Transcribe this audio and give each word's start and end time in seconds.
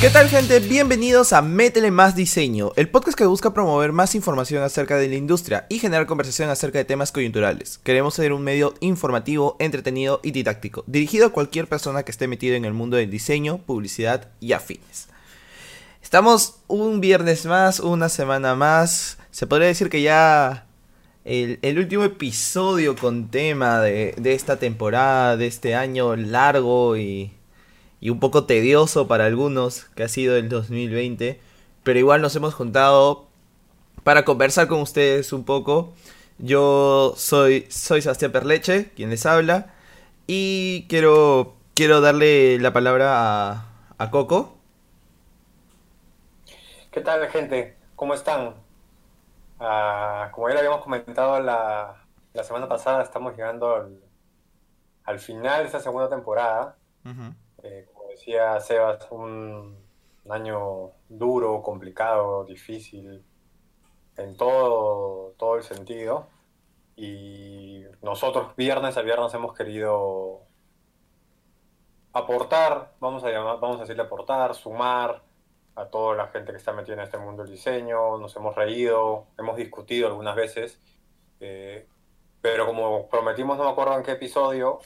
¿Qué 0.00 0.10
tal 0.10 0.28
gente? 0.28 0.60
Bienvenidos 0.60 1.32
a 1.32 1.42
Métele 1.42 1.90
Más 1.90 2.14
Diseño, 2.14 2.70
el 2.76 2.88
podcast 2.88 3.18
que 3.18 3.26
busca 3.26 3.52
promover 3.52 3.90
más 3.90 4.14
información 4.14 4.62
acerca 4.62 4.96
de 4.96 5.08
la 5.08 5.16
industria 5.16 5.66
y 5.68 5.80
generar 5.80 6.06
conversación 6.06 6.50
acerca 6.50 6.78
de 6.78 6.84
temas 6.84 7.10
coyunturales. 7.10 7.78
Queremos 7.78 8.14
ser 8.14 8.32
un 8.32 8.44
medio 8.44 8.74
informativo, 8.78 9.56
entretenido 9.58 10.20
y 10.22 10.30
didáctico, 10.30 10.84
dirigido 10.86 11.26
a 11.26 11.32
cualquier 11.32 11.66
persona 11.66 12.04
que 12.04 12.12
esté 12.12 12.28
metida 12.28 12.54
en 12.54 12.64
el 12.64 12.74
mundo 12.74 12.96
del 12.96 13.10
diseño, 13.10 13.58
publicidad 13.58 14.28
y 14.38 14.52
afines. 14.52 15.08
Estamos 16.00 16.60
un 16.68 17.00
viernes 17.00 17.44
más, 17.46 17.80
una 17.80 18.08
semana 18.08 18.54
más. 18.54 19.18
Se 19.32 19.48
podría 19.48 19.66
decir 19.66 19.90
que 19.90 20.02
ya 20.02 20.68
el, 21.24 21.58
el 21.62 21.76
último 21.76 22.04
episodio 22.04 22.94
con 22.94 23.30
tema 23.32 23.80
de, 23.80 24.14
de 24.16 24.34
esta 24.34 24.60
temporada, 24.60 25.36
de 25.36 25.48
este 25.48 25.74
año 25.74 26.14
largo 26.14 26.96
y 26.96 27.32
y 28.00 28.10
un 28.10 28.20
poco 28.20 28.44
tedioso 28.46 29.08
para 29.08 29.26
algunos 29.26 29.84
que 29.96 30.04
ha 30.04 30.08
sido 30.08 30.36
el 30.36 30.48
2020, 30.48 31.40
pero 31.82 31.98
igual 31.98 32.22
nos 32.22 32.36
hemos 32.36 32.54
juntado 32.54 33.28
para 34.04 34.24
conversar 34.24 34.68
con 34.68 34.80
ustedes 34.80 35.32
un 35.32 35.44
poco. 35.44 35.94
Yo 36.38 37.14
soy, 37.16 37.66
soy 37.70 38.02
Sebastián 38.02 38.32
Perleche, 38.32 38.90
quien 38.96 39.10
les 39.10 39.26
habla, 39.26 39.74
y 40.26 40.86
quiero, 40.88 41.56
quiero 41.74 42.00
darle 42.00 42.58
la 42.60 42.72
palabra 42.72 43.52
a, 43.52 43.68
a 43.98 44.10
Coco. 44.10 44.58
¿Qué 46.90 47.00
tal, 47.00 47.28
gente? 47.30 47.78
¿Cómo 47.94 48.14
están? 48.14 48.54
Ah, 49.58 50.30
como 50.32 50.48
ya 50.48 50.54
lo 50.54 50.60
habíamos 50.60 50.82
comentado 50.82 51.40
la, 51.40 52.08
la 52.32 52.44
semana 52.44 52.68
pasada, 52.68 53.02
estamos 53.02 53.32
llegando 53.36 53.74
al, 53.74 54.00
al 55.04 55.18
final 55.18 55.60
de 55.62 55.66
esta 55.66 55.80
segunda 55.80 56.08
temporada. 56.08 56.78
Eh, 57.62 57.88
como 57.92 58.10
decía 58.10 58.58
Sebas, 58.60 59.06
un, 59.10 59.76
año 60.30 60.92
duro, 61.08 61.62
complicado, 61.62 62.44
difícil, 62.44 63.24
en 64.16 64.36
todo, 64.36 65.34
todo 65.38 65.56
el 65.56 65.62
sentido. 65.62 66.28
Y 66.96 67.84
nosotros 68.02 68.54
viernes 68.56 68.96
a 68.96 69.02
viernes 69.02 69.32
hemos 69.34 69.54
querido 69.54 70.42
aportar, 72.12 72.94
vamos 73.00 73.24
a 73.24 73.30
llamar, 73.30 73.60
vamos 73.60 73.78
a 73.78 73.80
decirle 73.82 74.02
aportar, 74.02 74.54
sumar 74.54 75.22
a 75.76 75.86
toda 75.86 76.16
la 76.16 76.26
gente 76.28 76.50
que 76.52 76.58
está 76.58 76.72
metida 76.72 76.94
en 76.94 77.00
este 77.00 77.18
mundo 77.18 77.42
del 77.42 77.52
diseño. 77.52 78.18
Nos 78.18 78.34
hemos 78.36 78.54
reído, 78.54 79.28
hemos 79.38 79.56
discutido 79.56 80.08
algunas 80.08 80.34
veces, 80.36 80.80
eh, 81.40 81.86
pero 82.40 82.66
como 82.66 83.08
prometimos, 83.08 83.56
no 83.58 83.64
me 83.64 83.70
acuerdo 83.70 83.96
en 83.96 84.02
qué 84.02 84.12
episodio, 84.12 84.80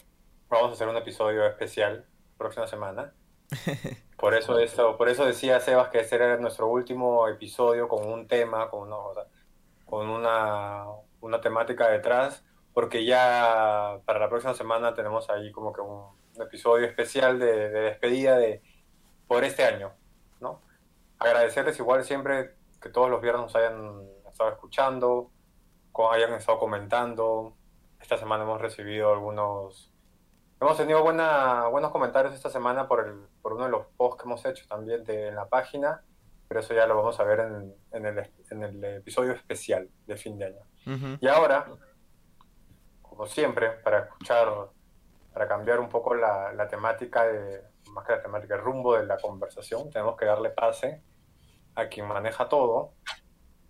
vamos 0.49 0.71
a 0.71 0.73
hacer 0.75 0.89
un 0.89 0.97
episodio 0.97 1.47
especial 1.47 2.07
próxima 2.43 2.67
semana. 2.67 3.15
Por 4.17 4.35
eso 4.35 4.59
eso, 4.61 4.97
por 4.97 5.09
eso 5.09 5.27
decía 5.27 5.59
Sebas 5.59 5.89
que 5.89 5.99
ese 5.99 6.15
era 6.15 6.37
nuestro 6.37 6.69
último 6.69 7.27
episodio 7.27 7.89
con 7.89 8.07
un 8.07 8.29
tema, 8.29 8.71
con 8.71 8.83
una, 8.83 8.97
con 9.85 10.09
una, 10.09 10.85
una 11.21 11.41
temática 11.41 11.89
detrás, 11.89 12.45
porque 12.73 13.05
ya 13.05 13.99
para 14.05 14.21
la 14.21 14.29
próxima 14.29 14.55
semana 14.55 14.95
tenemos 14.95 15.29
ahí 15.29 15.51
como 15.51 15.73
que 15.73 15.81
un, 15.81 16.05
un 16.37 16.43
episodio 16.43 16.87
especial 16.87 17.41
de, 17.41 17.69
de 17.69 17.81
despedida 17.81 18.37
de 18.37 18.63
por 19.27 19.43
este 19.43 19.65
año, 19.65 19.93
¿no? 20.41 20.61
Agradecerles 21.19 21.79
igual 21.81 22.05
siempre 22.05 22.55
que 22.81 22.91
todos 22.91 23.11
los 23.11 23.21
viernes 23.21 23.43
nos 23.43 23.57
hayan 23.57 24.09
estado 24.31 24.51
escuchando, 24.51 25.31
hayan 26.13 26.35
estado 26.35 26.59
comentando. 26.59 27.57
Esta 28.01 28.17
semana 28.17 28.45
hemos 28.45 28.61
recibido 28.61 29.13
algunos 29.13 29.92
Hemos 30.63 30.77
tenido 30.77 31.03
buena, 31.03 31.67
buenos 31.67 31.91
comentarios 31.91 32.35
esta 32.35 32.49
semana 32.49 32.87
por, 32.87 33.05
el, 33.05 33.27
por 33.43 33.55
uno 33.55 33.65
de 33.65 33.71
los 33.71 33.87
posts 33.97 34.23
que 34.23 34.29
hemos 34.29 34.45
hecho 34.45 34.65
también 34.69 35.03
de, 35.03 35.27
en 35.27 35.35
la 35.35 35.49
página, 35.49 36.05
pero 36.47 36.61
eso 36.61 36.73
ya 36.73 36.87
lo 36.87 36.95
vamos 36.95 37.19
a 37.19 37.25
ver 37.25 37.41
en, 37.41 37.75
en 37.91 38.07
el, 38.07 38.31
en 38.49 38.63
el 38.63 38.85
episodio 38.85 39.33
especial 39.33 39.91
de 40.07 40.17
fin 40.17 40.39
de 40.39 40.45
año. 40.45 40.61
Ujú. 40.87 41.19
Y 41.21 41.27
ahora, 41.27 41.67
como 43.03 43.27
siempre, 43.27 43.71
para 43.71 44.03
escuchar, 44.05 44.47
para 45.33 45.49
cambiar 45.49 45.81
un 45.81 45.89
poco 45.89 46.15
la, 46.15 46.53
la 46.53 46.69
temática, 46.69 47.25
de, 47.25 47.65
más 47.89 48.07
que 48.07 48.13
la 48.13 48.23
temática, 48.23 48.55
el 48.55 48.61
rumbo 48.61 48.97
de 48.97 49.05
la 49.05 49.19
conversación, 49.19 49.91
tenemos 49.91 50.17
que 50.17 50.27
darle 50.27 50.51
pase 50.51 51.03
a 51.75 51.89
quien 51.89 52.07
maneja 52.07 52.49
todo, 52.49 52.93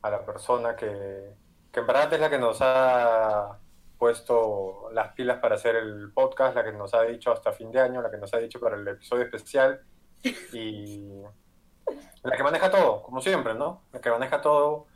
a 0.02 0.10
la 0.10 0.26
persona 0.26 0.76
que, 0.76 1.32
que 1.72 1.80
en 1.80 1.86
verdad 1.86 2.12
es 2.12 2.20
la 2.20 2.28
que 2.28 2.38
nos 2.38 2.58
ha 2.60 3.61
puesto 4.06 4.90
las 4.92 5.12
pilas 5.14 5.38
para 5.38 5.54
hacer 5.54 5.76
el 5.76 6.10
podcast, 6.12 6.56
la 6.56 6.64
que 6.64 6.72
nos 6.72 6.92
ha 6.92 7.02
dicho 7.02 7.30
hasta 7.30 7.52
fin 7.52 7.70
de 7.70 7.78
año, 7.78 8.02
la 8.02 8.10
que 8.10 8.16
nos 8.16 8.34
ha 8.34 8.38
dicho 8.38 8.58
para 8.58 8.74
el 8.74 8.88
episodio 8.88 9.22
especial 9.22 9.80
y 10.52 11.22
la 12.24 12.36
que 12.36 12.42
maneja 12.42 12.68
todo, 12.68 13.00
como 13.04 13.20
siempre, 13.20 13.54
¿no? 13.54 13.84
La 13.92 14.00
que 14.00 14.10
maneja 14.10 14.40
todo, 14.40 14.86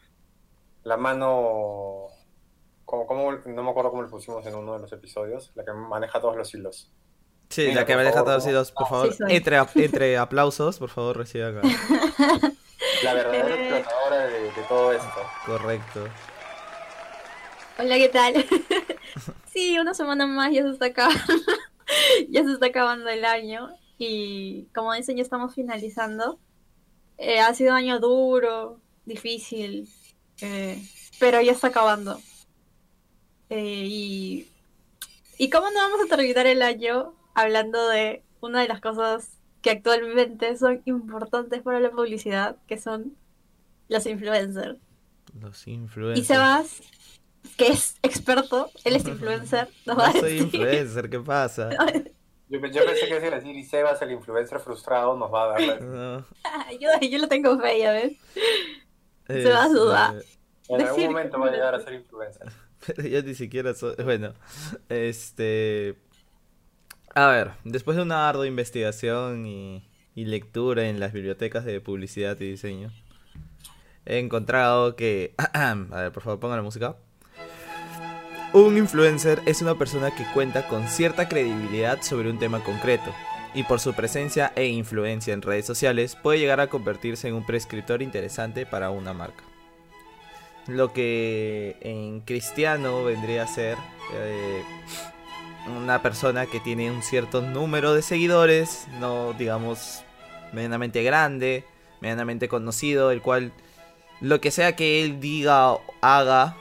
la 0.83 0.97
mano, 0.97 2.09
como, 2.85 3.07
como- 3.07 3.31
no 3.31 3.63
me 3.63 3.71
acuerdo 3.71 3.91
cómo 3.91 4.03
le 4.03 4.09
pusimos 4.09 4.45
en 4.45 4.57
uno 4.57 4.73
de 4.73 4.81
los 4.81 4.93
episodios, 4.93 5.53
la 5.55 5.65
que 5.65 5.73
maneja 5.73 6.21
todos 6.21 6.35
los 6.37 6.53
hilos. 6.53 6.91
Sí, 7.49 7.67
Venga, 7.67 7.83
la 7.83 7.87
que 7.87 7.97
deja 7.97 8.11
favor, 8.11 8.25
todos 8.25 8.47
los 8.53 8.73
por 8.73 8.87
Ah, 8.87 8.89
favor, 8.91 9.13
sí 9.13 9.23
entre, 9.29 9.57
entre 9.77 10.19
aplausos, 10.19 10.81
por 10.81 10.89
favor, 10.91 11.17
reciba 11.19 11.51
acá. 11.51 11.61
La 13.05 13.15
verdadera 13.15 13.55
explotadora 13.55 14.27
de, 14.27 14.41
de 14.51 14.63
todo 14.69 14.91
esto. 14.91 15.21
Correcto. 15.47 16.09
Hola, 17.79 17.97
¿qué 17.99 18.09
tal? 18.09 18.35
sí, 19.53 19.79
una 19.79 19.93
semana 19.93 20.27
más 20.27 20.51
ya 20.51 20.63
se 20.63 20.71
está 20.71 20.87
acabando. 20.87 21.21
ya 22.31 22.43
se 22.43 22.53
está 22.53 22.67
acabando 22.67 23.09
el 23.11 23.25
año. 23.25 23.69
Y 23.99 24.65
como 24.75 24.95
dicen, 24.95 25.17
ya 25.17 25.23
estamos 25.23 25.55
finalizando. 25.55 26.39
Eh, 27.19 27.41
ha 27.41 27.53
sido 27.53 27.73
un 27.73 27.77
año 27.79 28.01
duro, 28.01 28.81
difícil, 29.05 29.89
eh, 30.41 30.83
pero 31.21 31.41
ya 31.43 31.53
está 31.53 31.69
acabando. 31.69 32.19
Eh, 33.51 33.85
y, 33.87 34.49
¿Y 35.37 35.51
cómo 35.51 35.71
no 35.71 35.79
vamos 35.79 36.01
a 36.01 36.17
terminar 36.17 36.47
el 36.47 36.63
año 36.63 37.15
hablando 37.35 37.89
de 37.89 38.23
una 38.41 38.63
de 38.63 38.69
las 38.69 38.81
cosas 38.81 39.39
que 39.61 39.71
actualmente 39.71 40.57
son 40.57 40.81
importantes 40.87 41.63
para 41.63 41.81
la 41.81 41.91
publicidad, 41.91 42.57
que 42.67 42.79
son 42.79 43.17
los 43.89 44.07
influencers? 44.07 44.79
Los 45.39 45.67
Y 45.67 45.73
influencers. 45.73 46.27
Sebas, 46.27 46.81
que 47.57 47.69
es 47.69 47.97
experto, 48.03 48.71
él 48.85 48.97
es 48.97 49.07
influencer, 49.07 49.69
nos 49.85 49.99
va 49.99 50.07
No 50.07 50.11
a 50.11 50.13
soy 50.13 50.39
decir. 50.39 50.41
influencer, 50.41 51.11
¿qué 51.11 51.21
pasa? 51.21 51.79
Yo, 52.49 52.61
yo 52.61 52.85
pensé 52.85 53.09
que 53.09 53.17
iba 53.17 53.27
a 53.37 53.41
decir, 53.41 53.57
y 53.57 53.65
Sebas, 53.65 54.01
el 54.03 54.13
influencer 54.13 54.61
frustrado, 54.61 55.17
nos 55.17 55.33
va 55.33 55.45
a 55.45 55.49
dar. 55.49 55.83
No, 55.83 56.25
yo, 56.81 56.89
yo 57.01 57.19
lo 57.19 57.29
tengo 57.29 57.59
fe, 57.59 57.81
ya 57.81 57.93
ves. 57.93 58.13
Se 59.41 59.51
va 59.51 59.65
a 59.65 59.67
este, 59.67 59.79
dudar. 59.79 60.15
En 60.69 60.81
algún 60.81 61.05
momento 61.05 61.39
va 61.41 61.49
a 61.49 61.51
llegar 61.51 61.75
a 61.75 61.81
ser 61.81 61.95
influencer. 61.95 62.47
Pero 62.87 63.09
yo 63.09 63.23
ni 63.23 63.35
siquiera 63.35 63.75
soy. 63.75 63.95
Bueno, 64.05 64.35
este. 64.89 65.97
A 67.15 67.29
ver, 67.29 67.53
después 67.65 67.97
de 67.97 68.03
una 68.03 68.29
ardua 68.29 68.47
investigación 68.47 69.47
y, 69.47 69.89
y 70.15 70.25
lectura 70.27 70.89
en 70.89 71.01
las 71.01 71.13
bibliotecas 71.13 71.65
de 71.65 71.81
publicidad 71.81 72.39
y 72.41 72.51
diseño, 72.51 72.93
he 74.05 74.19
encontrado 74.19 74.97
que. 74.97 75.35
A 75.53 75.75
ver, 75.75 76.13
por 76.13 76.23
favor, 76.23 76.41
pongan 76.41 76.59
la 76.59 76.63
música. 76.63 76.97
Un 78.53 78.79
influencer 78.79 79.43
es 79.45 79.61
una 79.61 79.75
persona 79.75 80.11
que 80.15 80.25
cuenta 80.33 80.67
con 80.67 80.89
cierta 80.89 81.29
credibilidad 81.29 82.01
sobre 82.03 82.31
un 82.31 82.39
tema 82.39 82.63
concreto, 82.63 83.13
y 83.55 83.65
por 83.65 83.81
su 83.81 83.93
presencia 83.93 84.53
e 84.55 84.67
influencia 84.67 85.35
en 85.35 85.43
redes 85.43 85.67
sociales 85.67 86.17
puede 86.17 86.39
llegar 86.39 86.61
a 86.61 86.69
convertirse 86.69 87.29
en 87.29 87.35
un 87.35 87.45
prescriptor 87.45 88.03
interesante 88.03 88.65
para 88.65 88.91
una 88.91 89.13
marca. 89.13 89.43
Lo 90.69 90.93
que 90.93 91.77
en 91.81 92.21
cristiano 92.21 93.05
vendría 93.05 93.43
a 93.43 93.47
ser 93.47 93.77
eh, 94.15 94.63
una 95.77 96.03
persona 96.03 96.47
que 96.47 96.61
tiene 96.61 96.91
un 96.91 97.03
cierto 97.03 97.43
número 97.43 97.95
de 97.95 98.03
seguidores, 98.03 98.87
no 99.01 99.33
digamos 99.33 100.03
medianamente 100.53 101.03
grande, 101.03 101.65
medianamente 102.01 102.49
conocido, 102.49 103.11
el 103.11 103.23
cual 103.23 103.53
lo 104.21 104.41
que 104.41 104.51
sea 104.51 104.77
que 104.77 105.03
él 105.03 105.21
diga 105.21 105.73
o 105.73 105.83
haga, 106.01 106.57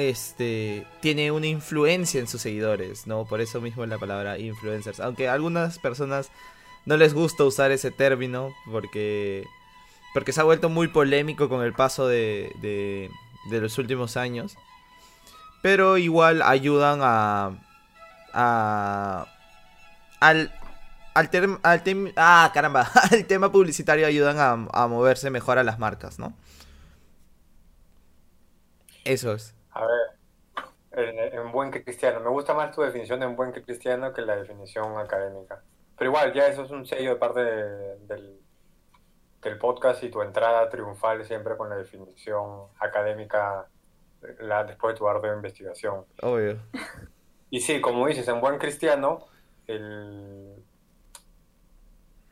este, 0.00 0.86
tiene 1.00 1.30
una 1.30 1.46
influencia 1.46 2.20
en 2.20 2.26
sus 2.26 2.42
seguidores, 2.42 3.06
¿no? 3.06 3.24
Por 3.24 3.40
eso 3.40 3.60
mismo 3.60 3.84
la 3.86 3.98
palabra 3.98 4.38
influencers, 4.38 5.00
aunque 5.00 5.28
a 5.28 5.34
algunas 5.34 5.78
personas 5.78 6.30
no 6.86 6.96
les 6.96 7.14
gusta 7.14 7.44
usar 7.44 7.70
ese 7.70 7.90
término 7.90 8.54
porque 8.70 9.44
porque 10.12 10.32
se 10.32 10.40
ha 10.40 10.44
vuelto 10.44 10.68
muy 10.68 10.88
polémico 10.88 11.48
con 11.48 11.62
el 11.62 11.72
paso 11.72 12.08
de, 12.08 12.52
de, 12.60 13.60
los 13.60 13.78
últimos 13.78 14.16
años. 14.16 14.56
Pero 15.62 15.98
igual 15.98 16.42
ayudan 16.42 17.00
a. 17.02 17.58
a 18.32 19.26
al. 20.20 20.52
Al, 21.12 21.28
term- 21.30 22.12
ah, 22.16 22.50
caramba, 22.54 22.90
al 23.10 23.26
tema 23.26 23.50
publicitario 23.50 24.06
ayudan 24.06 24.38
a, 24.38 24.52
a 24.72 24.86
moverse 24.86 25.28
mejor 25.30 25.58
a 25.58 25.64
las 25.64 25.78
marcas, 25.78 26.18
¿no? 26.18 26.34
Eso 29.04 29.32
es. 29.34 29.54
A 29.80 29.86
ver, 29.86 31.08
en, 31.08 31.18
en 31.38 31.52
buen 31.52 31.70
cristiano. 31.70 32.20
Me 32.20 32.30
gusta 32.30 32.54
más 32.54 32.74
tu 32.74 32.82
definición 32.82 33.22
en 33.22 33.36
buen 33.36 33.52
cristiano 33.52 34.12
que 34.12 34.22
la 34.22 34.36
definición 34.36 34.98
académica. 34.98 35.62
Pero 35.96 36.10
igual, 36.10 36.32
ya 36.32 36.46
eso 36.46 36.64
es 36.64 36.70
un 36.70 36.86
sello 36.86 37.10
de 37.10 37.16
parte 37.16 37.40
de- 37.44 37.96
del, 38.06 39.58
podcast 39.58 40.02
y 40.02 40.10
tu 40.10 40.20
entrada 40.22 40.68
triunfal 40.68 41.24
siempre 41.24 41.56
con 41.56 41.70
la 41.70 41.76
definición 41.76 42.68
académica 42.78 43.66
la, 44.38 44.64
después 44.64 44.94
de 44.94 44.98
tu 44.98 45.08
ardua 45.08 45.32
investigación. 45.34 46.04
Obvio. 46.22 46.58
Y 47.48 47.60
sí, 47.60 47.80
como 47.80 48.06
dices, 48.06 48.28
en 48.28 48.40
buen 48.40 48.58
cristiano, 48.58 49.26
el, 49.66 50.62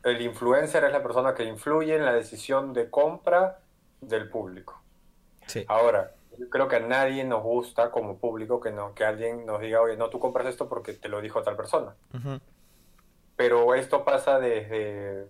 el 0.05 0.21
influencer 0.23 0.85
es 0.85 0.93
la 0.93 1.03
persona 1.03 1.35
que 1.35 1.45
influye 1.45 1.97
en 1.97 2.05
la 2.05 2.13
decisión 2.13 2.73
de 2.73 2.91
compra 2.91 3.61
del 4.01 4.29
público. 4.29 4.81
Sí. 5.47 5.65
Ahora, 5.67 6.13
yo 6.39 6.49
creo 6.49 6.69
que 6.69 6.77
a 6.77 6.81
nadie 6.81 7.25
nos 7.25 7.43
gusta 7.43 7.91
como 7.91 8.19
público 8.19 8.61
que, 8.61 8.71
no, 8.71 8.95
que 8.95 9.05
alguien 9.05 9.45
nos 9.45 9.61
diga, 9.61 9.81
oye, 9.81 9.97
no, 9.97 10.09
tú 10.09 10.21
compras 10.21 10.47
esto 10.47 10.69
porque 10.69 10.95
te 10.95 11.09
lo 11.09 11.21
dijo 11.21 11.43
tal 11.43 11.57
persona. 11.57 11.97
Pero 13.37 13.75
esto 13.75 14.05
pasa 14.05 14.39
desde 14.39 15.27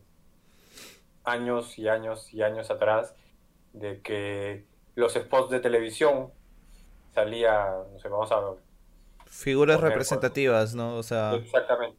años 1.24 1.78
y 1.78 1.88
años 1.88 2.32
y 2.32 2.42
años 2.42 2.70
atrás, 2.70 3.14
de 3.72 4.00
que 4.02 4.66
los 4.94 5.14
spots 5.14 5.50
de 5.50 5.60
televisión 5.60 6.32
salía, 7.14 7.74
no 7.92 7.98
sé, 7.98 8.08
vamos 8.08 8.32
a 8.32 8.54
Figuras 9.26 9.76
Poner, 9.76 9.90
representativas, 9.90 10.74
¿no? 10.74 10.96
O 10.96 11.02
sea, 11.02 11.34
Exactamente. 11.34 11.98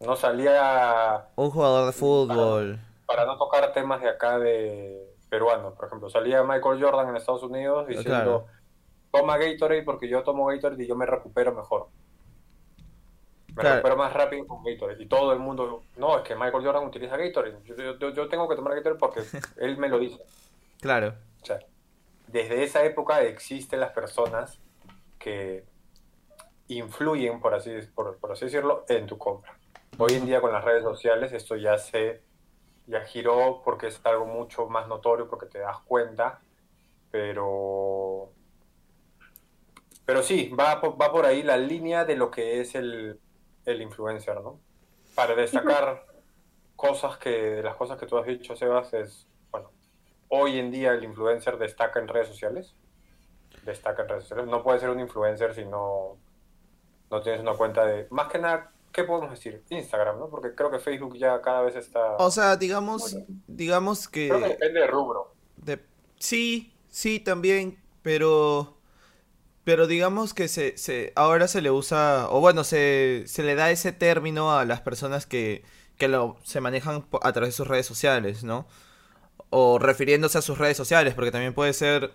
No 0.00 0.14
salía, 0.14 1.28
un 1.36 1.50
jugador 1.50 1.86
de 1.86 1.92
fútbol. 1.92 2.78
para 3.06 3.24
no 3.24 3.38
tocar 3.38 3.72
temas 3.72 4.02
de 4.02 4.10
acá 4.10 4.38
de 4.38 5.15
peruanos, 5.28 5.74
por 5.74 5.86
ejemplo, 5.86 6.08
salía 6.10 6.42
Michael 6.42 6.82
Jordan 6.82 7.08
en 7.08 7.16
Estados 7.16 7.42
Unidos 7.42 7.86
diciendo, 7.86 8.10
Claro. 8.10 8.46
toma 9.10 9.38
Gatorade 9.38 9.82
porque 9.82 10.08
yo 10.08 10.22
tomo 10.22 10.46
Gatorade 10.46 10.84
y 10.84 10.86
yo 10.86 10.94
me 10.96 11.06
recupero 11.06 11.52
mejor. 11.54 11.88
Me 13.48 13.54
Claro. 13.62 13.76
recupero 13.76 13.96
más 13.96 14.12
rápido 14.12 14.46
con 14.46 14.62
Gatorade. 14.62 15.02
Y 15.02 15.06
todo 15.06 15.32
el 15.32 15.38
mundo, 15.38 15.82
no, 15.96 16.18
es 16.18 16.22
que 16.24 16.34
Michael 16.34 16.64
Jordan 16.64 16.84
utiliza 16.86 17.16
Gatorade. 17.16 17.58
Yo, 17.64 17.74
yo- 17.76 17.98
yo- 17.98 18.10
yo 18.10 18.28
tengo 18.28 18.48
que 18.48 18.56
tomar 18.56 18.74
Gatorade 18.74 18.98
porque 18.98 19.20
él 19.56 19.76
me 19.78 19.88
lo 19.88 19.98
dice. 19.98 20.22
Claro. 20.80 21.14
O 21.42 21.46
sea, 21.46 21.58
desde 22.28 22.62
esa 22.64 22.84
época 22.84 23.22
existen 23.22 23.80
las 23.80 23.92
personas 23.92 24.58
que 25.18 25.64
influyen, 26.68 27.40
por 27.40 27.54
así, 27.54 27.70
por, 27.94 28.18
por 28.18 28.32
así 28.32 28.44
decirlo, 28.46 28.84
en 28.88 29.06
tu 29.06 29.16
compra. 29.18 29.56
Hoy 29.98 30.12
en 30.14 30.26
día 30.26 30.40
con 30.40 30.52
las 30.52 30.64
redes 30.64 30.82
sociales 30.82 31.32
esto 31.32 31.56
ya 31.56 31.78
se 31.78 32.20
ya 32.86 33.02
giró 33.04 33.62
porque 33.64 33.88
es 33.88 34.00
algo 34.04 34.26
mucho 34.26 34.68
más 34.68 34.88
notorio 34.88 35.28
porque 35.28 35.46
te 35.46 35.58
das 35.60 35.80
cuenta, 35.84 36.44
pero 37.10 38.36
pero 40.04 40.22
sí, 40.22 40.50
va, 40.58 40.80
por- 40.80 41.00
va 41.00 41.10
por 41.12 41.26
ahí 41.26 41.42
la 41.42 41.56
línea 41.56 42.04
de 42.04 42.16
lo 42.16 42.30
que 42.30 42.60
es 42.60 42.74
el, 42.74 43.20
el 43.64 43.82
influencer, 43.82 44.40
¿no? 44.40 44.62
Para 45.14 45.34
destacar 45.34 46.06
cosas 46.76 47.18
que, 47.18 47.30
de 47.30 47.62
las 47.62 47.76
cosas 47.76 47.98
que 47.98 48.06
tú 48.06 48.18
has 48.18 48.26
dicho, 48.26 48.56
Sebas, 48.56 48.94
es, 48.94 49.28
bueno, 49.50 49.74
hoy 50.28 50.58
en 50.58 50.70
día 50.70 50.92
el 50.92 51.04
influencer 51.04 51.58
destaca 51.58 52.00
en 52.00 52.08
redes 52.08 52.28
sociales. 52.28 52.76
Destaca 53.62 54.02
en 54.04 54.08
redes 54.10 54.24
sociales. 54.24 54.46
No 54.48 54.62
puede 54.64 54.80
ser 54.80 54.90
un 54.90 55.00
influencer 55.00 55.54
si 55.54 55.64
no, 55.66 56.22
no 57.10 57.22
tienes 57.22 57.42
una 57.42 57.54
cuenta 57.56 57.86
de. 57.86 58.08
Más 58.10 58.28
que 58.32 58.38
nada, 58.38 58.75
¿qué 58.96 59.04
podemos 59.04 59.30
decir? 59.30 59.62
Instagram, 59.70 60.18
¿no? 60.18 60.28
Porque 60.28 60.54
creo 60.54 60.70
que 60.70 60.80
Facebook 60.80 61.16
ya 61.16 61.40
cada 61.42 61.62
vez 61.62 61.76
está. 61.76 62.16
O 62.16 62.30
sea, 62.32 62.56
digamos, 62.56 63.16
digamos 63.46 64.08
creo 64.08 64.38
que 64.38 64.42
que 64.44 64.48
depende 64.50 64.80
del 64.80 64.88
rubro. 64.90 65.34
de- 65.58 65.84
sí, 66.18 66.72
sí 66.88 67.20
también, 67.20 67.78
pero 68.02 68.74
pero 69.64 69.86
digamos 69.86 70.32
que 70.34 70.48
se, 70.48 70.78
se 70.78 71.12
ahora 71.16 71.48
se 71.48 71.60
le 71.60 71.70
usa 71.72 72.28
o 72.30 72.40
bueno, 72.40 72.64
se, 72.64 73.24
se 73.26 73.42
le 73.42 73.54
da 73.56 73.70
ese 73.70 73.92
término 73.92 74.56
a 74.56 74.64
las 74.64 74.80
personas 74.80 75.26
que 75.26 75.64
que 75.98 76.08
lo 76.08 76.36
se 76.44 76.60
manejan 76.60 77.06
a 77.22 77.32
través 77.32 77.50
de 77.50 77.56
sus 77.56 77.68
redes 77.68 77.86
sociales, 77.86 78.44
¿no? 78.44 78.66
O 79.50 79.78
refiriéndose 79.78 80.38
a 80.38 80.42
sus 80.42 80.58
redes 80.58 80.76
sociales, 80.76 81.14
porque 81.14 81.30
también 81.32 81.54
puede 81.54 81.72
ser 81.74 82.12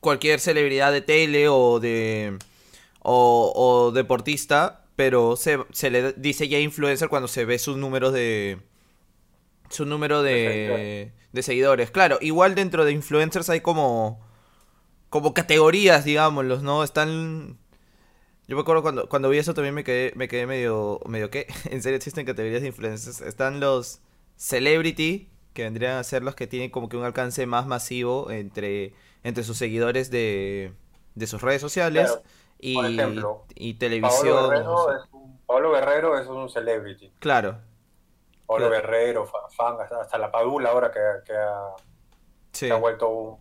cualquier 0.00 0.40
celebridad 0.40 0.92
de 0.92 1.00
tele 1.02 1.48
o 1.48 1.80
de 1.80 2.38
o, 3.02 3.52
o 3.54 3.92
deportista, 3.92 4.85
pero 4.96 5.36
se, 5.36 5.58
se 5.70 5.90
le 5.90 6.12
dice 6.14 6.48
ya 6.48 6.58
influencer 6.58 7.08
cuando 7.08 7.28
se 7.28 7.44
ve 7.44 7.58
sus 7.58 7.76
números 7.76 8.12
de 8.12 8.58
su 9.68 9.84
número 9.84 10.22
De 10.22 11.12
de, 11.32 11.42
seguidores. 11.42 11.90
Claro, 11.90 12.18
igual 12.22 12.54
dentro 12.54 12.84
de 12.84 12.92
influencers 12.92 13.50
hay 13.50 13.60
como 13.60 14.24
como 15.10 15.34
categorías, 15.34 16.04
digámoslos, 16.04 16.62
¿no? 16.62 16.82
Están 16.82 17.58
yo 18.48 18.56
me 18.56 18.62
acuerdo 18.62 18.82
cuando, 18.82 19.08
cuando 19.08 19.28
vi 19.28 19.38
eso 19.38 19.54
también 19.54 19.74
me 19.74 19.82
quedé, 19.84 20.12
me 20.14 20.28
quedé 20.28 20.46
medio, 20.46 21.00
medio 21.06 21.30
¿qué? 21.30 21.46
En 21.70 21.82
serio 21.82 21.96
existen 21.96 22.24
categorías 22.24 22.62
de 22.62 22.68
influencers. 22.68 23.20
Están 23.20 23.60
los 23.60 24.00
celebrity, 24.36 25.28
que 25.52 25.64
vendrían 25.64 25.96
a 25.96 26.04
ser 26.04 26.22
los 26.22 26.34
que 26.34 26.46
tienen 26.46 26.70
como 26.70 26.88
que 26.88 26.96
un 26.96 27.04
alcance 27.04 27.46
más 27.46 27.66
masivo 27.66 28.30
entre, 28.30 28.94
entre 29.24 29.42
sus 29.42 29.58
seguidores 29.58 30.10
de, 30.10 30.72
de 31.14 31.26
sus 31.26 31.42
redes 31.42 31.60
sociales 31.60 32.06
Claro. 32.06 32.22
Y, 32.58 32.74
Por 32.74 32.86
ejemplo, 32.86 33.44
y 33.54 33.74
Pablo 33.74 33.78
televisión. 33.78 34.50
Guerrero, 34.50 34.74
o 34.74 34.88
sea, 34.88 34.96
es 34.98 35.08
un, 35.12 35.38
Pablo 35.46 35.72
Guerrero 35.72 36.18
es 36.18 36.26
un 36.26 36.48
celebrity. 36.48 37.12
Claro, 37.18 37.58
Pablo 38.46 38.68
Claro. 38.68 38.82
Guerrero, 38.82 39.26
Fa- 39.26 39.48
Fan, 39.56 39.76
hasta, 39.80 40.00
hasta 40.00 40.18
la 40.18 40.30
Padula 40.30 40.70
ahora 40.70 40.90
que, 40.90 41.00
que 41.26 41.32
ha, 41.36 41.70
sí. 42.52 42.66
se 42.66 42.72
ha 42.72 42.76
vuelto 42.76 43.08
un, 43.08 43.38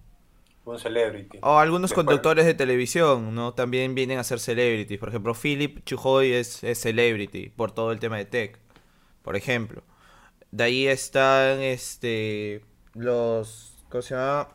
un 0.66 0.80
celebrity. 0.80 1.38
O 1.44 1.58
algunos 1.60 1.92
Después- 1.92 2.06
conductores 2.06 2.46
de 2.46 2.54
televisión, 2.56 3.36
¿no? 3.36 3.54
También 3.54 3.94
vienen 3.96 4.18
a 4.18 4.24
ser 4.24 4.40
celebrities. 4.40 5.00
Por 5.00 5.10
ejemplo, 5.10 5.34
Philip 5.36 5.84
Chujoy 5.86 6.34
es, 6.34 6.64
es 6.64 6.80
celebrity 6.80 7.50
por 7.50 7.72
todo 7.72 7.92
el 7.92 8.00
tema 8.00 8.18
de 8.18 8.26
tech, 8.26 8.58
por 9.22 9.36
ejemplo. 9.36 9.84
De 10.52 10.64
ahí 10.64 10.88
están 10.88 11.60
este 11.62 12.64
los 12.94 13.74
¿cómo 13.90 14.02
se 14.02 14.16
llama? 14.16 14.48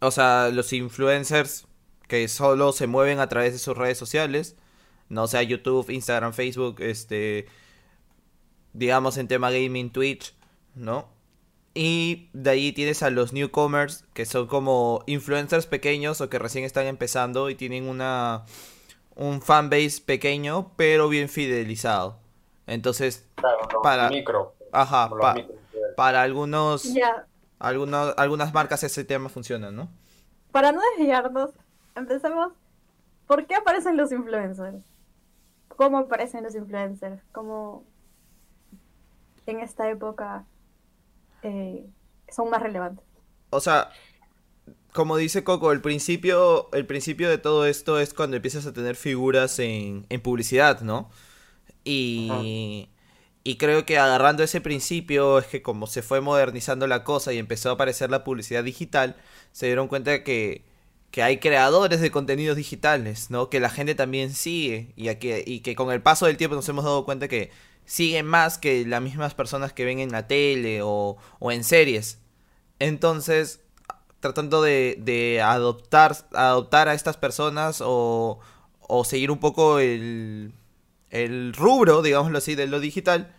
O 0.00 0.10
sea, 0.10 0.48
los 0.52 0.72
influencers 0.72 1.67
que 2.08 2.26
solo 2.28 2.72
se 2.72 2.86
mueven 2.88 3.20
a 3.20 3.28
través 3.28 3.52
de 3.52 3.58
sus 3.58 3.76
redes 3.76 3.96
sociales, 3.98 4.56
no 5.08 5.26
sea 5.28 5.42
YouTube, 5.42 5.88
Instagram, 5.90 6.32
Facebook, 6.32 6.76
este 6.80 7.46
digamos 8.72 9.16
en 9.16 9.28
tema 9.28 9.50
gaming, 9.50 9.90
Twitch, 9.90 10.34
¿no? 10.74 11.08
Y 11.74 12.30
de 12.32 12.50
ahí 12.50 12.72
tienes 12.72 13.02
a 13.02 13.10
los 13.10 13.32
newcomers, 13.32 14.04
que 14.14 14.26
son 14.26 14.46
como 14.46 15.04
influencers 15.06 15.66
pequeños 15.66 16.20
o 16.20 16.28
que 16.28 16.38
recién 16.38 16.64
están 16.64 16.86
empezando 16.86 17.50
y 17.50 17.54
tienen 17.54 17.88
una 17.88 18.44
un 19.14 19.42
fanbase 19.42 20.00
pequeño, 20.04 20.72
pero 20.76 21.08
bien 21.08 21.28
fidelizado. 21.28 22.18
Entonces, 22.66 23.26
Claro, 23.34 23.58
los 23.72 23.82
para- 23.82 24.08
micro. 24.10 24.54
ajá, 24.72 25.04
como 25.08 25.16
los 25.16 25.24
pa- 25.24 25.34
micro. 25.34 25.54
para 25.96 26.22
algunos, 26.22 26.84
Ya, 26.94 27.26
algunos 27.58 28.14
algunas 28.16 28.52
marcas 28.54 28.82
ese 28.84 29.04
tema 29.04 29.28
funciona, 29.28 29.70
¿no? 29.70 29.88
para 30.52 30.72
no 30.72 30.80
desviarnos, 30.96 31.50
empecemos. 31.98 32.52
¿Por 33.26 33.46
qué 33.46 33.54
aparecen 33.54 33.96
los 33.96 34.12
influencers? 34.12 34.84
¿Cómo 35.68 35.98
aparecen 35.98 36.42
los 36.42 36.54
influencers? 36.54 37.20
¿Cómo 37.32 37.84
en 39.46 39.60
esta 39.60 39.88
época 39.90 40.44
eh, 41.42 41.86
son 42.28 42.50
más 42.50 42.62
relevantes? 42.62 43.04
O 43.50 43.60
sea, 43.60 43.90
como 44.92 45.16
dice 45.16 45.44
Coco, 45.44 45.72
el 45.72 45.80
principio, 45.80 46.68
el 46.72 46.86
principio 46.86 47.28
de 47.28 47.38
todo 47.38 47.66
esto 47.66 47.98
es 47.98 48.14
cuando 48.14 48.36
empiezas 48.36 48.66
a 48.66 48.72
tener 48.72 48.96
figuras 48.96 49.58
en, 49.58 50.06
en 50.08 50.20
publicidad, 50.20 50.80
¿no? 50.80 51.10
Y, 51.84 52.90
y 53.44 53.56
creo 53.56 53.86
que 53.86 53.98
agarrando 53.98 54.42
ese 54.42 54.60
principio 54.60 55.38
es 55.38 55.46
que 55.46 55.62
como 55.62 55.86
se 55.86 56.02
fue 56.02 56.20
modernizando 56.20 56.86
la 56.86 57.04
cosa 57.04 57.32
y 57.32 57.38
empezó 57.38 57.70
a 57.70 57.72
aparecer 57.74 58.10
la 58.10 58.24
publicidad 58.24 58.64
digital, 58.64 59.16
se 59.52 59.66
dieron 59.66 59.88
cuenta 59.88 60.22
que, 60.24 60.64
que 61.10 61.22
hay 61.22 61.38
creadores 61.38 62.00
de 62.00 62.10
contenidos 62.10 62.56
digitales, 62.56 63.30
¿no? 63.30 63.48
Que 63.50 63.60
la 63.60 63.70
gente 63.70 63.94
también 63.94 64.32
sigue 64.34 64.92
y, 64.96 65.14
que, 65.16 65.42
y 65.46 65.60
que 65.60 65.74
con 65.74 65.90
el 65.92 66.02
paso 66.02 66.26
del 66.26 66.36
tiempo 66.36 66.54
nos 66.56 66.68
hemos 66.68 66.84
dado 66.84 67.04
cuenta 67.04 67.28
que 67.28 67.50
siguen 67.84 68.26
más 68.26 68.58
que 68.58 68.84
las 68.86 69.00
mismas 69.02 69.34
personas 69.34 69.72
que 69.72 69.84
ven 69.84 69.98
en 70.00 70.12
la 70.12 70.26
tele 70.26 70.80
o, 70.82 71.16
o 71.38 71.52
en 71.52 71.64
series. 71.64 72.18
Entonces, 72.78 73.60
tratando 74.20 74.62
de, 74.62 74.96
de 75.00 75.40
adoptar, 75.42 76.16
adoptar 76.34 76.88
a 76.88 76.94
estas 76.94 77.16
personas 77.16 77.80
o, 77.84 78.38
o 78.80 79.04
seguir 79.04 79.30
un 79.30 79.38
poco 79.38 79.78
el, 79.78 80.52
el 81.10 81.52
rubro, 81.54 82.02
digámoslo 82.02 82.38
así, 82.38 82.54
de 82.54 82.66
lo 82.66 82.80
digital, 82.80 83.34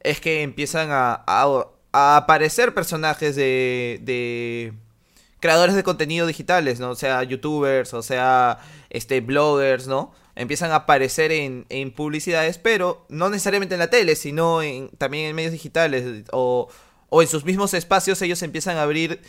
es 0.00 0.20
que 0.20 0.42
empiezan 0.42 0.90
a, 0.92 1.24
a- 1.26 1.66
a 1.92 2.16
aparecer 2.18 2.72
personajes 2.74 3.34
de, 3.36 3.98
de 4.02 4.72
creadores 5.40 5.74
de 5.74 5.82
contenido 5.82 6.26
digitales, 6.26 6.80
¿no? 6.80 6.90
O 6.90 6.94
sea, 6.94 7.22
youtubers, 7.22 7.94
o 7.94 8.02
sea, 8.02 8.58
este, 8.90 9.20
bloggers, 9.20 9.86
¿no? 9.86 10.12
Empiezan 10.36 10.70
a 10.70 10.76
aparecer 10.76 11.32
en, 11.32 11.66
en 11.68 11.92
publicidades, 11.92 12.58
pero 12.58 13.04
no 13.08 13.30
necesariamente 13.30 13.74
en 13.74 13.80
la 13.80 13.90
tele, 13.90 14.16
sino 14.16 14.62
en, 14.62 14.90
también 14.90 15.26
en 15.26 15.36
medios 15.36 15.52
digitales 15.52 16.24
o, 16.32 16.68
o 17.08 17.22
en 17.22 17.28
sus 17.28 17.44
mismos 17.44 17.74
espacios 17.74 18.22
ellos 18.22 18.42
empiezan 18.42 18.76
a 18.76 18.82
abrir 18.82 19.20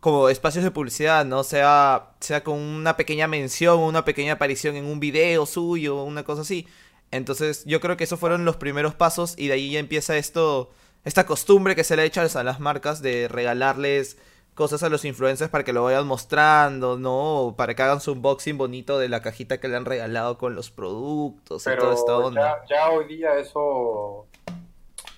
como 0.00 0.28
espacios 0.28 0.64
de 0.64 0.70
publicidad, 0.70 1.24
¿no? 1.24 1.42
Sea, 1.44 2.12
sea 2.20 2.44
con 2.44 2.58
una 2.58 2.96
pequeña 2.96 3.26
mención, 3.26 3.80
una 3.80 4.04
pequeña 4.04 4.34
aparición 4.34 4.76
en 4.76 4.84
un 4.86 5.00
video 5.00 5.44
suyo, 5.44 6.02
una 6.04 6.22
cosa 6.24 6.42
así. 6.42 6.66
Entonces, 7.10 7.64
yo 7.64 7.80
creo 7.80 7.96
que 7.96 8.04
esos 8.04 8.20
fueron 8.20 8.44
los 8.44 8.56
primeros 8.56 8.94
pasos 8.94 9.34
y 9.36 9.48
de 9.48 9.54
ahí 9.54 9.72
ya 9.72 9.80
empieza 9.80 10.16
esto, 10.16 10.70
esta 11.04 11.26
costumbre 11.26 11.74
que 11.74 11.84
se 11.84 11.96
le 11.96 12.02
ha 12.02 12.04
hecho 12.04 12.20
a 12.20 12.44
las 12.44 12.60
marcas 12.60 13.02
de 13.02 13.28
regalarles 13.28 14.18
cosas 14.58 14.82
a 14.82 14.88
los 14.88 15.04
influencers 15.04 15.52
para 15.52 15.62
que 15.62 15.72
lo 15.72 15.84
vayan 15.84 16.04
mostrando, 16.04 16.98
¿no? 16.98 17.54
Para 17.56 17.76
que 17.76 17.82
hagan 17.82 18.00
su 18.00 18.10
unboxing 18.10 18.58
bonito 18.58 18.98
de 18.98 19.08
la 19.08 19.22
cajita 19.22 19.60
que 19.60 19.68
le 19.68 19.76
han 19.76 19.84
regalado 19.84 20.36
con 20.36 20.56
los 20.56 20.72
productos 20.72 21.64
y 21.64 21.76
toda 21.76 21.94
esta 21.94 22.18
onda. 22.18 22.64
Ya, 22.68 22.76
ya, 22.76 22.90
hoy 22.90 23.06
día 23.06 23.38
eso, 23.38 24.26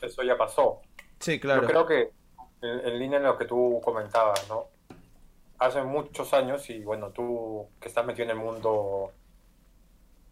eso 0.03 0.23
ya 0.23 0.37
pasó. 0.37 0.83
Sí, 1.21 1.41
claro. 1.41 1.63
Yo 1.63 1.69
creo 1.69 1.87
que 1.87 2.11
en, 2.61 2.99
línea 2.99 3.17
en 3.17 3.25
lo 3.25 3.39
que 3.39 3.47
tú 3.47 3.81
comentabas, 3.83 4.47
¿no? 4.51 4.67
Hace 5.59 5.85
muchos 5.85 6.35
años, 6.35 6.69
y 6.69 6.81
bueno, 6.81 7.09
tú 7.09 7.67
que 7.81 7.89
estás 7.89 8.05
metido 8.05 8.25
en 8.25 8.33
el 8.33 8.45
mundo 8.45 9.11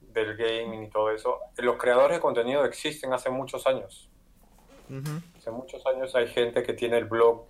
del 0.03 0.37
gaming 0.37 0.83
y 0.83 0.91
todo 0.91 1.11
eso, 1.13 1.39
los 1.57 1.79
creadores 1.79 2.19
de 2.19 2.21
contenido 2.21 2.63
existen 2.67 3.15
hace 3.15 3.31
muchos 3.31 3.67
años. 3.67 4.11
Hace 5.39 5.51
muchos 5.51 5.87
años 5.87 6.15
hay 6.15 6.29
gente 6.29 6.63
que 6.63 6.75
tiene 6.75 6.99
el 6.99 7.07
blog. 7.07 7.47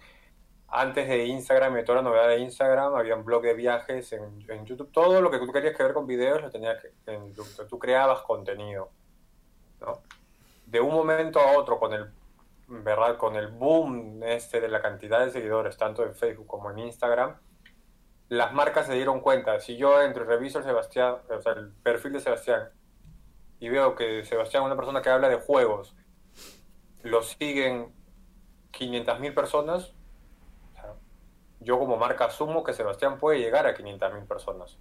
Antes 0.71 1.09
de 1.09 1.25
Instagram 1.25 1.79
y 1.79 1.85
toda 1.85 1.97
la 1.97 2.11
novedad 2.11 2.29
de 2.29 2.39
Instagram, 2.41 2.95
había 2.95 3.15
un 3.15 3.25
blog 3.25 3.43
de 3.43 3.55
viajes 3.55 4.13
en, 4.13 4.65
YouTube. 4.67 4.91
Todo 4.93 5.21
lo 5.23 5.31
que 5.31 5.39
tú 5.39 5.51
querías 5.51 5.77
que 5.77 5.83
ver 5.83 5.95
con 5.95 6.07
videos 6.07 6.43
lo 6.43 6.51
tenías 6.51 6.77
en 7.07 7.29
YouTube. 7.29 7.67
Tú 7.69 7.79
creabas 7.79 8.21
contenido. 8.21 8.91
¿no? 9.81 10.03
De 10.67 10.81
un 10.81 10.93
momento 10.93 11.41
a 11.41 11.57
otro, 11.57 11.79
con 11.79 11.95
el 11.95 12.11
¿verdad? 12.69 13.17
Con 13.17 13.37
el 13.37 13.49
boom 13.49 14.23
este 14.23 14.61
de 14.61 14.69
la 14.69 14.83
cantidad 14.83 15.25
de 15.25 15.31
seguidores, 15.31 15.77
tanto 15.77 16.05
en 16.05 16.15
Facebook 16.15 16.47
como 16.47 16.71
en 16.71 16.81
Instagram, 16.81 17.39
las 18.29 18.53
marcas 18.53 18.87
se 18.87 18.95
dieron 18.95 19.21
cuenta. 19.21 19.59
Si 19.59 19.77
yo 19.77 20.03
entro 20.03 20.25
y 20.25 20.27
reviso 20.27 20.59
el 20.59 20.65
Sebastián, 20.65 21.17
o 21.31 21.41
sea, 21.41 21.53
el 21.53 21.73
perfil 21.73 22.13
de 22.13 22.21
Sebastián, 22.21 22.69
y 23.59 23.71
veo 23.71 23.95
que 23.95 24.25
Sebastián 24.25 24.63
es 24.63 24.67
una 24.67 24.77
persona 24.77 25.01
que 25.01 25.09
habla 25.09 25.31
de 25.31 25.37
juegos, 25.37 25.97
lo 27.03 27.23
siguen 27.23 27.95
500.000 28.73 29.35
personas, 29.35 29.95
yo 31.61 31.79
como 31.79 31.97
marca 31.97 32.27
asumo 32.27 32.63
que 32.63 32.73
Sebastián 32.73 33.19
puede 33.19 33.39
llegar 33.39 33.67
a 33.67 33.75
500.000 33.75 34.27
personas. 34.27 34.79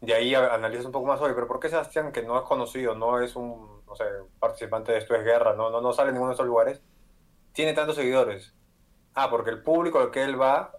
De 0.00 0.14
ahí 0.14 0.34
analizas 0.34 0.86
un 0.86 0.92
poco 0.92 1.06
más 1.06 1.20
hoy, 1.20 1.32
pero 1.34 1.46
¿por 1.46 1.58
qué 1.58 1.68
Sebastián, 1.68 2.12
que 2.12 2.22
no 2.22 2.38
es 2.38 2.44
conocido, 2.44 2.94
no 2.94 3.20
es 3.20 3.34
un 3.34 3.82
no 3.86 3.94
sé, 3.94 4.04
participante 4.38 4.92
de 4.92 4.98
Esto 4.98 5.14
es 5.14 5.24
Guerra, 5.24 5.54
no, 5.54 5.70
no, 5.70 5.80
no 5.80 5.92
sale 5.92 6.08
en 6.08 6.14
ninguno 6.14 6.30
de 6.30 6.34
esos 6.34 6.46
lugares, 6.46 6.82
tiene 7.52 7.72
tantos 7.72 7.96
seguidores? 7.96 8.54
Ah, 9.14 9.30
porque 9.30 9.50
el 9.50 9.62
público 9.62 9.98
al 9.98 10.10
que 10.10 10.22
él 10.22 10.40
va 10.40 10.72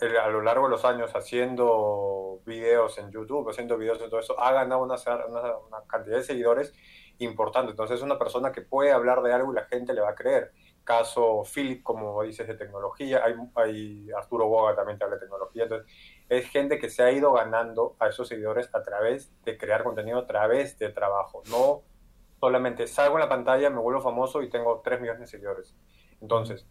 a 0.00 0.28
lo 0.28 0.40
largo 0.40 0.64
de 0.64 0.70
los 0.70 0.84
años 0.84 1.14
haciendo 1.14 2.40
videos 2.46 2.98
en 2.98 3.10
YouTube, 3.10 3.48
haciendo 3.50 3.76
videos 3.76 4.00
en 4.00 4.08
todo 4.08 4.20
eso, 4.20 4.40
ha 4.40 4.52
ganado 4.52 4.82
una, 4.82 4.96
una, 5.28 5.84
cantidad 5.86 6.16
de 6.16 6.22
seguidores 6.22 6.72
importante. 7.18 7.72
Entonces 7.72 7.98
es 7.98 8.02
una 8.02 8.18
persona 8.18 8.50
que 8.50 8.62
puede 8.62 8.92
hablar 8.92 9.22
de 9.22 9.32
algo 9.32 9.52
y 9.52 9.56
la 9.56 9.66
gente 9.66 9.92
le 9.92 10.00
va 10.00 10.10
a 10.10 10.14
creer. 10.14 10.52
Caso 10.90 11.44
Philip, 11.44 11.84
como 11.84 12.20
dices, 12.24 12.48
de 12.48 12.54
tecnología, 12.54 13.22
hay, 13.24 13.34
hay 13.54 14.10
Arturo 14.10 14.48
Boga 14.48 14.74
también 14.74 14.98
te 14.98 15.04
habla 15.04 15.18
de 15.18 15.20
tecnología. 15.20 15.62
Entonces 15.62 15.88
es 16.28 16.48
gente 16.48 16.80
que 16.80 16.90
se 16.90 17.04
ha 17.04 17.12
ido 17.12 17.32
ganando 17.32 17.94
a 18.00 18.08
esos 18.08 18.26
seguidores 18.26 18.68
a 18.74 18.82
través 18.82 19.32
de 19.44 19.56
crear 19.56 19.84
contenido, 19.84 20.18
a 20.18 20.26
través 20.26 20.80
de 20.80 20.88
trabajo. 20.88 21.44
No 21.48 21.82
solamente 22.40 22.88
salgo 22.88 23.18
en 23.18 23.20
la 23.20 23.28
pantalla, 23.28 23.70
me 23.70 23.78
vuelvo 23.78 24.00
famoso 24.00 24.42
y 24.42 24.50
tengo 24.50 24.80
3 24.82 25.00
millones 25.00 25.20
de 25.20 25.26
seguidores. 25.28 25.76
Entonces, 26.20 26.66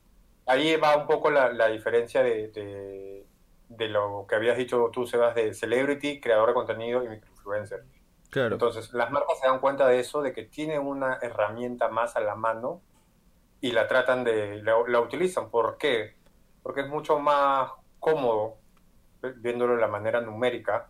ahí 0.45 0.75
va 0.75 0.97
un 0.97 1.07
poco 1.07 1.31
la, 1.31 1.67
diferencia 1.69 2.21
de, 2.21 3.25
de, 3.69 3.87
lo 3.87 4.25
que 4.27 4.35
habías 4.35 4.57
dicho 4.57 4.89
tú, 4.91 5.07
Sebas, 5.07 5.33
de 5.33 5.53
celebrity, 5.53 6.19
creador 6.19 6.49
de 6.49 6.55
contenido 6.55 7.05
y 7.05 7.07
microinfluencer. 7.07 7.85
Claro. 8.31 8.55
Entonces, 8.55 8.91
las 8.91 9.11
marcas 9.11 9.39
se 9.39 9.47
dan 9.47 9.61
cuenta 9.61 9.87
de 9.87 10.01
eso, 10.01 10.21
de 10.21 10.33
que 10.33 10.43
tienen 10.43 10.81
una 10.81 11.19
herramienta 11.21 11.87
más 11.87 12.17
a 12.17 12.19
la 12.19 12.35
mano 12.35 12.81
y 13.61 13.71
la 13.71 13.87
tratan 13.87 14.23
de, 14.23 14.61
la, 14.61 14.99
utilizan. 14.99 15.49
¿Por 15.49 15.77
qué? 15.77 16.15
Porque 16.63 16.81
es 16.81 16.87
mucho 16.87 17.19
más 17.19 17.71
cómodo, 17.99 18.57
viéndolo 19.37 19.75
de 19.75 19.81
la 19.81 19.87
manera 19.87 20.21
numérica, 20.21 20.89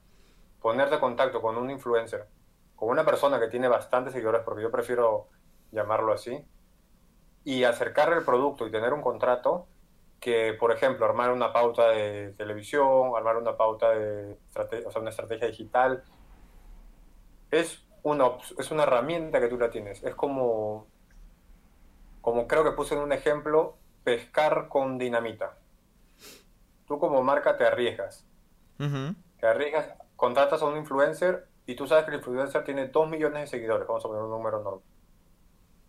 ponerte 0.61 0.99
contacto 0.99 1.41
con 1.41 1.57
un 1.57 1.69
influencer, 1.71 2.27
con 2.75 2.89
una 2.89 3.05
persona 3.05 3.39
que 3.39 3.47
tiene 3.47 3.67
bastantes 3.67 4.13
seguidores, 4.13 4.41
porque 4.43 4.63
yo 4.63 4.71
prefiero 4.71 5.27
llamarlo 5.71 6.13
así, 6.13 6.45
y 7.43 7.63
acercarle 7.63 8.17
el 8.17 8.25
producto 8.25 8.67
y 8.67 8.71
tener 8.71 8.93
un 8.93 9.01
contrato 9.01 9.67
que, 10.19 10.53
por 10.53 10.71
ejemplo, 10.71 11.05
armar 11.05 11.31
una 11.31 11.53
pauta 11.53 11.89
de 11.89 12.33
televisión, 12.37 13.13
armar 13.15 13.37
una 13.37 13.55
pauta 13.55 13.91
de 13.91 14.33
o 14.33 14.91
sea, 14.91 15.01
una 15.01 15.09
estrategia 15.09 15.47
digital, 15.47 16.03
es 17.51 17.85
una, 18.03 18.31
es 18.57 18.71
una 18.71 18.83
herramienta 18.83 19.39
que 19.39 19.47
tú 19.47 19.57
la 19.57 19.69
tienes. 19.69 20.03
Es 20.03 20.15
como, 20.15 20.87
como 22.21 22.47
creo 22.47 22.63
que 22.63 22.71
puse 22.71 22.95
en 22.95 23.01
un 23.01 23.11
ejemplo, 23.11 23.77
pescar 24.03 24.67
con 24.67 24.97
dinamita. 24.97 25.57
Tú 26.85 26.99
como 26.99 27.21
marca 27.21 27.57
te 27.57 27.65
arriesgas. 27.65 28.25
Te 29.39 29.47
arriesgas, 29.47 29.93
contratas 30.15 30.61
a 30.61 30.65
un 30.65 30.77
influencer 30.77 31.47
y 31.65 31.75
tú 31.75 31.85
sabes 31.85 32.05
que 32.05 32.11
el 32.11 32.17
influencer 32.17 32.63
tiene 32.63 32.87
2 32.87 33.09
millones 33.09 33.41
de 33.41 33.47
seguidores, 33.47 33.87
vamos 33.87 34.03
a 34.03 34.07
poner 34.07 34.23
un 34.23 34.29
número 34.31 34.61
enorme. 34.61 34.81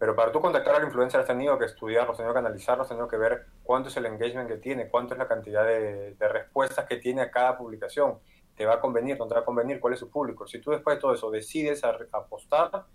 Pero 0.01 0.17
para 0.17 0.33
tú 0.33 0.41
contactar 0.41 0.77
al 0.77 0.85
influencer 0.85 1.21
has 1.21 1.27
tenido 1.27 1.59
que 1.59 1.67
estudiarlo, 1.67 2.13
has 2.13 2.17
tenido 2.17 2.33
que 2.33 2.39
analizarlo, 2.39 2.85
has 2.85 2.89
tenido 2.89 3.07
que 3.07 3.19
ver 3.19 3.47
cuánto 3.63 3.91
es 3.91 3.97
el 3.99 4.07
engagement 4.07 4.49
que 4.49 4.57
tiene, 4.57 4.89
cuánto 4.89 5.13
es 5.13 5.19
la 5.19 5.29
cantidad 5.29 5.65
de, 5.65 6.17
respuestas 6.19 6.87
que 6.87 6.97
tiene 6.97 7.21
a 7.21 7.31
cada 7.31 7.59
publicación. 7.59 8.19
¿Te 8.57 8.65
va 8.65 8.75
a 8.75 8.81
convenir, 8.81 9.19
no 9.19 9.27
te 9.27 9.35
va 9.35 9.41
a 9.41 9.45
convenir? 9.45 9.79
¿Cuál 9.79 9.93
es 9.93 10.01
su 10.01 10.09
público? 10.09 10.47
Si 10.47 10.59
tú 10.59 10.71
después 10.71 10.97
de 10.97 11.01
todo 11.03 11.13
eso 11.13 11.31
decides 11.31 11.83
apostar, 11.85 12.87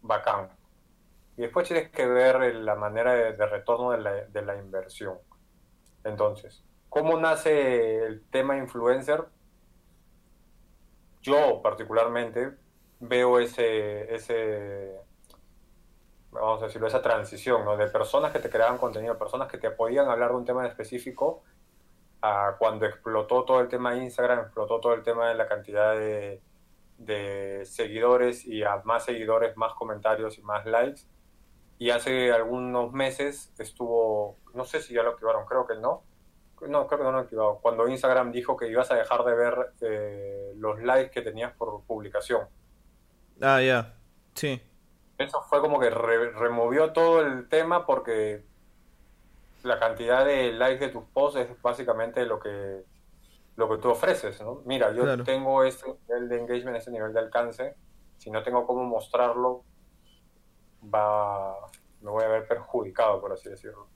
bacán. 0.00 0.48
Y 1.36 1.42
después 1.42 1.66
tienes 1.66 1.90
que 1.90 2.06
ver 2.06 2.54
la 2.54 2.74
manera 2.74 3.12
de, 3.12 3.46
retorno 3.46 3.90
de 3.90 3.98
la, 3.98 4.12
de 4.12 4.42
la 4.42 4.56
inversión. 4.56 5.18
Entonces, 6.04 6.64
¿cómo 6.88 7.18
nace 7.18 8.04
el 8.04 8.24
tema 8.30 8.56
influencer? 8.56 9.24
Yo 11.22 11.60
particularmente 11.62 12.52
veo 13.00 13.38
ese, 13.38 14.14
ese 14.14 15.00
vamos 16.40 16.62
a 16.62 16.66
decirlo, 16.66 16.86
esa 16.86 17.02
transición, 17.02 17.64
¿no? 17.64 17.76
De 17.76 17.86
personas 17.86 18.32
que 18.32 18.40
te 18.40 18.50
creaban 18.50 18.78
contenido, 18.78 19.16
personas 19.16 19.48
que 19.48 19.58
te 19.58 19.70
podían 19.70 20.08
hablar 20.08 20.30
de 20.30 20.36
un 20.36 20.44
tema 20.44 20.66
específico, 20.66 21.42
a 22.22 22.56
cuando 22.58 22.86
explotó 22.86 23.44
todo 23.44 23.60
el 23.60 23.68
tema 23.68 23.92
de 23.92 24.04
Instagram, 24.04 24.40
explotó 24.40 24.80
todo 24.80 24.94
el 24.94 25.02
tema 25.02 25.28
de 25.28 25.34
la 25.34 25.46
cantidad 25.46 25.94
de, 25.94 26.40
seguidores 27.64 28.46
y 28.46 28.62
a 28.62 28.80
más 28.84 29.04
seguidores, 29.04 29.56
más 29.56 29.74
comentarios 29.74 30.38
y 30.38 30.42
más 30.42 30.64
likes. 30.66 31.02
Y 31.84 31.90
hace 31.90 32.32
algunos 32.32 32.92
meses 32.92 33.52
estuvo, 33.58 34.38
no 34.54 34.64
sé 34.64 34.80
si 34.80 34.94
ya 34.94 35.02
lo 35.02 35.10
activaron, 35.10 35.44
creo 35.46 35.66
que 35.66 35.74
no. 35.76 36.02
No, 36.66 36.86
creo 36.86 36.98
que 36.98 37.04
no 37.04 37.12
lo 37.12 37.18
han 37.18 37.24
activado. 37.24 37.58
Cuando 37.60 37.88
Instagram 37.88 38.32
dijo 38.32 38.56
que 38.56 38.68
ibas 38.68 38.90
a 38.90 38.94
dejar 38.94 39.24
de 39.24 39.34
ver 39.34 39.72
eh, 39.82 40.52
los 40.56 40.82
likes 40.82 41.10
que 41.10 41.20
tenías 41.20 41.52
por 41.52 41.82
publicación. 41.82 42.48
Ah, 43.40 43.60
ya. 43.60 43.94
Sí 44.34 44.60
eso 45.18 45.42
fue 45.42 45.60
como 45.60 45.78
que 45.78 45.90
removió 45.90 46.92
todo 46.92 47.20
el 47.22 47.48
tema 47.48 47.86
porque 47.86 48.44
la 49.62 49.78
cantidad 49.78 50.24
de 50.24 50.52
likes 50.52 50.86
de 50.86 50.92
tus 50.92 51.04
posts 51.04 51.40
es 51.40 51.62
básicamente 51.62 52.26
lo 52.26 52.40
que 52.40 52.84
lo 53.56 53.68
que 53.68 53.78
tú 53.78 53.90
ofreces, 53.90 54.40
¿no? 54.40 54.62
Mira, 54.64 54.92
yo 54.92 55.22
tengo 55.22 55.62
este 55.62 55.86
nivel 56.08 56.28
de 56.28 56.40
engagement, 56.40 56.76
este 56.76 56.90
nivel 56.90 57.12
de 57.12 57.20
alcance, 57.20 57.76
si 58.18 58.28
no 58.28 58.42
tengo 58.42 58.66
cómo 58.66 58.82
mostrarlo, 58.82 59.62
va, 60.92 61.54
me 62.00 62.10
voy 62.10 62.24
a 62.24 62.28
ver 62.28 62.48
perjudicado, 62.48 63.20
por 63.20 63.32
así 63.32 63.48
decirlo. 63.48 63.88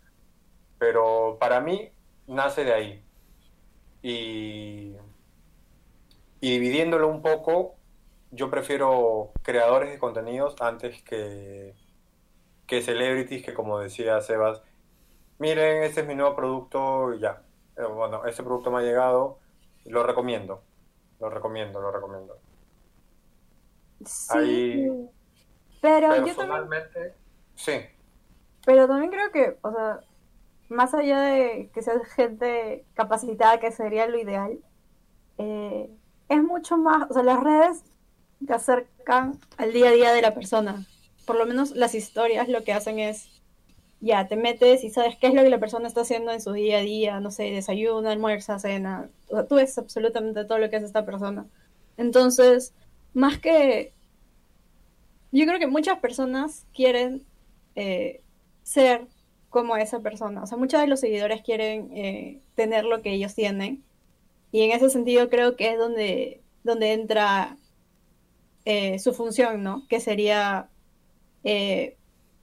Pero 0.78 1.36
para 1.40 1.60
mí 1.60 1.90
nace 2.26 2.64
de 2.64 2.72
ahí. 2.72 3.04
Y, 4.02 4.96
y 6.40 6.50
dividiéndolo 6.50 7.08
un 7.08 7.22
poco, 7.22 7.74
yo 8.30 8.50
prefiero 8.50 9.32
creadores 9.42 9.90
de 9.90 9.98
contenidos 9.98 10.56
antes 10.60 11.02
que, 11.02 11.74
que 12.66 12.82
celebrities 12.82 13.44
que 13.44 13.54
como 13.54 13.78
decía 13.78 14.20
Sebas, 14.20 14.62
miren, 15.38 15.82
este 15.82 16.02
es 16.02 16.06
mi 16.06 16.14
nuevo 16.14 16.36
producto 16.36 17.14
y 17.14 17.20
ya. 17.20 17.42
Eh, 17.76 17.84
bueno, 17.84 18.24
este 18.26 18.42
producto 18.42 18.70
me 18.70 18.78
ha 18.78 18.82
llegado, 18.82 19.38
lo 19.86 20.04
recomiendo, 20.04 20.62
lo 21.20 21.30
recomiendo, 21.30 21.80
lo 21.80 21.90
recomiendo. 21.90 22.38
Sí, 24.04 24.86
pero 25.80 26.10
personalmente, 26.24 27.14
sí. 27.54 27.72
Pero 28.64 28.86
también 28.86 29.10
creo 29.10 29.30
que, 29.30 29.56
o 29.62 29.72
sea, 29.72 30.00
más 30.68 30.94
allá 30.94 31.20
de 31.22 31.70
que 31.72 31.82
sea 31.82 31.94
gente 32.14 32.84
capacitada, 32.94 33.60
que 33.60 33.72
sería 33.72 34.06
lo 34.06 34.18
ideal, 34.18 34.58
eh, 35.38 35.90
es 36.28 36.42
mucho 36.42 36.76
más, 36.76 37.10
o 37.10 37.14
sea, 37.14 37.22
las 37.22 37.42
redes 37.42 37.84
te 38.46 38.52
acercan 38.52 39.38
al 39.56 39.72
día 39.72 39.88
a 39.88 39.92
día 39.92 40.12
de 40.12 40.22
la 40.22 40.34
persona. 40.34 40.84
Por 41.26 41.36
lo 41.36 41.46
menos 41.46 41.72
las 41.72 41.94
historias 41.94 42.48
lo 42.48 42.64
que 42.64 42.72
hacen 42.72 42.98
es, 42.98 43.42
ya, 44.00 44.28
te 44.28 44.36
metes 44.36 44.84
y 44.84 44.90
sabes 44.90 45.16
qué 45.16 45.28
es 45.28 45.34
lo 45.34 45.42
que 45.42 45.50
la 45.50 45.58
persona 45.58 45.88
está 45.88 46.02
haciendo 46.02 46.30
en 46.30 46.40
su 46.40 46.52
día 46.52 46.78
a 46.78 46.82
día, 46.82 47.20
no 47.20 47.30
sé, 47.30 47.44
desayuno, 47.44 48.08
almuerza, 48.08 48.58
cena. 48.58 49.10
O 49.28 49.34
sea, 49.34 49.46
tú 49.46 49.56
ves 49.56 49.76
absolutamente 49.78 50.44
todo 50.44 50.58
lo 50.58 50.70
que 50.70 50.76
hace 50.76 50.86
esta 50.86 51.04
persona. 51.04 51.46
Entonces, 51.96 52.74
más 53.14 53.38
que... 53.38 53.92
Yo 55.32 55.44
creo 55.46 55.58
que 55.58 55.66
muchas 55.66 55.98
personas 55.98 56.66
quieren 56.74 57.22
eh, 57.76 58.22
ser 58.62 59.06
como 59.50 59.76
esa 59.76 60.00
persona. 60.00 60.42
O 60.42 60.46
sea, 60.46 60.58
muchos 60.58 60.80
de 60.80 60.86
los 60.86 61.00
seguidores 61.00 61.42
quieren 61.42 61.90
eh, 61.96 62.40
tener 62.54 62.84
lo 62.84 63.02
que 63.02 63.12
ellos 63.12 63.34
tienen. 63.34 63.82
Y 64.52 64.62
en 64.62 64.72
ese 64.72 64.90
sentido 64.90 65.28
creo 65.28 65.56
que 65.56 65.72
es 65.72 65.78
donde, 65.78 66.40
donde 66.64 66.92
entra 66.92 67.56
eh, 68.64 68.98
su 68.98 69.14
función, 69.14 69.62
¿no? 69.62 69.86
Que 69.88 70.00
sería 70.00 70.68
eh, 71.44 71.96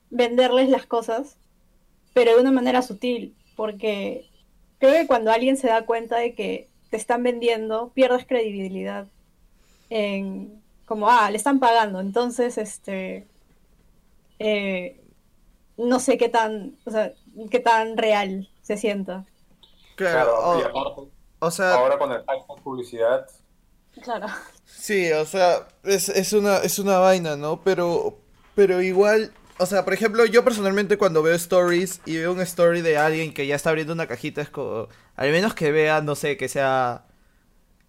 venderles 0.10 0.70
las 0.70 0.86
cosas, 0.86 1.38
pero 2.14 2.34
de 2.36 2.42
una 2.42 2.52
manera 2.52 2.82
sutil, 2.82 3.36
porque 3.56 4.26
creo 4.80 4.94
que 4.94 5.08
cuando 5.08 5.32
alguien 5.32 5.58
se 5.58 5.68
da 5.68 5.86
cuenta 5.86 6.18
de 6.18 6.34
que 6.34 6.68
te 6.90 6.98
están 6.98 7.24
vendiendo, 7.24 7.92
pierdes 7.94 8.26
credibilidad 8.26 9.08
en 9.90 10.62
como, 10.86 11.10
ah, 11.10 11.30
le 11.30 11.38
están 11.38 11.60
pagando, 11.60 12.00
entonces, 12.00 12.58
este, 12.58 13.28
no 15.78 16.00
sé 16.00 16.18
qué 16.18 16.30
tan, 16.30 16.78
o 16.86 16.92
sea, 16.92 17.14
qué 17.50 17.60
tan 17.60 17.98
real 17.98 18.50
se 18.62 18.78
sienta. 18.78 19.26
Claro, 19.96 20.60
y 20.60 20.64
aparte, 20.64 21.02
o 21.40 21.52
sea, 21.52 21.76
ahora 21.76 21.98
con 21.98 22.12
el 22.12 22.24
hashtag 22.26 22.62
publicidad. 22.64 23.28
Claro. 24.02 24.28
Sí, 24.66 25.12
o 25.12 25.26
sea, 25.26 25.68
es, 25.84 26.10
es, 26.10 26.34
una, 26.34 26.58
es 26.58 26.80
una 26.80 26.98
vaina, 27.00 27.36
¿no? 27.38 27.62
Pero, 27.64 28.18
pero 28.56 28.82
igual, 28.82 29.32
o 29.58 29.66
sea, 29.66 29.86
por 29.86 29.94
ejemplo, 29.94 30.26
yo 30.26 30.44
personalmente 30.44 30.98
cuando 30.98 31.24
veo 31.24 31.36
stories 31.36 32.02
y 32.06 32.18
veo 32.18 32.34
un 32.34 32.42
story 32.42 32.82
de 32.82 32.98
alguien 32.98 33.34
que 33.34 33.48
ya 33.48 33.56
está 33.56 33.70
abriendo 33.70 33.94
una 33.94 34.08
cajita, 34.08 34.42
es 34.42 34.50
como, 34.50 34.90
al 35.16 35.32
menos 35.32 35.54
que 35.54 35.72
vea, 35.72 36.02
no 36.02 36.16
sé, 36.16 36.36
que 36.36 36.50
sea 36.50 37.05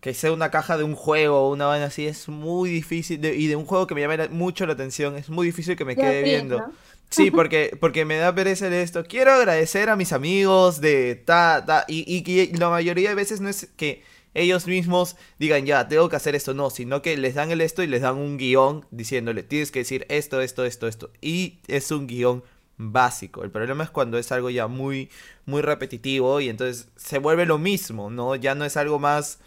que 0.00 0.14
sea 0.14 0.32
una 0.32 0.50
caja 0.50 0.76
de 0.76 0.84
un 0.84 0.94
juego 0.94 1.42
o 1.42 1.52
una 1.52 1.66
vaina 1.66 1.86
así, 1.86 2.06
es 2.06 2.28
muy 2.28 2.70
difícil, 2.70 3.24
y 3.24 3.46
de 3.46 3.56
un 3.56 3.64
juego 3.64 3.86
que 3.86 3.94
me 3.94 4.00
llame 4.02 4.28
mucho 4.28 4.66
la 4.66 4.74
atención, 4.74 5.16
es 5.16 5.28
muy 5.30 5.46
difícil 5.46 5.76
que 5.76 5.84
me 5.84 5.96
quede 5.96 6.22
viendo. 6.22 6.64
Sí, 7.10 7.30
porque, 7.32 7.76
porque 7.80 8.04
me 8.04 8.16
da 8.16 8.34
pereza 8.34 8.68
esto. 8.68 9.04
Quiero 9.04 9.32
agradecer 9.32 9.88
a 9.88 9.96
mis 9.96 10.12
amigos 10.12 10.80
de 10.80 11.14
ta, 11.14 11.64
ta. 11.66 11.84
Y, 11.88 12.04
y, 12.06 12.52
la 12.56 12.68
mayoría 12.68 13.10
de 13.10 13.14
veces 13.14 13.40
no 13.40 13.48
es 13.48 13.68
que 13.76 14.02
ellos 14.34 14.66
mismos 14.66 15.16
digan, 15.38 15.64
ya, 15.66 15.88
tengo 15.88 16.08
que 16.08 16.16
hacer 16.16 16.34
esto. 16.34 16.52
No, 16.54 16.70
sino 16.70 17.02
que 17.02 17.16
les 17.16 17.34
dan 17.34 17.50
el 17.50 17.60
esto 17.60 17.82
y 17.82 17.86
les 17.86 18.02
dan 18.02 18.16
un 18.16 18.36
guion 18.36 18.86
diciéndole, 18.90 19.42
tienes 19.42 19.70
que 19.70 19.80
decir 19.80 20.06
esto, 20.08 20.40
esto, 20.40 20.64
esto, 20.64 20.86
esto. 20.88 21.10
Y 21.20 21.58
es 21.68 21.90
un 21.90 22.06
guion 22.06 22.42
básico. 22.76 23.44
El 23.44 23.50
problema 23.50 23.84
es 23.84 23.90
cuando 23.90 24.18
es 24.18 24.30
algo 24.32 24.50
ya 24.50 24.66
muy, 24.66 25.08
muy 25.46 25.62
repetitivo 25.62 26.40
y 26.40 26.48
entonces 26.48 26.88
se 26.96 27.18
vuelve 27.18 27.46
lo 27.46 27.58
mismo, 27.58 28.10
¿no? 28.10 28.36
Ya 28.36 28.54
no 28.54 28.64
es 28.64 28.76
algo 28.76 28.98
más 28.98 29.38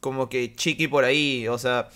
como 0.00 0.28
que 0.28 0.54
chiqui 0.54 0.88
por 0.88 1.04
ahí. 1.04 1.48
O 1.48 1.58
sea, 1.58 1.88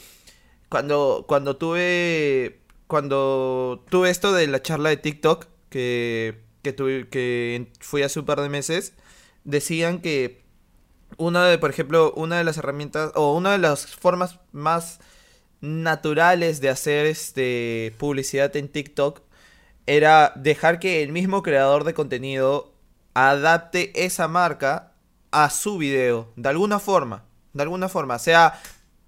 cuando, 0.69 1.25
cuando 1.29 1.57
tuve 1.57 2.61
cuando 2.91 3.85
tuve 3.89 4.11
esto 4.11 4.33
de 4.33 4.49
la 4.49 4.63
charla 4.63 4.91
de 4.91 4.97
TikTok, 4.97 5.47
que, 5.71 6.43
que, 6.63 6.73
tuve, 6.73 7.09
que 7.09 7.71
fui 7.79 8.03
hace 8.03 8.19
un 8.19 8.27
par 8.27 8.41
de 8.41 8.49
meses, 8.49 8.95
decían 9.45 10.01
que 10.01 10.43
una 11.17 11.47
de, 11.47 11.59
por 11.59 11.71
ejemplo, 11.71 12.13
una 12.17 12.39
de 12.39 12.45
las 12.45 12.59
herramientas 12.59 13.13
o 13.15 13.37
una 13.37 13.53
de 13.53 13.59
las 13.59 13.87
formas 13.87 14.41
más 14.51 14.99
naturales 15.61 16.61
de 16.61 16.69
hacer 16.69 17.07
este 17.07 17.95
publicidad 17.99 18.55
en 18.57 18.69
TikTok 18.69 19.23
era 19.87 20.33
dejar 20.35 20.81
que 20.81 21.03
el 21.03 21.13
mismo 21.13 21.43
creador 21.43 21.85
de 21.85 21.95
contenido 21.95 22.73
adapte 23.15 23.93
esa 24.05 24.27
marca 24.27 24.95
a 25.31 25.51
su 25.51 25.79
video 25.79 26.33
de 26.37 26.49
alguna 26.49 26.81
forma, 26.81 27.25
de 27.53 27.63
alguna 27.63 27.89
forma, 27.89 28.19
sea 28.19 28.61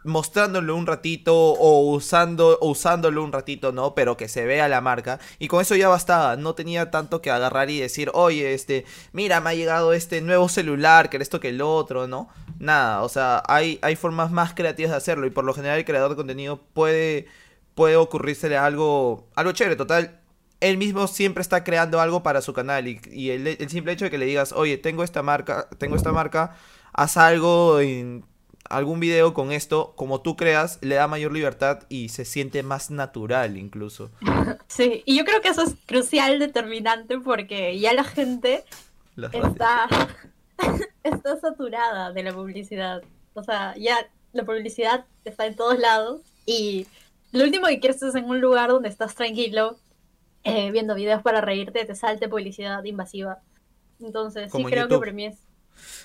mostrándolo 0.05 0.77
un 0.77 0.87
ratito 0.87 1.35
o 1.35 1.93
usando 1.95 2.59
usándolo 2.61 3.23
un 3.23 3.33
ratito, 3.33 3.73
¿no? 3.73 3.95
Pero 3.95 4.17
que 4.17 4.29
se 4.29 4.45
vea 4.45 4.69
la 4.69 4.81
marca. 4.81 5.21
Y 5.39 5.49
con 5.49 5.61
eso 5.61 5.77
ya 5.77 5.89
bastaba, 5.89 6.37
no 6.37 6.55
tenía 6.55 6.91
tanto 6.91 7.23
que 7.23 7.31
agarrar 7.31 7.71
y 7.71 7.79
decir, 7.81 8.11
"Oye, 8.15 8.55
este, 8.55 8.85
mira, 9.13 9.41
me 9.41 9.51
ha 9.51 9.55
llegado 9.55 9.93
este 9.93 10.21
nuevo 10.21 10.49
celular, 10.49 11.11
que 11.11 11.19
esto 11.19 11.41
que 11.41 11.51
el 11.51 11.63
otro", 11.63 12.09
¿no? 12.09 12.29
Nada, 12.59 13.03
o 13.03 13.09
sea, 13.09 13.43
hay 13.49 13.79
hay 13.83 13.97
formas 13.97 14.31
más 14.31 14.55
creativas 14.55 14.91
de 14.93 14.97
hacerlo. 14.99 15.27
Y 15.27 15.31
por 15.31 15.45
lo 15.45 15.55
general 15.55 15.79
el 15.79 15.85
creador 15.85 16.11
de 16.11 16.17
contenido 16.17 16.61
puede 16.75 17.27
puede 17.75 17.97
ocurrírsele 17.97 18.57
algo 18.57 19.29
algo 19.35 19.53
chévere, 19.53 19.77
total 19.77 20.19
él 20.61 20.79
mismo 20.79 21.09
siempre 21.09 21.43
está 21.43 21.65
creando 21.65 22.01
algo 22.01 22.23
para 22.23 22.41
su 22.41 22.53
canal. 22.53 22.87
Y, 22.87 23.31
el, 23.31 23.49
el, 23.49 23.69
simple 23.69 23.93
hecho 23.93 24.05
de 24.05 24.13
que 24.13 24.19
le 24.19 24.27
digas, 24.27 24.53
oye, 24.53 24.79
tengo 24.79 25.03
esta 25.03 25.21
marca, 25.23 25.69
tengo 25.79 25.97
esta 25.97 26.13
marca, 26.13 26.55
haz 26.93 27.17
algo 27.17 27.81
en 27.81 28.25
algún 28.69 29.01
video 29.01 29.35
con 29.35 29.53
esto, 29.53 29.93
como 29.97 30.21
tú 30.23 30.37
creas, 30.37 30.79
le 30.83 30.95
da 30.95 31.09
mayor 31.09 31.33
libertad 31.33 31.85
y 31.89 32.09
se 32.09 32.25
siente 32.25 32.63
más 32.63 32.91
natural 32.91 33.57
incluso. 33.57 34.11
Sí, 34.69 35.03
y 35.05 35.19
yo 35.19 35.25
creo 35.27 35.43
que 35.43 35.49
eso 35.49 35.63
es 35.63 35.75
crucial, 35.85 36.39
determinante, 36.39 37.19
porque 37.19 37.79
ya 37.79 37.93
la 37.93 38.05
gente 38.05 38.65
está, 39.17 39.87
está 41.03 41.37
saturada 41.39 42.11
de 42.13 42.23
la 42.23 42.33
publicidad. 42.33 43.03
O 43.35 43.43
sea, 43.43 43.75
ya 43.77 44.09
la 44.33 44.45
publicidad 44.45 45.05
está 45.27 45.47
en 45.47 45.57
todos 45.57 45.79
lados 45.79 46.23
y 46.47 46.87
lo 47.33 47.45
último 47.45 47.67
que 47.67 47.81
quieres 47.81 48.03
es 48.03 48.15
en 48.15 48.25
un 48.25 48.41
lugar 48.41 48.71
donde 48.71 48.89
estás 48.89 49.15
tranquilo, 49.15 49.77
eh, 50.45 50.71
viendo 50.71 50.95
videos 50.95 51.23
para 51.23 51.43
reírte, 51.43 51.85
te 51.85 51.95
salte 51.95 52.29
publicidad 52.29 52.83
invasiva. 52.85 53.41
Entonces, 54.01 54.51
sí 54.51 54.65
creo 54.65 54.89
que 54.89 54.99
premies. 54.99 55.37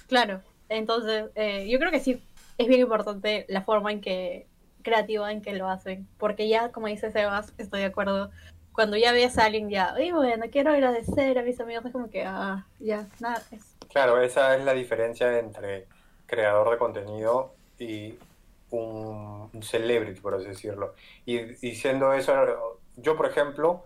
Claro, 0.07 0.41
entonces, 0.67 1.25
eh, 1.35 1.67
yo 1.69 1.79
creo 1.79 1.91
que 1.91 2.01
sí 2.01 2.21
es 2.57 2.67
bien 2.67 2.81
importante 2.81 3.45
la 3.49 3.61
forma 3.61 3.91
en 3.91 4.01
que 4.01 4.47
creativa 4.87 5.31
en 5.31 5.41
que 5.41 5.53
lo 5.53 5.67
hacen, 5.67 6.07
porque 6.17 6.47
ya, 6.47 6.71
como 6.71 6.87
dice 6.87 7.11
Sebas, 7.11 7.53
estoy 7.57 7.81
de 7.81 7.87
acuerdo, 7.87 8.31
cuando 8.71 8.95
ya 8.95 9.11
ves 9.11 9.37
a 9.37 9.45
alguien 9.45 9.69
ya, 9.69 9.93
y 9.99 10.11
bueno, 10.11 10.45
quiero 10.49 10.71
agradecer 10.71 11.37
a 11.37 11.43
mis 11.43 11.59
amigos, 11.59 11.85
es 11.85 11.91
como 11.91 12.09
que, 12.09 12.23
ah, 12.23 12.65
ya, 12.79 13.07
nada. 13.19 13.41
Es... 13.51 13.75
Claro, 13.89 14.21
esa 14.21 14.55
es 14.55 14.63
la 14.63 14.73
diferencia 14.73 15.39
entre 15.39 15.87
creador 16.25 16.69
de 16.69 16.77
contenido 16.77 17.53
y 17.79 18.17
un, 18.69 19.49
celebrity, 19.61 20.21
por 20.21 20.35
así 20.35 20.45
decirlo. 20.45 20.93
Y, 21.25 21.39
diciendo 21.39 22.13
eso, 22.13 22.79
yo, 22.95 23.17
por 23.17 23.25
ejemplo, 23.25 23.83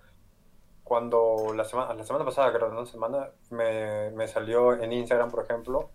cuando 0.84 1.53
la 1.55 1.63
semana, 1.63 1.95
la 1.95 2.03
semana 2.03 2.25
pasada, 2.25 2.53
creo, 2.53 2.69
una 2.69 2.86
semana, 2.86 3.29
me, 3.49 4.12
me 4.12 4.27
salió 4.27 4.73
en 4.79 4.93
Instagram, 4.93 5.31
por 5.31 5.45
ejemplo, 5.45 5.89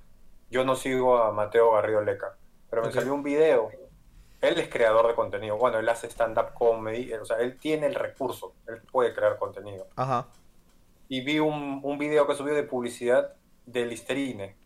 yo 0.50 0.64
no 0.64 0.74
sigo 0.74 1.18
a 1.18 1.30
Mateo 1.32 1.72
Garrido 1.72 2.02
Leca 2.02 2.36
pero 2.76 2.88
me 2.88 2.92
salió 2.92 3.14
un 3.14 3.22
video. 3.22 3.70
Él 4.42 4.58
es 4.58 4.68
creador 4.68 5.06
de 5.06 5.14
contenido. 5.14 5.56
Bueno, 5.56 5.78
él 5.78 5.88
hace 5.88 6.08
stand-up 6.08 6.52
comedy. 6.52 7.10
O 7.14 7.24
sea, 7.24 7.38
él 7.38 7.58
tiene 7.58 7.86
el 7.86 7.94
recurso. 7.94 8.52
Él 8.68 8.82
puede 8.92 9.14
crear 9.14 9.38
contenido. 9.38 9.86
Ajá. 9.96 10.26
Y 11.08 11.22
vi 11.22 11.38
un, 11.38 11.80
un 11.82 11.96
video 11.96 12.26
que 12.26 12.34
subió 12.34 12.54
de 12.54 12.64
publicidad 12.64 13.32
de 13.64 13.86
Listerine. 13.86 14.56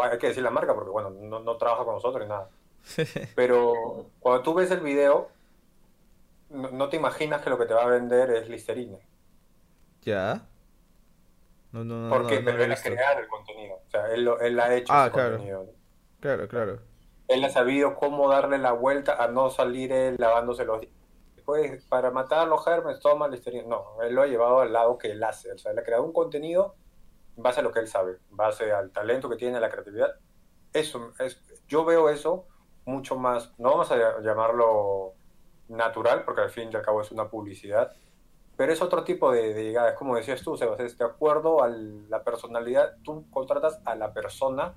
Hay 0.00 0.18
que 0.18 0.28
decir 0.28 0.44
la 0.44 0.50
marca 0.50 0.74
porque, 0.74 0.90
bueno, 0.90 1.10
no, 1.10 1.40
no 1.40 1.56
trabaja 1.56 1.84
con 1.84 1.94
nosotros 1.94 2.22
ni 2.22 2.28
nada. 2.28 2.50
Pero 3.34 4.06
cuando 4.20 4.42
tú 4.44 4.54
ves 4.54 4.70
el 4.70 4.80
video, 4.80 5.28
no, 6.50 6.88
te 6.88 6.98
imaginas 6.98 7.42
que 7.42 7.50
lo 7.50 7.58
que 7.58 7.66
te 7.66 7.74
va 7.74 7.82
a 7.82 7.86
vender 7.86 8.30
es 8.30 8.48
Listerine. 8.48 9.00
¿Ya? 10.02 10.46
No, 11.72 11.82
no, 11.82 12.08
no. 12.08 12.10
Porque 12.10 12.38
no, 12.38 12.44
pero 12.44 12.62
él 12.62 12.70
ha 12.70 12.80
creado 12.80 13.20
el 13.20 13.28
contenido. 13.28 13.74
O 13.74 13.90
sea, 13.90 14.06
él, 14.12 14.30
él 14.40 14.60
ha 14.60 14.74
hecho 14.74 14.92
ah, 14.92 15.10
claro. 15.12 15.30
contenido. 15.32 15.66
Claro, 16.20 16.46
claro. 16.46 16.91
Él 17.32 17.44
ha 17.44 17.50
sabido 17.50 17.94
cómo 17.94 18.28
darle 18.28 18.58
la 18.58 18.72
vuelta 18.72 19.22
a 19.22 19.28
no 19.28 19.50
salir 19.50 19.92
él 19.92 20.16
lavándose 20.18 20.64
los 20.64 20.80
dientes. 20.80 21.02
Pues 21.44 21.84
para 21.86 22.10
matar 22.10 22.40
a 22.40 22.46
los 22.46 22.64
germes, 22.64 23.00
toma 23.00 23.28
Listerine. 23.28 23.66
No, 23.66 24.00
él 24.02 24.14
lo 24.14 24.22
ha 24.22 24.26
llevado 24.26 24.60
al 24.60 24.72
lado 24.72 24.98
que 24.98 25.12
él 25.12 25.22
hace. 25.22 25.52
O 25.52 25.58
sea, 25.58 25.72
él 25.72 25.78
ha 25.78 25.82
creado 25.82 26.04
un 26.04 26.12
contenido 26.12 26.74
en 27.36 27.42
base 27.42 27.60
a 27.60 27.62
lo 27.62 27.72
que 27.72 27.80
él 27.80 27.88
sabe, 27.88 28.18
en 28.30 28.36
base 28.36 28.72
al 28.72 28.90
talento 28.90 29.28
que 29.28 29.36
tiene, 29.36 29.56
a 29.56 29.60
la 29.60 29.70
creatividad. 29.70 30.14
Eso, 30.72 31.12
es, 31.18 31.42
yo 31.66 31.84
veo 31.84 32.08
eso 32.08 32.46
mucho 32.84 33.16
más, 33.16 33.52
no 33.58 33.70
vamos 33.70 33.90
a 33.92 34.20
llamarlo 34.20 35.14
natural, 35.68 36.24
porque 36.24 36.42
al 36.42 36.50
fin 36.50 36.70
y 36.72 36.76
al 36.76 36.82
cabo 36.82 37.00
es 37.00 37.10
una 37.10 37.28
publicidad, 37.28 37.92
pero 38.56 38.72
es 38.72 38.82
otro 38.82 39.04
tipo 39.04 39.32
de, 39.32 39.54
de 39.54 39.64
llegada. 39.64 39.90
Es 39.90 39.96
como 39.96 40.16
decías 40.16 40.42
tú, 40.42 40.56
Sebas, 40.56 40.80
es 40.80 40.98
de 40.98 41.04
acuerdo 41.04 41.62
a 41.62 41.68
la 41.68 42.22
personalidad, 42.22 42.96
tú 43.02 43.24
contratas 43.30 43.80
a 43.84 43.94
la 43.94 44.12
persona 44.12 44.74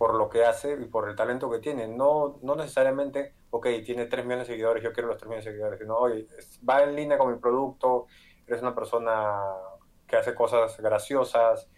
por 0.00 0.14
lo 0.14 0.30
que 0.30 0.46
hace 0.46 0.78
y 0.80 0.86
por 0.86 1.10
el 1.10 1.14
talento 1.14 1.50
que 1.50 1.58
tiene. 1.58 1.86
No, 1.86 2.38
no 2.40 2.56
necesariamente, 2.56 3.34
ok, 3.50 3.66
tiene 3.84 4.06
3 4.06 4.24
millones 4.24 4.48
de 4.48 4.54
seguidores, 4.54 4.82
yo 4.82 4.94
quiero 4.94 5.10
los 5.10 5.18
3 5.18 5.28
millones 5.28 5.44
de 5.44 5.50
seguidores, 5.50 5.78
sino, 5.78 5.94
oye, 5.98 6.26
va 6.66 6.82
en 6.84 6.96
línea 6.96 7.18
con 7.18 7.30
mi 7.30 7.38
producto, 7.38 8.06
eres 8.46 8.62
una 8.62 8.74
persona 8.74 9.42
que 10.06 10.16
hace 10.16 10.34
cosas 10.34 10.80
graciosas, 10.80 11.68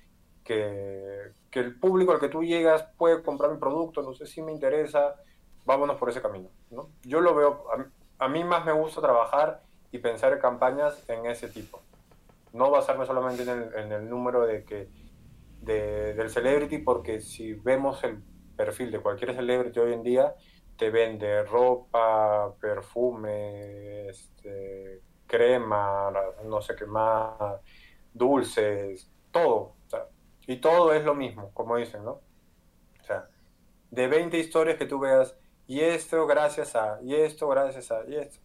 que, 0.44 1.32
que 1.50 1.58
el 1.58 1.80
público 1.80 2.12
al 2.12 2.20
que 2.20 2.28
tú 2.28 2.44
llegas 2.44 2.85
puede 2.96 3.24
comprar 3.24 3.50
mi 3.50 3.58
producto, 3.58 4.02
no 4.02 4.14
sé 4.14 4.24
si 4.26 4.40
me 4.40 4.52
interesa, 4.52 5.16
vámonos 5.64 5.96
por 5.96 6.08
ese 6.08 6.22
camino. 6.22 6.48
¿no? 6.70 6.90
Yo 7.02 7.20
lo 7.20 7.35
veo, 7.35 7.64
a, 8.20 8.28
mí 8.28 8.44
más 8.44 8.64
me 8.64 8.70
gusta 8.70 9.00
trabajar 9.00 9.62
y 9.90 9.98
pensar 9.98 10.32
en 10.32 10.38
campañas 10.38 11.02
en 11.08 11.26
ese 11.26 11.48
tipo. 11.48 11.80
No 12.52 12.70
basarme 12.70 13.04
solamente 13.04 13.42
en 13.42 13.48
el, 13.48 13.74
en 13.74 13.90
el 13.90 14.08
número 14.08 14.42
de 14.46 14.62
que 14.62 15.01
de, 15.62 16.14
del 16.14 16.31
celebrity 16.31 16.79
porque 16.79 17.20
si 17.20 17.55
vemos 17.55 18.03
el 18.05 18.22
perfil 18.57 18.90
de 18.90 19.01
cualquier 19.01 19.35
celebrity 19.35 19.81
hoy 19.81 19.92
en 19.94 20.03
día, 20.03 20.35
te 20.77 20.90
vende 20.90 21.42
ropa, 21.44 22.55
perfume, 22.61 24.09
este, 24.09 25.01
crema, 25.27 26.12
no 26.44 26.61
sé 26.61 26.75
qué 26.75 26.87
más, 26.87 27.61
dulces, 28.12 29.11
todo. 29.31 29.75
y 30.46 30.57
todo 30.57 30.92
es 30.92 31.05
lo 31.05 31.14
mismo, 31.14 31.51
como 31.55 31.77
dicen, 31.77 32.05
¿no? 32.05 32.20
O 33.01 33.05
sea, 33.05 33.29
de 33.90 34.09
20 34.09 34.38
historias 34.38 34.77
que 34.77 34.87
tú 34.87 34.98
veas, 34.98 35.37
y 35.66 35.81
esto 35.81 36.27
gracias 36.27 36.75
a, 36.77 36.98
y 37.03 37.14
esto 37.14 37.48
gracias 37.48 37.90
a, 37.92 38.05
y 38.09 38.16
esto. 38.16 38.41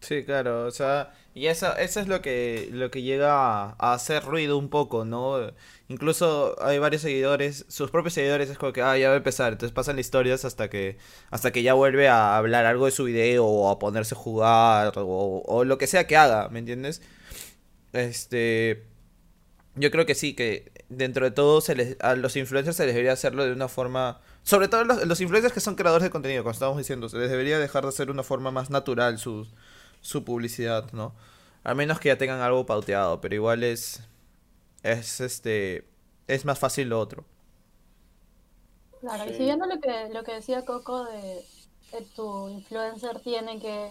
Sí, 0.00 0.24
claro, 0.24 0.66
o 0.66 0.70
sea, 0.70 1.12
y 1.34 1.46
eso, 1.48 1.76
eso 1.76 2.00
es 2.00 2.06
lo 2.06 2.22
que, 2.22 2.68
lo 2.72 2.90
que 2.90 3.02
llega 3.02 3.74
a, 3.78 3.92
hacer 3.94 4.22
ruido 4.24 4.56
un 4.56 4.68
poco, 4.68 5.04
¿no? 5.04 5.52
Incluso 5.88 6.54
hay 6.62 6.78
varios 6.78 7.02
seguidores, 7.02 7.64
sus 7.68 7.90
propios 7.90 8.14
seguidores 8.14 8.48
es 8.50 8.58
como 8.58 8.72
que, 8.72 8.82
ah, 8.82 8.96
ya 8.96 9.08
va 9.08 9.14
a 9.14 9.16
empezar, 9.18 9.52
entonces 9.52 9.74
pasan 9.74 9.98
historias 9.98 10.44
hasta 10.44 10.70
que, 10.70 10.98
hasta 11.30 11.50
que 11.50 11.62
ya 11.62 11.74
vuelve 11.74 12.08
a 12.08 12.36
hablar 12.36 12.66
algo 12.66 12.86
de 12.86 12.92
su 12.92 13.04
video 13.04 13.44
o 13.46 13.70
a 13.70 13.78
ponerse 13.78 14.14
a 14.14 14.18
jugar 14.18 14.92
o, 14.96 15.64
lo 15.64 15.78
que 15.78 15.86
sea 15.86 16.06
que 16.06 16.16
haga, 16.16 16.48
¿me 16.50 16.60
entiendes? 16.60 17.02
Este, 17.92 18.84
yo 19.74 19.90
creo 19.90 20.06
que 20.06 20.14
sí, 20.14 20.34
que 20.34 20.72
dentro 20.88 21.24
de 21.24 21.32
todo 21.32 21.60
se 21.60 21.74
les, 21.74 21.96
a 22.00 22.14
los 22.16 22.36
influencers 22.36 22.76
se 22.76 22.86
les 22.86 22.94
debería 22.94 23.12
hacerlo 23.12 23.44
de 23.44 23.52
una 23.52 23.68
forma, 23.68 24.20
sobre 24.42 24.68
todo 24.68 24.84
los, 24.84 25.04
los 25.06 25.20
influencers 25.20 25.54
que 25.54 25.60
son 25.60 25.74
creadores 25.74 26.04
de 26.04 26.10
contenido, 26.10 26.42
como 26.44 26.52
estábamos 26.52 26.78
diciendo, 26.78 27.08
se 27.08 27.18
les 27.18 27.30
debería 27.30 27.58
dejar 27.58 27.82
de 27.82 27.88
hacer 27.90 28.10
una 28.10 28.22
forma 28.22 28.50
más 28.50 28.70
natural 28.70 29.18
sus 29.18 29.48
su 30.06 30.24
publicidad, 30.24 30.92
¿no? 30.92 31.14
A 31.64 31.74
menos 31.74 31.98
que 31.98 32.08
ya 32.08 32.18
tengan 32.18 32.40
algo 32.40 32.64
pauteado, 32.64 33.20
pero 33.20 33.34
igual 33.34 33.64
es 33.64 34.02
es 34.84 35.20
este 35.20 35.84
es 36.28 36.44
más 36.44 36.58
fácil 36.58 36.90
lo 36.90 37.00
otro. 37.00 37.24
Claro, 39.00 39.28
y 39.28 39.34
siguiendo 39.34 39.66
lo 39.66 39.80
que 39.80 40.08
lo 40.12 40.22
que 40.22 40.34
decía 40.34 40.64
Coco 40.64 41.04
de, 41.04 41.44
tu 42.14 42.48
influencer 42.48 43.20
tiene 43.20 43.58
que 43.58 43.90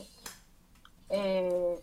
eh, 1.10 1.80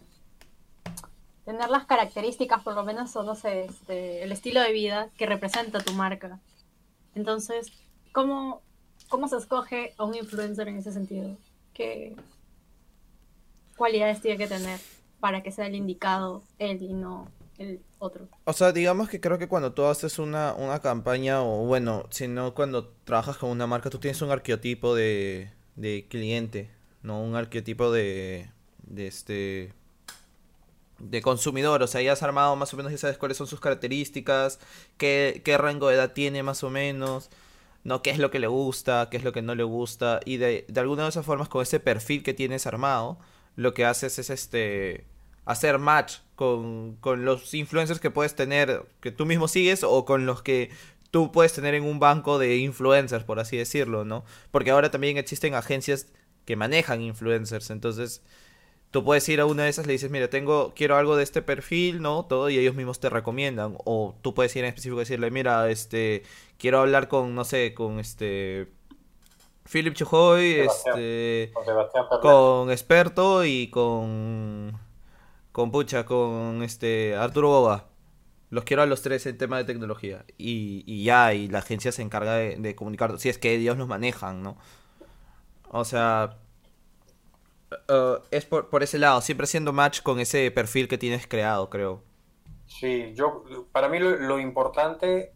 tener 1.45 1.69
las 1.69 1.85
características, 1.85 2.63
por 2.63 2.75
lo 2.75 2.85
menos, 2.85 3.15
o 3.17 3.23
no 3.23 3.35
sé, 3.35 3.65
este, 3.65 4.23
el 4.23 4.33
estilo 4.33 4.61
de 4.61 4.73
vida 4.73 5.11
que 5.19 5.27
representa 5.27 5.81
tu 5.81 5.93
marca. 5.93 6.41
Entonces, 7.15 7.73
¿cómo, 8.13 8.63
cómo 9.09 9.29
se 9.29 9.37
escoge 9.37 9.95
a 9.99 10.05
un 10.05 10.15
influencer 10.15 10.69
en 10.69 10.79
ese 10.79 10.93
sentido? 10.93 11.37
¿Qué, 11.75 12.17
cualidades 13.77 14.21
tiene 14.21 14.39
que 14.39 14.47
tener 14.47 14.79
para 15.21 15.43
que 15.43 15.53
sea 15.53 15.67
el 15.67 15.75
indicado 15.75 16.43
él 16.59 16.83
y 16.83 16.93
no 16.93 17.29
el 17.59 17.81
otro. 17.99 18.27
O 18.45 18.53
sea, 18.53 18.73
digamos 18.73 19.09
que 19.09 19.21
creo 19.21 19.39
que 19.39 19.49
cuando 19.49 19.73
tú 19.73 19.85
haces 19.85 20.19
una, 20.19 20.55
una 20.55 20.81
campaña, 20.81 21.43
o 21.43 21.65
bueno, 21.65 22.07
si 22.11 22.29
no 22.29 22.55
cuando 22.55 22.89
trabajas 23.05 23.37
con 23.37 23.51
una 23.51 23.67
marca, 23.67 23.91
tú 23.91 23.99
tienes 23.99 24.21
un 24.23 24.31
arqueotipo 24.31 24.95
de, 24.95 25.51
de 25.77 26.07
cliente, 26.09 26.71
¿no? 27.03 27.23
Un 27.23 27.37
arqueotipo 27.37 27.93
de, 27.93 28.51
de 28.83 29.07
este 29.07 29.73
de 30.99 31.21
consumidor, 31.21 31.83
o 31.83 31.87
sea, 31.89 32.01
ya 32.01 32.13
has 32.13 32.23
armado 32.23 32.55
más 32.55 32.73
o 32.73 32.77
menos, 32.77 32.93
ya 32.93 32.99
sabes 32.99 33.19
cuáles 33.19 33.37
son 33.37 33.49
sus 33.49 33.59
características, 33.59 34.61
qué, 34.99 35.43
qué 35.45 35.59
rango 35.59 35.89
de 35.89 35.97
edad 35.97 36.13
tiene 36.13 36.45
más 36.45 36.63
o 36.63 36.71
menos, 36.71 37.29
no 37.83 38.03
qué 38.03 38.11
es 38.11 38.19
lo 38.19 38.31
que 38.31 38.39
le 38.39 38.47
gusta, 38.47 39.09
qué 39.11 39.17
es 39.17 39.25
lo 39.25 39.33
que 39.33 39.43
no 39.43 39.57
le 39.57 39.65
gusta, 39.65 40.21
y 40.25 40.37
de, 40.37 40.65
de 40.69 40.81
alguna 40.81 41.03
de 41.03 41.09
esas 41.09 41.27
formas 41.27 41.49
con 41.49 41.61
ese 41.63 41.81
perfil 41.81 42.23
que 42.23 42.35
tienes 42.35 42.69
armado, 42.69 43.19
lo 43.57 43.75
que 43.75 43.85
haces 43.85 44.19
es 44.19 44.31
este 44.31 45.07
hacer 45.45 45.79
match 45.79 46.19
con, 46.37 46.97
con 46.97 47.25
los 47.25 47.53
influencers 47.55 48.01
que 48.01 48.11
puedes 48.11 48.35
tener, 48.35 48.85
que 49.01 49.11
tú 49.11 49.27
mismo 49.27 49.49
sigues, 49.49 49.85
o 49.85 50.05
con 50.05 50.27
los 50.27 50.43
que 50.43 50.71
tú 51.11 51.33
puedes 51.33 51.53
tener 51.53 51.75
en 51.75 51.85
un 51.85 51.99
banco 51.99 52.39
de 52.39 52.57
influencers, 52.57 53.25
por 53.25 53.41
así 53.41 53.57
decirlo, 53.57 54.05
¿no? 54.05 54.25
Porque 54.51 54.71
ahora 54.71 54.91
también 54.91 55.19
existen 55.19 55.55
agencias 55.55 56.09
que 56.45 56.57
manejan 56.57 57.03
influencers, 57.03 57.71
entonces 57.71 58.23
tú 58.93 59.05
puedes 59.05 59.29
ir 59.29 59.41
a 59.41 59.47
una 59.47 59.65
de 59.65 59.71
esas, 59.71 59.87
le 59.87 59.95
dices, 59.95 60.11
mira, 60.11 60.29
tengo, 60.29 60.75
quiero 60.77 60.97
algo 60.97 61.17
de 61.17 61.25
este 61.25 61.43
perfil, 61.43 62.03
¿no? 62.03 62.27
Todo, 62.27 62.51
y 62.51 62.59
ellos 62.59 62.75
mismos 62.77 63.01
te 63.01 63.09
recomiendan. 63.09 63.77
O 63.85 64.15
tú 64.23 64.35
puedes 64.35 64.55
ir 64.55 64.65
en 64.65 64.69
específico 64.69 64.99
y 64.99 65.01
decirle, 65.01 65.31
mira, 65.31 65.71
este, 65.71 66.23
quiero 66.59 66.81
hablar 66.81 67.09
con, 67.09 67.35
no 67.35 67.45
sé, 67.45 67.75
con 67.75 67.99
este 67.99 68.69
Philip 69.73 69.95
Chujoy, 69.95 70.61
este, 70.61 71.51
con, 72.21 72.71
experto 72.71 73.45
y 73.45 73.69
con 73.69 74.79
con 75.51 75.71
pucha, 75.71 76.05
con 76.05 76.63
este 76.63 77.17
Arturo 77.17 77.49
Boba. 77.49 77.89
Los 78.51 78.65
quiero 78.65 78.83
a 78.83 78.87
los 78.87 79.01
tres 79.01 79.25
en 79.25 79.39
tema 79.39 79.57
de 79.57 79.65
tecnología. 79.65 80.27
Y, 80.37 80.85
y 80.87 81.05
ya, 81.05 81.33
y 81.33 81.49
la 81.49 81.61
agencia 81.61 81.91
se 81.91 82.03
encarga 82.03 82.35
de, 82.35 82.57
de 82.57 82.75
comunicar. 82.75 83.19
Si 83.19 83.31
es 83.31 83.39
que 83.39 83.55
ellos 83.55 83.79
los 83.79 83.89
manejan, 83.89 84.43
¿no? 84.43 84.59
O 85.71 85.87
sea, 85.87 86.37
uh, 87.89 88.23
es 88.31 88.45
por, 88.45 88.69
por, 88.69 88.83
ese 88.83 88.99
lado, 88.99 89.23
siempre 89.23 89.47
siendo 89.47 89.73
match 89.73 90.03
con 90.03 90.21
ese 90.21 90.51
perfil 90.51 90.87
que 90.87 90.99
tienes 90.99 91.27
creado, 91.27 91.71
creo. 91.71 92.03
Sí, 92.67 93.13
yo, 93.15 93.45
para 93.73 93.89
mí 93.89 93.99
lo, 93.99 94.11
lo 94.17 94.39
importante 94.39 95.33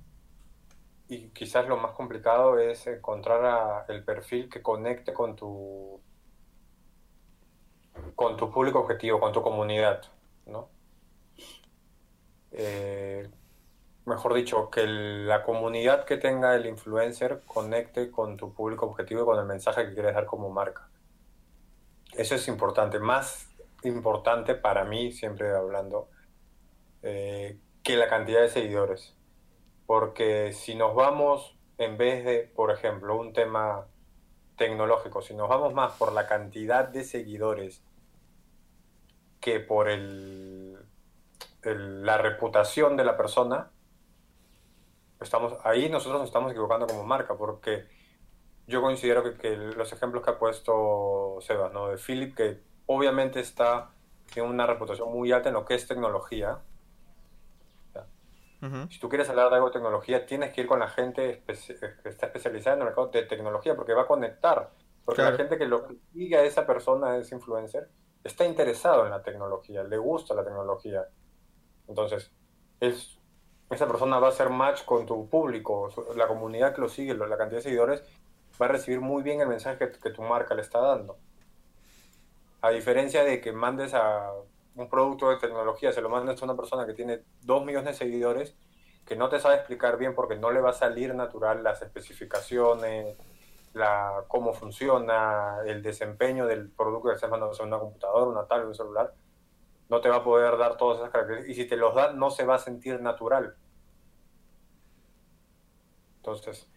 y 1.09 1.29
quizás 1.29 1.69
lo 1.69 1.77
más 1.77 1.93
complicado 1.93 2.59
es 2.59 2.87
encontrar 2.87 3.85
el 3.89 4.05
perfil 4.05 4.49
que 4.49 4.63
conecte 4.63 5.13
con 5.13 5.37
tu 5.37 6.01
con 8.15 8.37
tu 8.37 8.51
público 8.51 8.81
objetivo, 8.81 9.21
con 9.21 9.33
tu 9.33 9.43
comunidad, 9.43 10.03
¿no? 10.47 10.69
Eh, 12.53 13.29
mejor 14.05 14.35
dicho, 14.35 14.71
que 14.71 14.87
la 14.87 15.43
comunidad 15.43 16.05
que 16.05 16.17
tenga 16.17 16.55
el 16.55 16.67
influencer 16.67 17.43
conecte 17.47 18.11
con 18.11 18.37
tu 18.37 18.53
público 18.53 18.87
objetivo 18.87 19.23
y 19.23 19.25
con 19.25 19.39
el 19.39 19.47
mensaje 19.47 19.87
que 19.87 19.95
quieres 19.95 20.15
dar 20.15 20.27
como 20.27 20.51
marca. 20.51 20.89
Eso 22.15 22.35
es 22.35 22.49
importante, 22.49 22.99
más 22.99 23.49
importante 23.83 24.55
para 24.55 24.85
mí, 24.85 25.13
siempre 25.13 25.55
hablando, 25.55 26.09
eh, 27.03 27.59
que 27.83 27.97
la 27.97 28.09
cantidad 28.09 28.41
de 28.41 28.49
seguidores 28.49 29.16
porque 29.87 30.53
si 30.53 30.75
nos 30.75 30.95
vamos, 30.95 31.57
en 31.79 31.97
vez 31.97 32.25
de, 32.25 32.41
por 32.55 32.71
ejemplo, 32.71 33.17
un 33.17 33.33
tema 33.33 33.87
tecnológico, 34.57 35.23
si 35.23 35.35
nos 35.35 35.49
vamos 35.49 35.75
más 35.75 35.93
por 35.93 36.13
la 36.13 36.27
cantidad 36.27 36.89
de 36.89 37.05
seguidores 37.05 37.83
que 39.41 39.61
por 39.61 39.89
el, 39.89 40.77
la 41.63 42.19
reputación 42.19 42.97
de 42.97 43.05
la 43.05 43.17
persona, 43.17 43.71
estamos 45.21 45.55
ahí 45.65 45.89
nosotros 45.89 46.21
nos 46.21 46.29
estamos 46.29 46.51
equivocando 46.51 46.87
como 46.87 47.05
marca, 47.05 47.37
porque 47.37 47.87
yo 48.67 48.83
considero 48.83 49.23
que, 49.23 49.35
que 49.35 49.57
los 49.57 49.93
ejemplos 49.93 50.25
que 50.25 50.31
ha 50.31 50.39
puesto 50.39 51.39
Sebas, 51.41 51.73
¿no? 51.73 51.89
de 51.89 51.99
Philip, 51.99 52.35
que 52.35 52.61
obviamente 52.87 53.41
está 53.41 53.91
en 54.35 54.45
una 54.45 54.67
reputación 54.67 55.13
muy 55.13 55.31
alta 55.33 55.51
en 55.51 55.55
lo 55.55 55.65
que 55.65 55.75
es 55.75 55.87
tecnología, 55.87 56.59
si 58.89 58.99
tú 58.99 59.09
quieres 59.09 59.29
hablar 59.29 59.51
de 59.51 59.57
algo 59.57 59.69
de 59.69 59.75
tecnología, 59.75 60.27
tienes 60.27 60.53
que 60.53 60.63
ir 60.63 60.67
con 60.67 60.81
la 60.81 60.89
gente 60.89 61.43
que 61.47 61.53
está 61.53 62.27
especializada 62.27 62.77
en 62.77 62.83
el 62.83 62.87
mercado 62.87 63.09
de 63.09 63.23
tecnología, 63.23 63.77
porque 63.77 63.93
va 63.93 64.03
a 64.03 64.07
conectar. 64.07 64.71
Porque 65.05 65.23
la 65.23 65.33
gente 65.33 65.57
que 65.57 65.67
lo 65.67 65.87
sigue 66.13 66.37
a 66.37 66.43
esa 66.43 66.67
persona, 66.67 67.17
ese 67.17 67.35
influencer, 67.35 67.89
está 68.25 68.45
interesado 68.45 69.05
en 69.05 69.11
la 69.11 69.23
tecnología, 69.23 69.85
le 69.85 69.99
gusta 69.99 70.35
la 70.35 70.45
tecnología. 70.45 71.07
Entonces, 71.87 72.33
es, 72.81 73.19
esa 73.71 73.87
persona 73.87 74.19
va 74.19 74.29
a 74.29 74.31
hacer 74.31 74.51
match 74.51 74.85
con 74.85 75.07
tu 75.07 75.29
público, 75.29 75.91
la 76.17 76.27
comunidad 76.27 76.75
que 76.75 76.81
lo 76.81 76.89
sigue, 76.89 77.15
la 77.15 77.37
cantidad 77.37 77.59
de 77.59 77.63
seguidores, 77.63 78.03
va 78.61 78.67
a 78.67 78.71
recibir 78.71 79.01
muy 79.01 79.23
bien 79.23 79.41
el 79.41 79.49
mensaje 79.49 79.79
que, 79.79 79.93
que 79.99 80.11
tu 80.11 80.23
marca 80.23 80.55
le 80.55 80.63
está 80.63 80.81
dando. 80.81 81.19
A 82.63 82.71
diferencia 82.71 83.23
de 83.23 83.41
que 83.41 83.53
mandes 83.53 83.95
a 83.95 84.33
un 84.77 84.89
producto 84.89 85.31
de 85.31 85.37
tecnología, 85.37 85.93
se 85.93 86.01
lo 86.01 86.09
mandas 86.09 86.41
a 86.41 86.45
una 86.45 86.57
persona 86.57 86.87
que 86.87 86.95
tiene 86.95 87.23
dos 87.43 87.65
millones 87.65 87.87
de 87.87 87.95
seguidores, 87.95 88.57
que 89.07 89.17
no 89.17 89.29
te 89.29 89.41
sabe 89.41 89.57
explicar 89.57 89.97
bien 89.99 90.15
porque 90.15 90.37
no 90.37 90.51
le 90.51 90.61
va 90.61 90.71
a 90.71 90.75
salir 90.75 91.15
natural 91.15 91.63
las 91.63 91.81
especificaciones, 91.83 93.17
la, 93.73 94.25
cómo 94.29 94.53
funciona, 94.53 95.59
el 95.67 95.83
desempeño 95.83 96.47
del 96.47 96.71
producto 96.71 97.09
que 97.09 97.15
estás 97.15 97.31
mandando 97.31 97.57
a 97.59 97.67
una 97.67 97.79
computadora, 97.79 98.31
una 98.31 98.47
tablet, 98.47 98.69
un 98.69 98.75
celular, 98.75 99.15
no 99.89 100.01
te 100.01 100.09
va 100.09 100.17
a 100.17 100.25
poder 100.25 100.57
dar 100.59 100.77
todas 100.77 100.99
esas 100.99 101.11
características. 101.11 101.57
Y 101.57 101.63
si 101.63 101.69
te 101.69 101.77
los 101.77 101.95
da, 101.95 102.13
no 102.13 102.31
se 102.31 102.45
va 102.45 102.57
a 102.57 102.59
sentir 102.59 103.01
natural. 103.01 103.57
Entonces, 106.17 106.69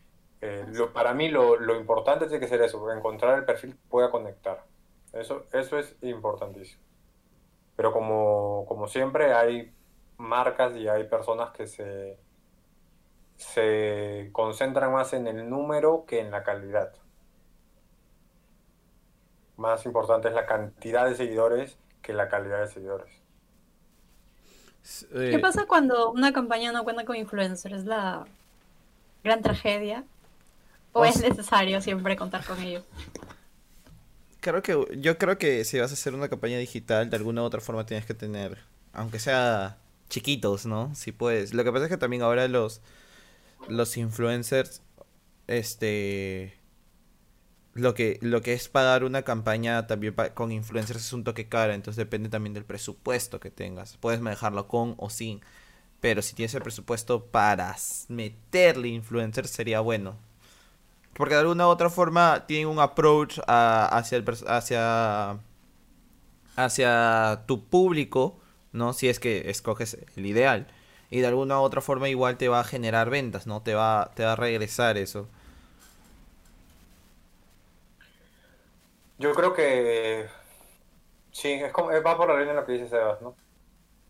eh, 0.41 0.65
lo, 0.71 0.93
para 0.93 1.13
mí 1.13 1.29
lo, 1.29 1.57
lo, 1.57 1.75
importante 1.75 2.27
tiene 2.27 2.39
que 2.39 2.47
ser 2.47 2.61
eso, 2.61 2.91
encontrar 2.91 3.39
el 3.39 3.45
perfil 3.45 3.73
que 3.73 3.89
pueda 3.89 4.11
conectar. 4.11 4.63
Eso, 5.11 5.45
eso 5.51 5.79
es 5.79 5.97
importantísimo. 6.01 6.88
Pero 7.79 7.93
como, 7.93 8.65
como 8.67 8.89
siempre 8.89 9.33
hay 9.33 9.71
marcas 10.17 10.75
y 10.75 10.89
hay 10.89 11.05
personas 11.05 11.51
que 11.51 11.65
se, 11.65 12.19
se 13.37 14.31
concentran 14.33 14.91
más 14.91 15.13
en 15.13 15.27
el 15.27 15.49
número 15.49 16.03
que 16.05 16.19
en 16.19 16.29
la 16.29 16.43
calidad. 16.43 16.91
Más 19.55 19.85
importante 19.85 20.27
es 20.27 20.33
la 20.33 20.45
cantidad 20.45 21.05
de 21.05 21.15
seguidores 21.15 21.77
que 22.01 22.11
la 22.11 22.27
calidad 22.27 22.59
de 22.59 22.67
seguidores. 22.67 23.13
¿Qué 25.09 25.35
eh, 25.35 25.39
pasa 25.39 25.65
cuando 25.65 26.11
una 26.11 26.33
campaña 26.33 26.73
no 26.73 26.83
cuenta 26.83 27.05
con 27.05 27.15
influencers? 27.15 27.75
¿Es 27.75 27.85
la 27.85 28.25
gran 29.23 29.41
tragedia? 29.41 30.03
¿O 30.91 31.05
es 31.05 31.21
necesario 31.21 31.79
siempre 31.79 32.17
contar 32.17 32.43
con 32.43 32.59
ellos? 32.59 32.83
Creo 34.39 34.61
que 34.61 34.99
yo 34.99 35.17
creo 35.17 35.37
que 35.37 35.63
si 35.65 35.79
vas 35.79 35.91
a 35.91 35.93
hacer 35.93 36.13
una 36.13 36.29
campaña 36.29 36.57
digital 36.57 37.09
de 37.09 37.17
alguna 37.17 37.41
u 37.41 37.45
otra 37.45 37.61
forma 37.61 37.85
tienes 37.85 38.05
que 38.05 38.13
tener 38.13 38.59
aunque 38.93 39.19
sea 39.19 39.77
chiquitos, 40.09 40.65
¿no? 40.65 40.93
Si 40.95 41.11
puedes. 41.11 41.53
Lo 41.53 41.63
que 41.63 41.71
pasa 41.71 41.85
es 41.85 41.89
que 41.89 41.97
también 41.97 42.21
ahora 42.21 42.47
los, 42.47 42.81
los 43.67 43.97
influencers, 43.97 44.81
este... 45.47 46.55
Lo 47.75 47.93
que, 47.93 48.17
lo 48.21 48.41
que 48.41 48.53
es 48.53 48.67
pagar 48.67 49.03
una 49.03 49.21
campaña 49.21 49.87
también 49.87 50.15
con 50.33 50.51
influencers 50.51 51.05
es 51.05 51.13
un 51.13 51.23
toque 51.23 51.47
cara, 51.47 51.75
entonces 51.75 51.97
depende 51.97 52.27
también 52.27 52.53
del 52.53 52.65
presupuesto 52.65 53.39
que 53.39 53.51
tengas. 53.51 53.95
Puedes 53.97 54.19
manejarlo 54.19 54.67
con 54.67 54.95
o 54.97 55.09
sin, 55.09 55.41
pero 56.01 56.21
si 56.21 56.33
tienes 56.35 56.53
el 56.55 56.63
presupuesto 56.63 57.27
para 57.27 57.75
meterle 58.09 58.89
influencers 58.89 59.51
sería 59.51 59.79
bueno. 59.79 60.17
Porque 61.13 61.33
de 61.33 61.41
alguna 61.41 61.67
u 61.67 61.69
otra 61.69 61.89
forma 61.89 62.45
tienen 62.47 62.67
un 62.67 62.79
approach 62.79 63.39
hacia, 63.47 64.17
el, 64.17 64.25
hacia, 64.47 65.37
hacia 66.55 67.43
tu 67.45 67.65
público, 67.65 68.39
¿no? 68.71 68.93
Si 68.93 69.09
es 69.09 69.19
que 69.19 69.49
escoges 69.49 69.97
el 70.15 70.25
ideal. 70.25 70.67
Y 71.09 71.19
de 71.19 71.27
alguna 71.27 71.59
u 71.59 71.63
otra 71.63 71.81
forma 71.81 72.07
igual 72.07 72.37
te 72.37 72.47
va 72.47 72.61
a 72.61 72.63
generar 72.63 73.09
ventas, 73.09 73.47
¿no? 73.47 73.61
Te 73.61 73.73
va, 73.73 74.11
te 74.15 74.23
va 74.23 74.33
a 74.33 74.35
regresar 74.35 74.97
eso. 74.97 75.27
Yo 79.17 79.33
creo 79.33 79.53
que 79.53 80.27
sí, 81.31 81.51
es 81.51 81.73
como, 81.73 81.89
va 81.89 82.15
por 82.17 82.29
la 82.29 82.39
línea 82.39 82.53
de 82.53 82.61
lo 82.61 82.65
que 82.65 82.73
dice 82.73 82.87
Sebas, 82.87 83.21
¿no? 83.21 83.35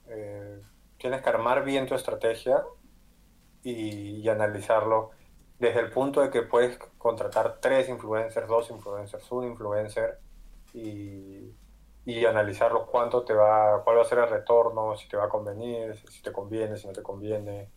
Eh, 0.08 0.62
tienes 0.98 1.22
que 1.22 1.30
armar 1.30 1.64
bien 1.64 1.88
tu 1.88 1.96
estrategia 1.96 2.64
y 3.64 4.28
analizarlo 4.30 5.12
desde 5.60 5.82
el 5.82 5.92
punto 5.92 6.22
de 6.22 6.30
que 6.32 6.42
puedes 6.42 6.80
contratar 7.00 7.60
tres 7.60 7.90
influencers, 7.90 8.48
dos 8.48 8.70
influencers, 8.70 9.32
un 9.32 9.46
influencer 9.46 10.20
y, 10.74 11.56
y 12.06 12.26
analizar 12.26 12.72
cuánto 12.92 13.24
te 13.24 13.34
va, 13.34 13.82
cuál 13.84 13.98
va 13.98 14.02
a 14.02 14.06
ser 14.06 14.20
el 14.20 14.30
retorno, 14.30 14.96
si 14.96 15.08
te 15.08 15.18
va 15.18 15.26
a 15.26 15.30
convenir, 15.30 15.96
si 16.10 16.22
te 16.22 16.32
conviene, 16.32 16.78
si 16.78 16.86
no 16.86 16.94
te 16.94 17.02
conviene. 17.02 17.72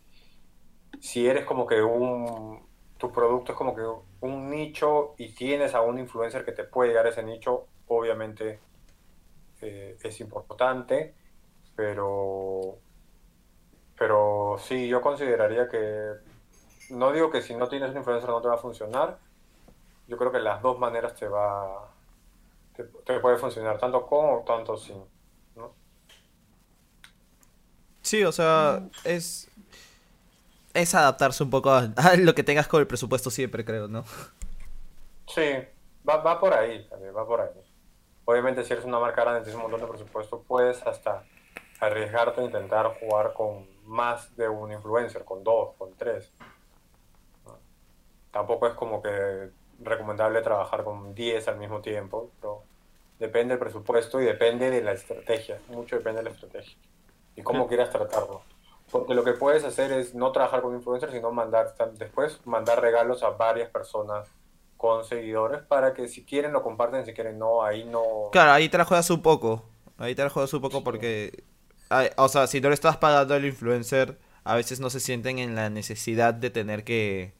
Si 0.99 1.27
eres 1.27 1.45
como 1.45 1.65
que 1.65 1.81
un, 1.81 2.67
tu 2.97 3.11
producto 3.11 3.53
es 3.53 3.57
como 3.57 3.73
que 3.75 3.83
un 4.21 4.49
nicho 4.49 5.15
y 5.17 5.33
tienes 5.33 5.73
a 5.73 5.81
un 5.81 5.99
influencer 5.99 6.45
que 6.45 6.51
te 6.51 6.65
puede 6.65 6.89
llegar 6.89 7.05
a 7.05 7.09
ese 7.09 7.23
nicho, 7.23 7.67
obviamente 7.87 8.59
eh, 9.61 9.97
es 10.03 10.19
importante, 10.19 11.15
pero, 11.75 12.77
pero 13.97 14.57
sí, 14.59 14.87
yo 14.87 15.01
consideraría 15.01 15.69
que 15.69 16.32
no 16.89 17.11
digo 17.11 17.29
que 17.31 17.41
si 17.41 17.55
no 17.55 17.67
tienes 17.67 17.91
un 17.91 17.97
influencer 17.97 18.29
no 18.29 18.41
te 18.41 18.47
va 18.47 18.55
a 18.55 18.59
funcionar. 18.59 19.17
Yo 20.07 20.17
creo 20.17 20.31
que 20.31 20.39
las 20.39 20.61
dos 20.61 20.77
maneras 20.79 21.15
te 21.15 21.27
va 21.27 21.89
te, 22.75 23.19
puede 23.19 23.37
funcionar, 23.37 23.77
tanto 23.77 24.05
con 24.05 24.25
o 24.25 24.43
tanto 24.45 24.77
sin. 24.77 24.97
¿no? 25.55 25.73
Sí, 28.01 28.23
o 28.23 28.31
sea, 28.31 28.83
es 29.03 29.49
es 30.73 30.95
adaptarse 30.95 31.43
un 31.43 31.49
poco 31.49 31.69
a, 31.69 31.87
lo 32.17 32.33
que 32.33 32.43
tengas 32.43 32.67
con 32.67 32.79
el 32.79 32.87
presupuesto 32.87 33.29
siempre, 33.29 33.63
creo, 33.63 33.87
¿no? 33.87 34.03
Sí, 35.27 35.53
va, 36.07 36.17
va 36.17 36.39
por 36.39 36.53
ahí, 36.53 36.89
va 37.15 37.25
por 37.25 37.41
ahí. 37.41 37.49
Obviamente 38.25 38.63
si 38.63 38.73
eres 38.73 38.85
una 38.85 38.99
marca 38.99 39.21
grande, 39.21 39.41
tienes 39.41 39.55
un 39.55 39.63
montón 39.63 39.81
de 39.81 39.87
presupuesto, 39.87 40.43
puedes 40.47 40.81
hasta 40.83 41.23
arriesgarte 41.79 42.41
a 42.41 42.43
intentar 42.45 42.87
jugar 42.99 43.33
con 43.33 43.67
más 43.85 44.35
de 44.35 44.47
un 44.47 44.71
influencer, 44.71 45.23
con 45.25 45.43
dos, 45.43 45.75
con 45.77 45.93
tres 45.95 46.31
tampoco 48.33 48.67
es 48.67 48.73
como 48.73 49.01
que 49.01 49.51
recomendable 49.79 50.41
trabajar 50.41 50.83
con 50.83 51.13
10 51.13 51.47
al 51.47 51.57
mismo 51.57 51.81
tiempo, 51.81 52.31
pero 52.41 52.63
depende 53.19 53.53
del 53.53 53.59
presupuesto 53.59 54.19
y 54.19 54.25
depende 54.25 54.69
de 54.69 54.81
la 54.81 54.91
estrategia, 54.91 55.59
mucho 55.69 55.95
depende 55.95 56.19
de 56.19 56.25
la 56.25 56.31
estrategia 56.31 56.75
y 57.35 57.43
cómo 57.43 57.67
quieras 57.67 57.91
tratarlo. 57.91 58.41
Porque 58.91 59.13
lo 59.13 59.23
que 59.23 59.33
puedes 59.33 59.63
hacer 59.63 59.91
es 59.91 60.13
no 60.13 60.31
trabajar 60.31 60.61
con 60.61 60.75
influencers, 60.75 61.13
sino 61.13 61.31
mandar 61.31 61.73
después 61.97 62.39
mandar 62.45 62.81
regalos 62.81 63.23
a 63.23 63.29
varias 63.29 63.69
personas 63.69 64.27
con 64.77 65.05
seguidores 65.05 65.61
para 65.61 65.93
que 65.93 66.07
si 66.07 66.25
quieren 66.25 66.51
lo 66.51 66.61
comparten, 66.61 67.05
si 67.05 67.13
quieren 67.13 67.39
no, 67.39 67.63
ahí 67.63 67.85
no... 67.85 68.29
Claro, 68.31 68.51
ahí 68.51 68.67
te 68.67 68.77
la 68.77 68.85
juegas 68.85 69.09
un 69.09 69.21
poco, 69.21 69.63
ahí 69.97 70.13
te 70.15 70.23
la 70.23 70.29
juegas 70.29 70.53
un 70.53 70.61
poco 70.61 70.83
porque, 70.83 71.43
o 72.17 72.27
sea, 72.27 72.47
si 72.47 72.59
no 72.61 72.69
le 72.69 72.75
estás 72.75 72.97
pagando 72.97 73.33
al 73.33 73.45
influencer, 73.45 74.17
a 74.43 74.55
veces 74.55 74.79
no 74.79 74.89
se 74.89 74.99
sienten 74.99 75.39
en 75.39 75.55
la 75.55 75.69
necesidad 75.69 76.33
de 76.33 76.49
tener 76.49 76.83
que 76.83 77.33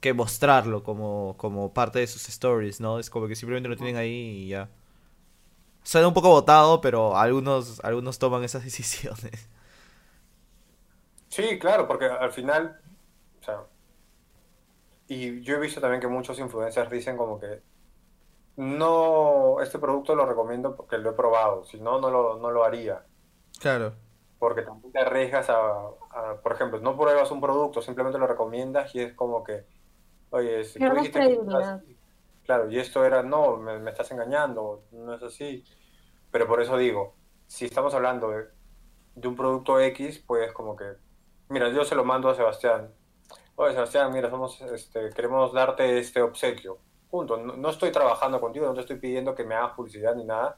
que 0.00 0.14
mostrarlo 0.14 0.82
como, 0.82 1.36
como 1.38 1.72
parte 1.72 2.00
de 2.00 2.06
sus 2.06 2.28
stories, 2.28 2.80
¿no? 2.80 2.98
Es 2.98 3.10
como 3.10 3.28
que 3.28 3.36
simplemente 3.36 3.68
lo 3.68 3.76
tienen 3.76 3.96
ahí 3.96 4.44
y 4.44 4.48
ya. 4.48 4.70
Suena 5.82 6.08
un 6.08 6.14
poco 6.14 6.28
votado, 6.30 6.80
pero 6.80 7.16
algunos, 7.16 7.80
algunos 7.84 8.18
toman 8.18 8.44
esas 8.44 8.64
decisiones. 8.64 9.48
Sí, 11.28 11.58
claro, 11.58 11.86
porque 11.86 12.06
al 12.06 12.32
final, 12.32 12.80
o 13.40 13.42
sea, 13.44 13.66
y 15.08 15.40
yo 15.42 15.56
he 15.56 15.60
visto 15.60 15.80
también 15.80 16.00
que 16.00 16.08
muchos 16.08 16.38
influencers 16.38 16.90
dicen 16.90 17.16
como 17.16 17.38
que 17.38 17.62
no, 18.56 19.60
este 19.60 19.78
producto 19.78 20.14
lo 20.14 20.26
recomiendo 20.26 20.74
porque 20.76 20.98
lo 20.98 21.10
he 21.10 21.12
probado, 21.12 21.64
si 21.64 21.80
no, 21.80 22.00
no 22.00 22.10
lo, 22.10 22.38
no 22.38 22.50
lo 22.50 22.64
haría. 22.64 23.04
Claro. 23.60 23.94
Porque 24.38 24.62
también 24.62 24.92
te 24.92 24.98
arriesgas 24.98 25.48
a, 25.50 25.90
por 26.42 26.52
ejemplo, 26.52 26.80
no 26.80 26.96
pruebas 26.96 27.30
un 27.30 27.40
producto, 27.40 27.82
simplemente 27.82 28.18
lo 28.18 28.26
recomiendas 28.26 28.94
y 28.94 29.00
es 29.00 29.14
como 29.14 29.44
que 29.44 29.64
Oye, 30.30 30.64
si 30.64 30.78
tú 30.78 30.94
dijiste 30.94 31.20
que 31.20 31.38
claro, 32.46 32.70
y 32.70 32.78
esto 32.78 33.04
era, 33.04 33.22
no, 33.22 33.56
me, 33.56 33.90
estás 33.90 34.10
engañando, 34.12 34.84
no 34.92 35.14
es 35.14 35.22
así. 35.22 35.64
Pero 36.30 36.46
por 36.46 36.62
eso 36.62 36.76
digo, 36.76 37.14
si 37.46 37.66
estamos 37.66 37.92
hablando 37.94 38.30
de, 38.30 39.28
un 39.28 39.36
producto 39.36 39.80
X, 39.80 40.22
pues 40.26 40.52
como 40.52 40.76
que, 40.76 40.84
mira, 41.48 41.68
yo 41.70 41.84
se 41.84 41.94
lo 41.94 42.04
mando 42.04 42.28
a 42.28 42.34
Sebastián. 42.34 42.92
Oye, 43.56 43.72
Sebastián, 43.72 44.12
mira, 44.12 44.30
somos, 44.30 44.60
este, 44.60 45.10
queremos 45.10 45.52
darte 45.52 45.98
este 45.98 46.22
obsequio. 46.22 46.78
Punto. 47.10 47.36
No, 47.36 47.70
estoy 47.70 47.90
trabajando 47.92 48.40
contigo, 48.40 48.66
no 48.66 48.74
te 48.74 48.80
estoy 48.80 48.96
pidiendo 48.96 49.34
que 49.34 49.44
me 49.44 49.54
hagas 49.54 49.72
publicidad 49.72 50.14
ni 50.14 50.24
nada, 50.24 50.56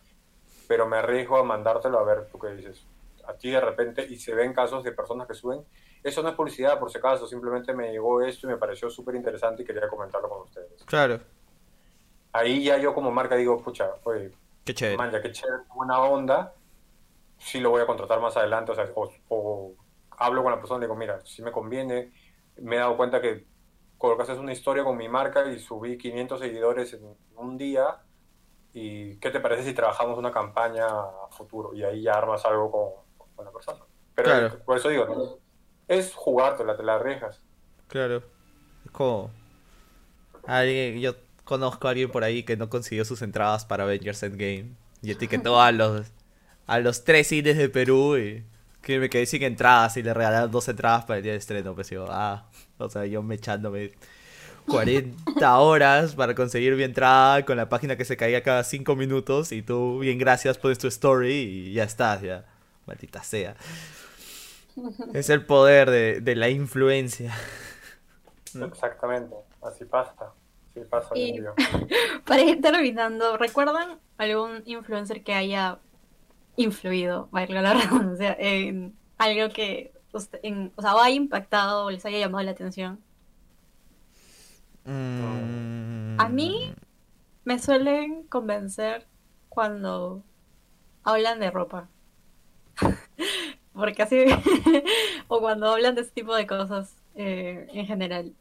pero 0.67 0.87
me 0.87 0.97
arriesgo 0.97 1.37
a 1.37 1.45
mandártelo 1.45 1.99
a 1.99 2.05
ver 2.05 2.27
tú 2.31 2.39
qué 2.39 2.49
dices. 2.49 2.85
A 3.27 3.35
ti 3.35 3.51
de 3.51 3.61
repente, 3.61 4.07
y 4.09 4.17
se 4.17 4.35
ven 4.35 4.53
casos 4.55 4.83
de 4.83 4.93
personas 4.93 5.29
que 5.29 5.35
suben 5.35 5.65
eso 6.03 6.23
no 6.23 6.29
es 6.29 6.35
publicidad, 6.35 6.79
por 6.79 6.91
si 6.91 6.99
acaso, 6.99 7.27
simplemente 7.27 7.75
me 7.75 7.91
llegó 7.91 8.23
esto 8.23 8.47
y 8.47 8.51
me 8.51 8.57
pareció 8.57 8.89
súper 8.91 9.15
interesante 9.15 9.63
y 9.63 9.65
quería 9.65 9.89
comentarlo 9.89 10.29
con 10.29 10.43
ustedes. 10.43 10.85
Claro. 10.85 11.21
Ahí 12.33 12.65
ya 12.65 12.79
yo 12.79 12.95
como 12.95 13.11
marca 13.11 13.37
digo, 13.37 13.61
pucha, 13.63 13.91
oye, 14.05 14.31
qué 14.65 14.75
chévere. 14.75 14.97
Man, 14.97 15.11
ya 15.11 15.21
qué 15.21 15.33
chévere, 15.33 15.65
buena 15.75 16.01
onda, 16.01 16.55
sí 17.39 17.61
lo 17.61 17.71
voy 17.71 17.83
a 17.83 17.87
contratar 17.87 18.21
más 18.21 18.37
adelante, 18.37 18.73
o 18.73 18.75
sea, 18.75 18.87
o, 19.29 19.73
hablo 20.11 20.43
con 20.43 20.53
la 20.53 20.59
persona 20.59 20.79
y 20.79 20.83
digo, 20.83 20.97
mira, 20.97 21.21
si 21.25 21.43
me 21.43 21.53
conviene, 21.53 22.13
me 22.57 22.77
he 22.77 22.79
dado 22.79 22.97
cuenta 22.97 23.21
que 23.21 23.47
colocaste 23.97 24.35
una 24.35 24.53
historia 24.53 24.85
con 24.85 24.97
mi 24.97 25.09
marca 25.09 25.51
y 25.51 25.59
subí 25.59 25.99
500 25.99 26.39
seguidores 26.39 26.93
en 26.93 27.17
un 27.37 27.57
día, 27.57 28.03
y 28.73 29.17
¿qué 29.17 29.31
te 29.31 29.41
parece 29.41 29.65
si 29.65 29.75
trabajamos 29.75 30.19
una 30.19 30.31
campaña 30.31 30.87
a 30.87 31.29
futuro? 31.31 31.75
Y 31.75 31.83
ahí 31.83 32.03
ya 32.03 32.13
armas 32.13 32.45
algo 32.45 32.71
con, 32.71 33.27
con 33.35 33.45
la 33.45 33.51
persona. 33.51 33.81
Pero 34.15 34.59
por 34.65 34.77
eso 34.77 34.89
digo, 34.89 35.41
es 35.89 36.15
jugártela, 36.15 36.77
te 36.77 36.83
la 36.83 36.95
arriesgas. 36.95 37.41
Claro. 37.89 38.23
Es 38.85 38.91
como. 38.93 39.31
Alguien, 40.47 41.01
yo 41.01 41.15
conozco 41.45 41.89
a 41.89 41.91
alguien 41.91 42.11
por 42.11 42.25
ahí 42.25 42.43
que 42.43 42.57
no 42.57 42.69
consiguió 42.69 43.05
sus 43.05 43.23
entradas 43.23 43.65
para 43.65 43.85
Avengers 43.85 44.23
Endgame. 44.23 44.71
Y 45.03 45.11
etiquetó 45.11 45.61
a 45.61 45.73
los 45.73 46.07
a 46.67 46.79
los 46.81 47.03
tres 47.03 47.27
cines 47.29 47.57
de 47.57 47.69
Perú 47.69 48.19
y 48.19 48.45
que 48.83 48.99
me 49.01 49.09
quedé 49.11 49.27
sin 49.27 49.43
entradas 49.43 49.97
y 49.97 50.03
le 50.03 50.15
regalaron 50.15 50.51
dos 50.51 50.69
entradas 50.69 51.05
para 51.07 51.17
el 51.17 51.23
día 51.25 51.33
de 51.33 51.39
estreno. 51.39 51.75
Pues 51.75 51.91
yo, 51.91 52.07
ah, 52.11 52.47
o 52.79 52.89
sea, 52.89 53.07
yo 53.07 53.23
me 53.23 53.37
echándome 53.37 53.93
40 54.69 55.59
horas 55.59 56.15
para 56.15 56.35
conseguir 56.35 56.77
mi 56.77 56.85
entrada 56.85 57.45
con 57.45 57.57
la 57.57 57.69
página 57.69 57.97
que 57.97 58.05
se 58.05 58.17
caía 58.17 58.43
cada 58.43 58.65
5 58.65 58.95
minutos 58.97 59.51
y 59.53 59.63
tú, 59.63 59.99
bien 60.01 60.19
gracias, 60.19 60.59
pones 60.59 60.79
tu 60.79 60.89
story 60.89 61.33
y 61.33 61.73
ya 61.73 61.85
estás, 61.85 62.21
ya. 62.23 62.45
Maldita 62.87 63.23
sea. 63.23 63.57
Es 65.15 65.31
el 65.31 65.45
poder 65.45 65.91
de, 65.91 66.37
la 66.37 66.49
influencia. 66.49 67.35
Exactamente, 68.55 69.37
así 69.63 69.85
pasa. 69.85 70.33
Así 70.71 70.81
pasa 70.89 71.15
Para 72.25 72.43
ir 72.43 72.61
terminando, 72.61 73.37
¿recuerdan 73.37 73.99
algún 74.17 74.63
influencer 74.65 75.23
que 75.23 75.35
haya 75.35 75.79
influido, 76.57 77.29
valga 77.31 77.63
la 77.63 77.75
redundancia, 77.83 78.37
en 78.39 78.97
algo 79.17 79.53
que 79.53 79.93
en, 80.43 80.73
o 80.77 80.83
sea, 80.83 80.93
haya 80.93 81.15
impactado 81.15 81.87
o 81.87 81.91
les 81.91 82.05
haya 82.05 82.19
llamado 82.19 82.45
la 82.45 82.53
atención? 82.53 83.01
Mm. 84.85 86.19
A 86.19 86.29
mí 86.29 86.75
me 87.45 87.59
suelen 87.59 88.25
convencer 88.25 89.07
cuando 89.49 90.23
hablan 91.05 91.41
de 91.41 91.51
ropa 91.51 91.89
porque 93.79 94.03
así, 94.03 94.25
o 95.29 95.41
cuando 95.41 95.69
hablan 95.71 95.95
de 95.95 96.03
ese 96.03 96.11
tipo 96.11 96.35
de 96.35 96.47
cosas 96.47 96.95
eh, 97.15 97.67
en 97.73 97.87
general. 97.87 98.33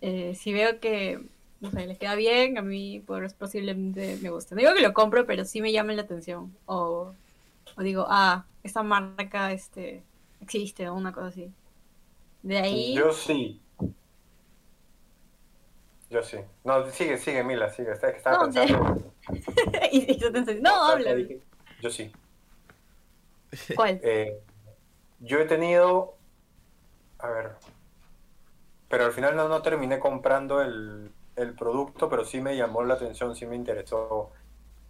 Eh, 0.00 0.34
si 0.34 0.52
veo 0.52 0.80
que, 0.80 1.20
no 1.60 1.70
sé, 1.70 1.86
les 1.86 1.98
queda 1.98 2.14
bien, 2.14 2.58
a 2.58 2.62
mí 2.62 3.02
pues, 3.06 3.34
posiblemente 3.34 4.18
me 4.22 4.30
gusta. 4.30 4.54
No 4.54 4.60
digo 4.62 4.74
que 4.74 4.82
lo 4.82 4.92
compro, 4.92 5.26
pero 5.26 5.44
sí 5.44 5.60
me 5.60 5.72
llama 5.72 5.92
la 5.92 6.02
atención. 6.02 6.56
O, 6.66 7.12
o 7.76 7.82
digo, 7.82 8.06
ah, 8.08 8.44
esta 8.64 8.82
marca 8.82 9.52
este, 9.52 10.02
existe 10.40 10.88
o 10.88 10.94
una 10.94 11.12
cosa 11.12 11.28
así. 11.28 11.50
De 12.42 12.58
ahí... 12.58 12.94
Yo 12.94 13.12
sí. 13.12 13.60
Yo 16.10 16.22
sí. 16.22 16.38
No, 16.64 16.90
sigue, 16.90 17.16
sigue, 17.18 17.44
Mila, 17.44 17.70
sigue. 17.70 17.92
Está, 17.92 18.10
que 18.10 18.18
estaba 18.18 18.46
No, 18.46 18.52
te- 18.52 18.66
y, 19.92 20.12
y 20.12 20.18
yo 20.18 20.32
te 20.32 20.38
enseño, 20.38 20.60
no, 20.62 20.84
habla. 20.84 21.14
Yo 21.80 21.90
sí. 21.90 22.10
¿Cuál? 23.76 24.00
Eh, 24.02 24.40
yo 25.22 25.38
he 25.38 25.44
tenido, 25.46 26.14
a 27.18 27.28
ver, 27.28 27.52
pero 28.88 29.06
al 29.06 29.12
final 29.12 29.36
no, 29.36 29.48
no 29.48 29.62
terminé 29.62 29.98
comprando 29.98 30.60
el, 30.60 31.10
el 31.36 31.54
producto, 31.54 32.08
pero 32.08 32.24
sí 32.24 32.40
me 32.40 32.56
llamó 32.56 32.82
la 32.82 32.94
atención, 32.94 33.34
sí 33.34 33.46
me 33.46 33.56
interesó 33.56 34.30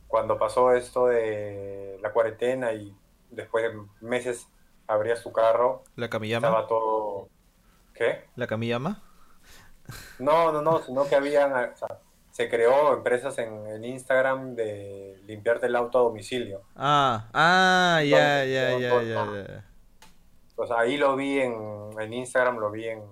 cuando 0.09 0.39
pasó 0.39 0.73
esto 0.73 1.07
de 1.07 1.99
la 2.03 2.13
cuarentena 2.13 2.73
y 2.73 2.95
después 3.31 3.65
de 3.65 3.79
meses 4.01 4.49
abrías 4.87 5.23
tu 5.23 5.33
carro, 5.33 5.85
¿La 5.97 6.11
camillama? 6.11 6.49
estaba 6.49 6.67
todo... 6.67 7.29
¿Qué? 7.95 8.25
¿La 8.37 8.47
camillama? 8.47 9.03
No, 10.19 10.51
no, 10.53 10.63
no, 10.63 10.83
sino 10.83 11.07
que 11.07 11.15
habían, 11.15 11.53
o 11.53 11.77
sea, 11.77 11.99
se 12.31 12.49
creó 12.49 12.95
empresas 12.95 13.37
en, 13.39 13.67
en 13.67 13.85
Instagram 13.85 14.55
de 14.55 15.21
limpiarte 15.27 15.67
el 15.67 15.77
auto 15.77 15.99
a 15.99 16.03
domicilio. 16.03 16.63
Ah, 16.75 17.29
ah, 17.33 18.03
ya, 18.03 18.45
ya, 18.45 18.79
ya, 18.79 19.03
ya. 19.03 19.65
Pues 20.63 20.71
ahí 20.71 20.97
lo 20.97 21.17
vi 21.17 21.41
en, 21.41 21.91
en 21.99 22.13
Instagram, 22.13 22.59
lo 22.59 22.71
vi 22.71 22.87
en, 22.87 23.03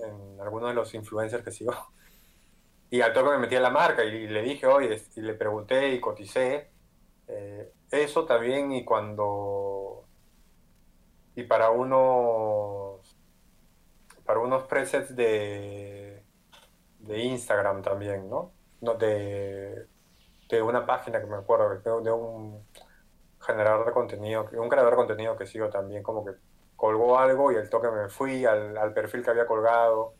en 0.00 0.40
algunos 0.40 0.70
de 0.70 0.74
los 0.74 0.92
influencers 0.92 1.44
que 1.44 1.52
sigo. 1.52 1.72
Y 2.90 3.00
al 3.00 3.12
toque 3.12 3.30
me 3.30 3.38
metí 3.38 3.54
a 3.54 3.60
la 3.60 3.70
marca 3.70 4.02
y, 4.02 4.26
le 4.26 4.42
dije, 4.42 4.66
oye, 4.66 5.00
y 5.14 5.20
le 5.20 5.34
pregunté 5.34 5.90
y 5.90 6.00
coticé. 6.00 6.72
eh, 7.28 7.72
eso 7.92 8.24
también 8.24 8.72
y 8.72 8.84
cuando... 8.84 10.04
Y 11.36 11.44
para 11.44 11.70
unos... 11.70 13.16
Para 14.26 14.40
unos 14.40 14.64
presets 14.64 15.14
de, 15.14 16.24
de 16.98 17.18
Instagram 17.20 17.82
también, 17.82 18.28
¿no? 18.28 18.52
No, 18.80 18.94
de, 18.94 19.86
de 20.48 20.60
una 20.60 20.84
página 20.84 21.20
que 21.20 21.26
me 21.28 21.36
acuerdo, 21.36 21.68
de, 21.70 22.02
de 22.02 22.10
un 22.10 22.66
generador 23.42 23.86
de 23.86 23.92
contenido, 23.92 24.48
un 24.52 24.68
creador 24.68 24.92
de 24.92 24.96
contenido 24.96 25.36
que 25.36 25.46
sigo 25.46 25.68
también, 25.68 26.02
como 26.02 26.24
que 26.24 26.32
colgó 26.76 27.18
algo 27.18 27.52
y 27.52 27.56
el 27.56 27.68
toque 27.70 27.88
me 27.90 28.08
fui 28.08 28.44
al, 28.44 28.76
al 28.76 28.92
perfil 28.92 29.22
que 29.22 29.30
había 29.30 29.46
colgado 29.46 30.14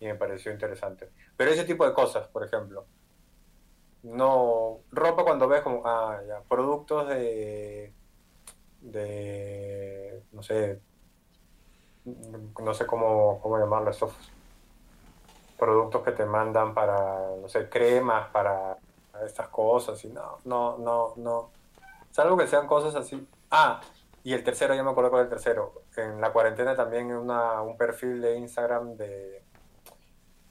y 0.00 0.06
me 0.06 0.14
pareció 0.14 0.52
interesante. 0.52 1.10
Pero 1.36 1.50
ese 1.50 1.64
tipo 1.64 1.86
de 1.86 1.94
cosas, 1.94 2.28
por 2.28 2.44
ejemplo. 2.44 2.84
No, 4.02 4.80
ropa 4.90 5.22
cuando 5.22 5.46
ves 5.46 5.62
como, 5.62 5.86
ah, 5.86 6.20
ya, 6.26 6.40
productos 6.48 7.08
de, 7.08 7.92
de, 8.80 10.22
no 10.32 10.42
sé, 10.42 10.80
no 12.04 12.74
sé 12.74 12.84
cómo, 12.84 13.40
cómo 13.40 13.58
llamarlo, 13.58 13.90
estos 13.90 14.12
productos 15.56 16.02
que 16.02 16.10
te 16.10 16.26
mandan 16.26 16.74
para, 16.74 17.36
no 17.40 17.48
sé, 17.48 17.68
cremas, 17.68 18.28
para 18.30 18.76
estas 19.24 19.48
cosas, 19.48 20.04
y 20.04 20.08
no, 20.08 20.38
no, 20.44 20.78
no, 20.78 21.12
no. 21.16 21.50
Salvo 22.12 22.36
que 22.36 22.46
sean 22.46 22.66
cosas 22.68 22.94
así. 22.94 23.26
Ah, 23.50 23.80
y 24.22 24.32
el 24.34 24.44
tercero, 24.44 24.74
ya 24.74 24.84
me 24.84 24.90
acuerdo 24.90 25.10
cuál 25.10 25.24
el 25.24 25.28
tercero. 25.28 25.82
En 25.96 26.20
la 26.20 26.32
cuarentena 26.32 26.76
también 26.76 27.12
una, 27.12 27.60
un 27.62 27.76
perfil 27.76 28.20
de 28.20 28.36
Instagram 28.36 28.96
de, 28.96 29.42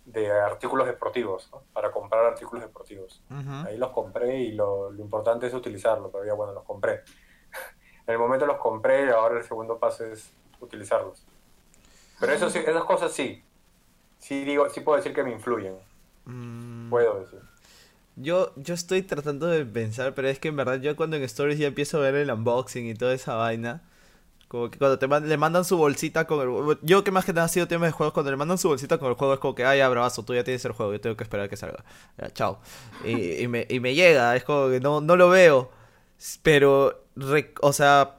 de 0.06 0.32
artículos 0.32 0.88
deportivos, 0.88 1.50
¿no? 1.52 1.64
Para 1.72 1.92
comprar 1.92 2.26
artículos 2.26 2.64
deportivos. 2.64 3.24
Ahí 3.66 3.78
los 3.78 3.92
compré 3.92 4.40
y 4.40 4.52
lo, 4.52 4.92
lo 4.92 5.02
importante 5.02 5.48
es 5.48 5.54
utilizarlo, 5.54 6.10
todavía 6.10 6.34
bueno, 6.34 6.52
los 6.54 6.64
compré. 6.64 7.04
En 8.08 8.14
el 8.14 8.20
momento 8.20 8.48
los 8.48 8.58
compré 8.58 9.06
y 9.06 9.10
ahora 9.10 9.38
el 9.38 9.44
segundo 9.44 9.78
paso 9.78 10.04
es 10.04 10.34
utilizarlos. 10.60 11.24
Pero 12.20 12.34
eso 12.34 12.50
sí, 12.50 12.58
esas 12.58 12.84
cosas 12.84 13.12
sí. 13.14 13.46
Sí 14.18 14.44
digo, 14.44 14.70
sí 14.70 14.82
puedo 14.82 14.98
decir 14.98 15.14
que 15.14 15.24
me 15.24 15.32
influyen. 15.32 15.78
Mm, 16.26 16.90
Puedo 16.90 17.20
decir. 17.20 17.40
Yo, 18.16 18.54
yo 18.58 18.74
estoy 18.74 19.02
tratando 19.04 19.48
de 19.48 19.66
pensar, 19.66 20.14
pero 20.14 20.28
es 20.28 20.38
que 20.40 20.50
en 20.50 20.58
verdad 20.58 20.80
yo 20.82 20.96
cuando 20.96 21.16
en 21.18 21.24
Stories 21.24 21.58
ya 21.60 21.68
empiezo 21.68 21.98
a 21.98 22.02
ver 22.02 22.16
el 22.16 22.32
unboxing 22.32 22.88
y 22.88 22.94
toda 22.94 23.14
esa 23.14 23.36
vaina, 23.36 23.82
como 24.48 24.72
que 24.72 24.80
cuando 24.80 25.00
te 25.00 25.08
man- 25.08 25.30
le 25.30 25.38
mandan 25.38 25.66
su 25.66 25.78
bolsita 25.78 26.28
con 26.28 26.42
el... 26.42 26.80
Yo 26.84 27.04
que 27.04 27.12
más 27.12 27.26
que 27.26 27.34
nada 27.34 27.46
ha 27.46 27.50
sido 27.50 27.68
tema 27.68 27.86
de 27.88 27.92
juegos, 27.94 28.14
cuando 28.14 28.32
le 28.32 28.38
mandan 28.38 28.58
su 28.58 28.70
bolsita 28.70 28.98
con 29.00 29.10
el 29.10 29.16
juego 29.16 29.34
es 29.36 29.40
como 29.40 29.56
que, 29.56 29.66
ay, 29.66 29.80
ya, 29.80 29.90
bravazo, 29.90 30.24
tú 30.26 30.36
ya 30.36 30.44
tienes 30.44 30.66
el 30.66 30.74
juego, 30.74 30.94
yo 30.94 31.02
tengo 31.02 31.18
que 31.18 31.24
esperar 31.24 31.48
a 31.48 31.50
que 31.50 31.58
salga. 31.58 31.84
Chao. 32.34 32.60
Y, 33.06 33.44
y 33.44 33.48
me, 33.48 33.68
y 33.70 33.80
me 33.80 33.96
llega, 33.96 34.36
es 34.36 34.44
como 34.44 34.70
que 34.70 34.80
no, 34.82 35.02
no 35.02 35.16
lo 35.18 35.30
veo, 35.30 35.72
pero, 36.44 37.06
o 37.62 37.74
sea, 37.74 38.18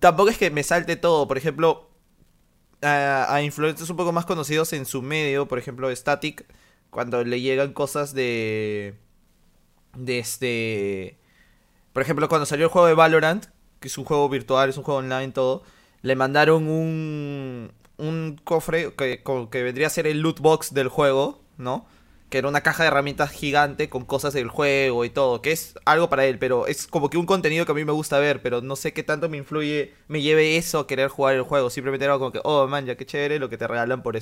tampoco 0.00 0.30
es 0.30 0.38
que 0.38 0.50
me 0.50 0.62
salte 0.62 0.96
todo, 0.96 1.28
por 1.28 1.38
ejemplo, 1.38 1.88
a, 2.82 3.34
a 3.34 3.42
influencers 3.42 3.90
un 3.90 3.96
poco 3.96 4.12
más 4.12 4.26
conocidos 4.26 4.72
en 4.72 4.86
su 4.86 5.02
medio, 5.02 5.46
por 5.48 5.58
ejemplo, 5.58 5.94
Static, 5.94 6.46
cuando 6.90 7.24
le 7.24 7.40
llegan 7.40 7.72
cosas 7.72 8.14
de. 8.14 8.94
de 9.96 10.18
este. 10.18 11.18
Por 11.92 12.02
ejemplo, 12.02 12.28
cuando 12.28 12.46
salió 12.46 12.66
el 12.66 12.70
juego 12.70 12.86
de 12.86 12.94
Valorant, 12.94 13.46
que 13.80 13.88
es 13.88 13.98
un 13.98 14.04
juego 14.04 14.28
virtual, 14.28 14.68
es 14.68 14.76
un 14.76 14.84
juego 14.84 15.00
online, 15.00 15.32
todo, 15.32 15.62
le 16.02 16.16
mandaron 16.16 16.68
un. 16.68 17.72
un 17.98 18.40
cofre 18.44 18.94
que, 18.94 19.22
que 19.50 19.62
vendría 19.62 19.86
a 19.86 19.90
ser 19.90 20.06
el 20.06 20.20
loot 20.20 20.40
box 20.40 20.74
del 20.74 20.88
juego, 20.88 21.42
¿no? 21.58 21.86
Que 22.30 22.38
era 22.38 22.48
una 22.48 22.60
caja 22.62 22.82
de 22.82 22.88
herramientas 22.88 23.30
gigante 23.30 23.88
con 23.88 24.04
cosas 24.04 24.32
del 24.34 24.48
juego 24.48 25.04
y 25.04 25.10
todo, 25.10 25.42
que 25.42 25.52
es 25.52 25.74
algo 25.84 26.08
para 26.08 26.26
él, 26.26 26.38
pero 26.38 26.66
es 26.66 26.86
como 26.88 27.08
que 27.08 27.18
un 27.18 27.26
contenido 27.26 27.64
que 27.66 27.72
a 27.72 27.74
mí 27.74 27.84
me 27.84 27.92
gusta 27.92 28.18
ver, 28.18 28.42
pero 28.42 28.62
no 28.62 28.74
sé 28.74 28.92
qué 28.92 29.02
tanto 29.04 29.28
me 29.28 29.36
influye, 29.36 29.94
me 30.08 30.20
lleve 30.22 30.56
eso 30.56 30.80
a 30.80 30.86
querer 30.88 31.08
jugar 31.08 31.36
el 31.36 31.42
juego. 31.42 31.70
Simplemente 31.70 32.04
era 32.04 32.18
como 32.18 32.32
que, 32.32 32.40
oh 32.44 32.66
man, 32.66 32.84
ya 32.84 32.96
qué 32.96 33.06
chévere 33.06 33.38
lo 33.38 33.48
que 33.48 33.58
te 33.58 33.66
regalan 33.68 34.02
por, 34.02 34.18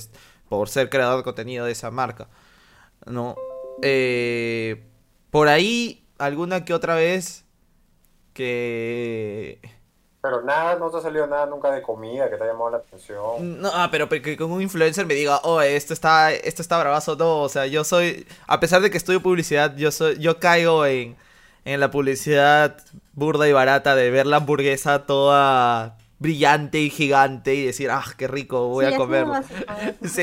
por 0.49 0.69
ser 0.69 0.91
creador 0.91 1.19
de 1.19 1.23
contenido 1.25 1.65
de 1.67 1.73
esa 1.73 1.91
marca. 1.91 2.29
¿No? 3.07 3.37
Eh, 3.83 4.85
por 5.31 5.49
ahí, 5.49 6.07
alguna 6.19 6.65
que 6.65 6.75
otra 6.75 6.95
vez 6.95 7.45
que... 8.33 9.61
Pero 10.23 10.43
nada, 10.43 10.77
no 10.77 10.91
te 10.91 10.97
ha 10.97 11.01
salido 11.01 11.27
nada 11.27 11.45
nunca 11.45 11.71
de 11.71 11.83
comida 11.83 12.31
que 12.31 12.37
te 12.37 12.45
ha 12.45 12.47
llamado 12.47 12.71
la 12.71 12.77
atención. 12.79 13.61
No, 13.61 13.71
ah, 13.75 13.89
pero 13.91 14.09
que 14.09 14.37
con 14.39 14.51
un 14.53 14.63
influencer 14.63 15.05
me 15.05 15.15
diga, 15.15 15.41
oh, 15.43 15.61
esto 15.61 15.93
está, 15.93 16.33
esto 16.33 16.63
está 16.63 16.79
bravazo, 16.79 17.15
no, 17.17 17.43
o 17.43 17.49
sea, 17.51 17.67
yo 17.67 17.85
soy, 17.85 18.27
a 18.47 18.59
pesar 18.59 18.81
de 18.81 18.91
que 18.91 18.97
estudio 18.97 19.23
publicidad, 19.23 19.77
yo 19.77 19.91
soy, 19.91 20.19
yo 20.19 20.41
caigo 20.41 20.87
en, 20.87 21.17
en 21.67 21.79
la 21.79 21.91
publicidad 21.91 22.79
burda 23.13 23.47
y 23.49 23.53
barata 23.53 23.95
de 23.95 24.11
ver 24.11 24.27
la 24.27 24.37
hamburguesa 24.39 25.05
toda 25.05 25.99
brillante 26.19 26.81
y 26.81 26.91
gigante 26.91 27.55
y 27.55 27.67
decir, 27.67 27.91
ah, 27.91 28.05
qué 28.17 28.29
rico, 28.29 28.69
voy 28.69 28.87
Sí, 28.87 28.93
a 28.95 28.99
¿no? 28.99 29.43
Sí. 30.05 30.23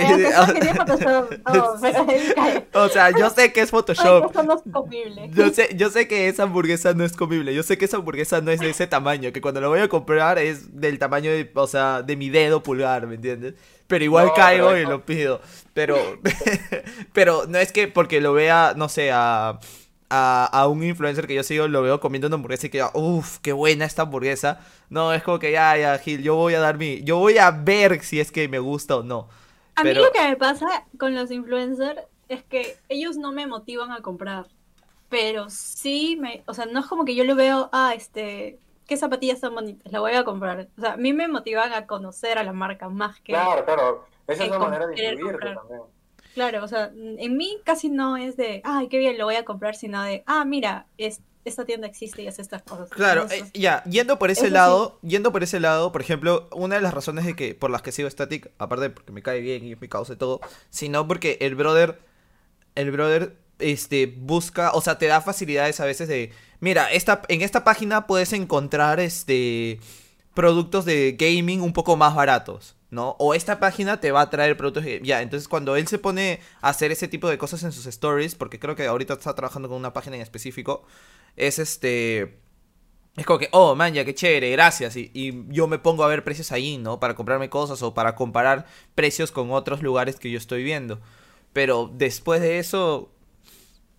O 2.73 2.89
sea, 2.89 3.12
yo 3.12 3.30
sé 3.30 3.51
que 3.54 3.62
es 3.62 3.67
Ay, 3.67 3.71
Photoshop. 3.71 4.25
esto 4.27 4.43
no 4.43 4.56
es 4.56 4.62
comible. 4.71 5.30
Yo 5.34 5.49
sé, 5.51 5.69
yo 5.75 5.89
sé 5.89 6.08
que 6.08 6.27
esa 6.27 6.43
hamburguesa 6.43 6.93
no 6.93 7.04
es 7.04 7.13
comible, 7.13 7.54
yo 7.54 7.63
sé 7.63 7.77
que 7.77 7.86
esa 7.86 7.97
hamburguesa 7.97 8.41
no 8.41 8.51
es 8.51 8.60
de 8.60 8.69
ese 8.69 8.88
tamaño, 8.88 9.32
que 9.32 9.41
cuando 9.41 9.62
lo 9.62 9.69
voy 9.69 9.80
a 9.80 9.88
comprar 9.89 10.38
es 10.39 10.80
del 10.80 10.97
tamaño 10.99 11.32
de, 11.32 11.51
o 11.54 11.67
sea, 11.67 12.01
de 12.01 12.15
mi 12.15 12.30
dedo 12.30 12.63
pulgar, 12.63 13.08
¿me 13.08 13.15
entiendes? 13.15 13.56
Pero 13.88 14.04
igual 14.06 14.27
No, 14.27 14.34
caigo 14.34 14.77
y 14.77 14.86
lo 14.86 15.06
pido. 15.06 15.41
Pero, 15.73 15.97
pero 17.13 17.45
no 17.47 17.58
es 17.58 17.71
que 17.71 17.88
porque 17.88 18.21
lo 18.21 18.34
vea, 18.34 18.73
no 18.75 18.89
sé, 18.89 19.12
a, 19.12 19.60
a, 20.12 20.45
a 20.45 20.67
un 20.67 20.84
influencer 20.84 21.26
que 21.26 21.34
yo 21.36 21.43
sigo, 21.43 21.67
lo 21.67 21.82
veo 21.82 22.00
comiendo 22.00 22.28
una 22.28 22.36
hamburguesa 22.36 22.67
y 22.67 22.69
que 22.69 22.84
uff, 22.93 23.39
qué 23.39 23.54
buena 23.54 23.86
esta 23.86 24.04
hamburguesa. 24.04 24.60
No, 24.89 25.13
es 25.13 25.24
como 25.24 25.39
que 25.39 25.52
ya, 25.52 25.76
ya, 25.78 25.97
Gil, 25.97 26.21
yo 26.21 26.36
voy 26.36 26.54
a 26.54 26.60
dar 26.60 26.78
mi, 26.78 27.02
yo 27.04 27.17
voy 27.17 27.38
a 27.38 27.50
ver 27.52 28.04
si 28.04 28.19
es 28.19 28.32
que 28.32 28.47
me 28.47 28.60
gusta 28.60 28.97
o 28.97 29.04
no. 29.04 29.30
A 29.76 29.84
Pero- 29.84 30.02
mí 30.02 30.06
lo 30.06 30.12
que 30.12 30.21
me 30.27 30.35
pasa 30.35 30.67
con 31.00 31.15
los 31.15 31.31
influencers 31.31 32.02
es 32.29 32.44
que 32.44 32.77
ellos 32.90 33.17
no 33.17 33.31
me 33.31 33.48
motivan 33.48 33.92
a 33.92 34.02
comprar. 34.02 34.46
Pero 35.10 35.50
sí 35.50 36.17
me, 36.19 36.44
o 36.46 36.54
sea, 36.54 36.65
no 36.65 36.79
es 36.79 36.85
como 36.85 37.04
que 37.06 37.15
yo 37.15 37.23
le 37.25 37.33
veo, 37.33 37.69
ah, 37.73 37.94
este, 37.96 38.60
qué 38.88 38.96
zapatillas 38.98 39.42
tan 39.42 39.54
bonitas, 39.56 39.92
la 39.92 40.00
voy 40.00 40.13
a 40.13 40.23
comprar. 40.23 40.67
O 40.77 40.81
sea, 40.81 40.94
a 40.94 40.98
mí 40.98 41.12
me 41.13 41.27
motivan 41.27 41.73
a 41.73 41.85
conocer 41.88 42.38
a 42.38 42.44
la 42.44 42.54
marca 42.54 42.88
más 42.90 43.19
que, 43.19 43.33
Claro, 43.33 43.65
claro. 43.65 44.06
Esa 44.27 44.44
es 44.46 44.50
una 44.50 44.60
manera 44.60 44.88
de 44.88 45.19
comprar. 45.19 45.56
también. 45.56 45.81
Claro, 46.34 46.63
o 46.63 46.67
sea, 46.67 46.92
en 46.96 47.38
mí 47.38 47.58
casi 47.63 47.90
no 47.90 48.17
es 48.17 48.38
de, 48.38 48.62
ay, 48.63 48.88
qué 48.88 48.98
bien, 48.98 49.17
lo 49.17 49.25
voy 49.25 49.36
a 49.36 49.46
comprar, 49.46 49.75
sino 49.75 50.02
de, 50.04 50.23
ah, 50.25 50.46
mira, 50.46 50.88
es, 50.98 51.21
esta 51.46 51.65
tienda 51.65 51.88
existe 51.88 52.21
y 52.21 52.27
hace 52.27 52.42
estas 52.42 52.62
cosas. 52.63 52.90
Claro, 52.90 53.27
eh, 53.32 53.44
ya, 53.54 53.84
yendo 53.86 54.19
por 54.19 54.29
ese 54.29 54.42
Eso 54.42 54.48
sí. 54.48 54.54
lado, 54.54 55.00
yendo 55.02 55.32
por 55.32 55.44
ese 55.44 55.60
lado, 55.60 55.92
por 55.92 56.02
ejemplo, 56.02 56.50
una 56.54 56.75
de 56.75 56.82
las 56.82 56.94
razones 56.94 57.25
de 57.25 57.36
que 57.36 57.56
por 57.56 57.71
las 57.71 57.82
que 57.82 57.92
sigo 57.92 58.10
Static, 58.10 58.52
aparte 58.58 58.84
de 58.84 58.90
porque 58.92 59.12
me 59.12 59.21
cae 59.21 59.42
bien 59.42 59.65
y 59.65 59.73
es 59.73 59.82
mi 59.82 59.88
causa 59.88 60.13
y 60.13 60.17
todo, 60.17 60.42
sino 60.69 61.08
porque 61.08 61.38
el 61.42 61.56
brother, 61.56 62.00
el 62.75 62.92
brother, 62.92 63.38
este, 63.60 64.08
busca, 64.08 64.71
o 64.73 64.82
sea, 64.82 64.98
te 64.98 65.08
da 65.08 65.21
facilidades 65.21 65.79
a 65.79 65.86
veces 65.86 66.08
de, 66.08 66.32
mira, 66.60 66.92
esta, 66.92 67.21
en 67.27 67.42
esta 67.42 67.63
página 67.63 68.08
puedes 68.08 68.34
encontrar, 68.34 69.00
este, 69.00 69.79
productos 70.34 70.86
de 70.86 71.15
gaming 71.17 71.62
un 71.62 71.73
poco 71.73 71.98
más 71.98 72.15
baratos, 72.15 72.75
¿no? 72.92 73.15
O 73.19 73.33
esta 73.33 73.60
página 73.60 74.00
te 74.00 74.12
va 74.12 74.21
a 74.21 74.29
traer 74.29 74.58
productos, 74.58 74.85
ya, 75.04 75.21
entonces 75.21 75.48
cuando 75.48 75.75
él 75.75 75.87
se 75.87 75.98
pone 75.98 76.39
a 76.62 76.69
hacer 76.69 76.92
ese 76.92 77.08
tipo 77.08 77.29
de 77.29 77.37
cosas 77.37 77.63
en 77.63 77.71
sus 77.71 77.87
stories, 77.87 78.35
porque 78.35 78.60
creo 78.60 78.75
que 78.75 78.85
ahorita 78.85 79.13
está 79.13 79.33
trabajando 79.33 79.69
con 79.69 79.77
una 79.77 79.94
página 79.94 80.17
en 80.17 80.21
específico, 80.21 80.83
es 81.35 81.58
este 81.60 82.39
es 83.17 83.25
como 83.25 83.39
que, 83.39 83.50
oh, 83.52 83.75
man, 83.75 83.94
ya 83.94 84.06
qué 84.06 84.15
chévere, 84.15 84.52
gracias. 84.52 84.96
Y, 84.96 85.12
y, 85.13 85.46
yo 85.50 85.67
me 85.67 85.79
pongo 85.79 86.04
a 86.04 86.08
ver 86.08 86.23
precios 86.23 86.52
ahí, 86.52 86.77
¿no? 86.77 87.00
Para 87.00 87.13
comprarme 87.15 87.50
cosas 87.50 87.81
o 87.83 87.94
para 87.94 88.15
comparar 88.15 88.65
precios 88.96 89.31
con 89.31 89.52
otros 89.52 89.81
lugares 89.81 90.17
que 90.17 90.31
yo 90.31 90.37
estoy 90.37 90.63
viendo. 90.63 91.02
Pero 91.52 91.92
después 91.94 92.42
de 92.42 92.60
eso, 92.60 93.12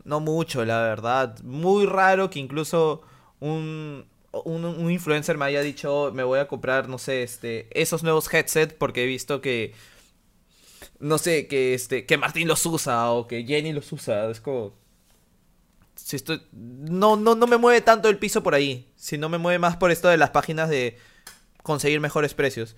no 0.04 0.20
mucho, 0.20 0.64
la 0.64 0.80
verdad. 0.82 1.38
Muy 1.42 1.86
raro 1.86 2.30
que 2.30 2.38
incluso 2.38 3.02
un, 3.40 4.06
un, 4.32 4.64
un 4.64 4.90
influencer 4.90 5.36
me 5.36 5.44
haya 5.44 5.60
dicho, 5.60 6.10
me 6.14 6.24
voy 6.24 6.38
a 6.38 6.48
comprar, 6.48 6.88
no 6.88 6.98
sé, 6.98 7.22
este, 7.22 7.68
esos 7.70 8.02
nuevos 8.02 8.32
headsets 8.32 8.74
porque 8.74 9.04
he 9.04 9.06
visto 9.06 9.40
que, 9.40 9.74
no 10.98 11.18
sé, 11.18 11.46
que, 11.46 11.74
este, 11.74 12.06
que 12.06 12.16
Martín 12.16 12.48
los 12.48 12.64
usa 12.66 13.10
o 13.10 13.26
que 13.26 13.44
Jenny 13.44 13.72
los 13.72 13.92
usa. 13.92 14.30
Es 14.30 14.40
como 14.40 14.74
si 15.94 16.16
estoy, 16.16 16.42
no, 16.52 17.16
no, 17.16 17.34
no 17.34 17.46
me 17.46 17.56
mueve 17.56 17.80
tanto 17.80 18.08
el 18.08 18.18
piso 18.18 18.42
por 18.42 18.54
ahí, 18.54 18.90
sino 18.96 19.28
me 19.28 19.38
mueve 19.38 19.58
más 19.58 19.76
por 19.76 19.90
esto 19.90 20.08
de 20.08 20.16
las 20.16 20.30
páginas 20.30 20.68
de 20.68 20.98
conseguir 21.62 22.00
mejores 22.00 22.34
precios. 22.34 22.76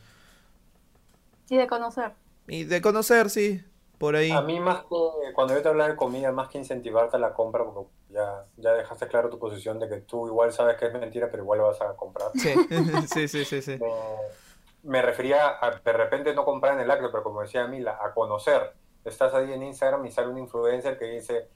Y 1.49 1.57
de 1.57 1.67
conocer. 1.67 2.13
Y 2.49 2.65
de 2.65 2.81
conocer, 2.81 3.31
sí, 3.31 3.63
por 3.99 4.17
ahí. 4.17 4.31
A 4.31 4.41
mí 4.43 4.61
más 4.61 4.83
que, 4.83 5.33
cuando 5.35 5.55
yo 5.55 5.63
te 5.63 5.69
hablo 5.69 5.87
de 5.87 5.97
comida, 5.97 6.33
más 6.33 6.49
que 6.49 6.59
incentivarte 6.59 7.17
a 7.17 7.21
la 7.21 7.33
compra, 7.33 7.65
porque 7.65 7.91
ya, 8.11 8.45
ya 8.57 8.73
dejaste 8.73 9.07
claro 9.09 9.31
tu 9.31 9.39
posición 9.39 9.79
de 9.79 9.89
que 9.89 9.97
tú 10.03 10.27
igual 10.27 10.53
sabes 10.53 10.77
que 10.77 10.87
es 10.87 10.93
mentira, 10.93 11.29
pero 11.31 11.43
igual 11.43 11.61
lo 11.61 11.67
vas 11.67 11.81
a 11.81 11.95
comprar. 11.97 12.31
Sí, 12.35 12.55
sí, 13.13 13.29
sí, 13.29 13.45
sí. 13.45 13.63
sí. 13.63 13.79
Me, 13.79 14.91
me, 14.91 15.03
refería 15.03 15.59
a 15.61 15.71
de 15.71 15.93
repente 15.93 16.35
no 16.35 16.45
comprar 16.45 16.75
en 16.75 16.81
el 16.81 16.91
acto, 16.91 17.11
pero 17.11 17.23
como 17.23 17.41
decía 17.41 17.67
Mila, 17.67 17.99
a 18.03 18.13
conocer. 18.13 18.73
Estás 19.05 19.35
ahí 19.35 19.53
en 19.53 19.63
Instagram 19.63 20.05
y 20.07 20.11
sale 20.11 20.29
un 20.29 20.39
influencer 20.39 20.99
que 20.99 21.05
dice 21.05 21.49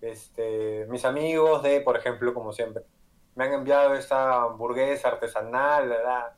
este, 0.00 0.86
mis 0.88 1.04
amigos 1.04 1.62
de, 1.62 1.80
por 1.80 1.96
ejemplo, 1.96 2.34
como 2.34 2.52
siempre, 2.52 2.84
me 3.34 3.44
han 3.44 3.52
enviado 3.52 3.94
esta 3.94 4.42
hamburguesa 4.42 5.08
artesanal, 5.08 5.88
¿verdad? 5.88 6.32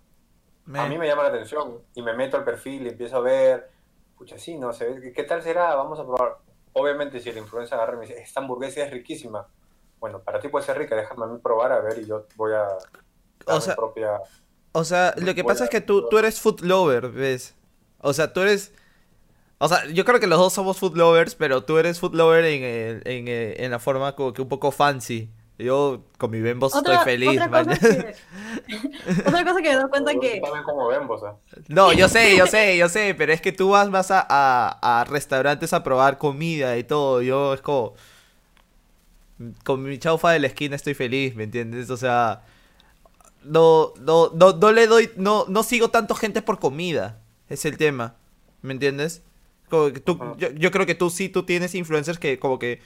A 0.75 0.87
mí 0.87 0.99
me 0.99 1.07
llama 1.07 1.23
la 1.23 1.31
atención 1.31 1.83
y 1.95 2.03
me 2.03 2.13
meto 2.13 2.37
al 2.37 2.45
perfil 2.45 2.87
y 2.87 2.91
empiezo 2.91 3.17
a 3.17 3.21
ver, 3.21 3.71
pucha, 4.19 4.39
sí, 4.39 4.59
no 4.59 4.73
sé, 4.73 5.13
¿qué 5.15 5.23
tal 5.23 5.43
será? 5.43 5.75
Vamos 5.77 5.99
a 5.99 6.05
probar. 6.05 6.39
Obviamente, 6.73 7.21
si 7.21 7.31
el 7.31 7.39
influencer 7.39 7.79
agarra 7.79 7.95
y 7.95 7.97
me 7.97 8.07
dice, 8.07 8.21
esta 8.21 8.41
hamburguesa 8.41 8.83
es 8.83 8.91
riquísima, 8.91 9.47
bueno, 10.01 10.21
para 10.21 10.41
ti 10.41 10.49
puede 10.49 10.67
ser 10.67 10.77
rica, 10.77 10.95
déjame 10.97 11.25
a 11.25 11.29
mí 11.29 11.39
probar 11.39 11.73
a 11.73 11.81
ver 11.81 11.99
y 11.99 12.07
yo 12.07 12.27
voy 12.37 12.53
a 12.53 12.67
o 13.47 13.61
sea, 13.61 13.75
propia... 13.75 14.21
O 14.73 14.85
sea, 14.85 15.15
lo 15.17 15.35
que 15.35 15.45
pasa 15.45 15.65
es 15.65 15.71
que 15.71 15.81
tú, 15.81 16.09
tú 16.09 16.19
eres 16.19 16.41
food 16.41 16.61
lover, 16.61 17.09
¿ves? 17.09 17.57
O 18.01 18.13
sea, 18.13 18.33
tú 18.33 18.41
eres 18.41 18.73
o 19.61 19.69
sea, 19.69 19.85
yo 19.87 20.05
creo 20.05 20.21
que 20.21 20.29
los 20.29 20.39
dos 20.39 20.53
somos 20.53 20.79
food 20.79 20.97
lovers, 20.97 21.35
pero 21.35 21.65
tú 21.65 21.79
eres 21.79 21.99
food 21.99 22.15
lover 22.15 22.45
en, 22.45 23.03
en, 23.05 23.29
en 23.29 23.71
la 23.71 23.81
forma 23.81 24.15
como 24.15 24.33
que 24.33 24.41
un 24.41 24.49
poco 24.49 24.71
fancy. 24.71 25.31
Yo 25.59 26.05
con 26.19 26.31
mi 26.31 26.41
Bembos 26.41 26.73
estoy 26.73 26.97
feliz, 26.99 27.31
otra 27.31 27.51
cosa, 27.51 27.77
que, 27.77 28.15
otra 29.27 29.45
cosa 29.45 29.61
que 29.61 29.71
me 29.71 29.75
doy 29.75 29.91
cuenta 29.91 30.13
que... 30.15 30.41
Como 30.65 30.87
Bembos, 30.87 31.23
¿eh? 31.25 31.63
No, 31.67 31.93
yo 31.93 32.09
sé, 32.09 32.37
yo 32.37 32.47
sé, 32.47 32.77
yo 32.77 32.89
sé, 32.89 33.15
pero 33.19 33.33
es 33.33 33.41
que 33.41 33.51
tú 33.51 33.71
vas 33.71 33.91
más 33.91 34.13
a, 34.13 34.25
a, 34.29 35.01
a, 35.01 35.05
restaurantes 35.05 35.73
a 35.73 35.83
probar 35.83 36.17
comida 36.17 36.79
y 36.79 36.85
todo. 36.85 37.23
Yo 37.23 37.55
es 37.55 37.61
como... 37.61 37.95
Con 39.65 39.83
mi 39.83 39.99
chaufa 39.99 40.31
de 40.31 40.39
la 40.39 40.47
esquina 40.47 40.77
estoy 40.77 40.95
feliz, 40.95 41.35
¿me 41.35 41.45
entiendes? 41.45 41.91
O 41.91 41.97
sea... 41.97 42.43
No, 43.43 43.95
no, 44.01 44.31
no, 44.35 44.53
no 44.53 44.71
le 44.71 44.87
doy... 44.87 45.11
No, 45.17 45.45
no 45.49 45.65
sigo 45.65 45.89
tanto 45.89 46.15
gente 46.15 46.41
por 46.41 46.61
comida. 46.61 47.19
Es 47.49 47.65
el 47.65 47.77
tema. 47.77 48.15
¿Me 48.63 48.75
entiendes? 48.75 49.23
Tú, 49.69 49.93
yo, 50.39 50.51
yo, 50.53 50.71
creo 50.71 50.87
que 50.87 50.95
tú 50.95 51.11
sí, 51.11 51.29
tú 51.29 51.43
tienes 51.43 51.75
influencers 51.75 52.19
que 52.19 52.39
como 52.39 52.59
que 52.59 52.81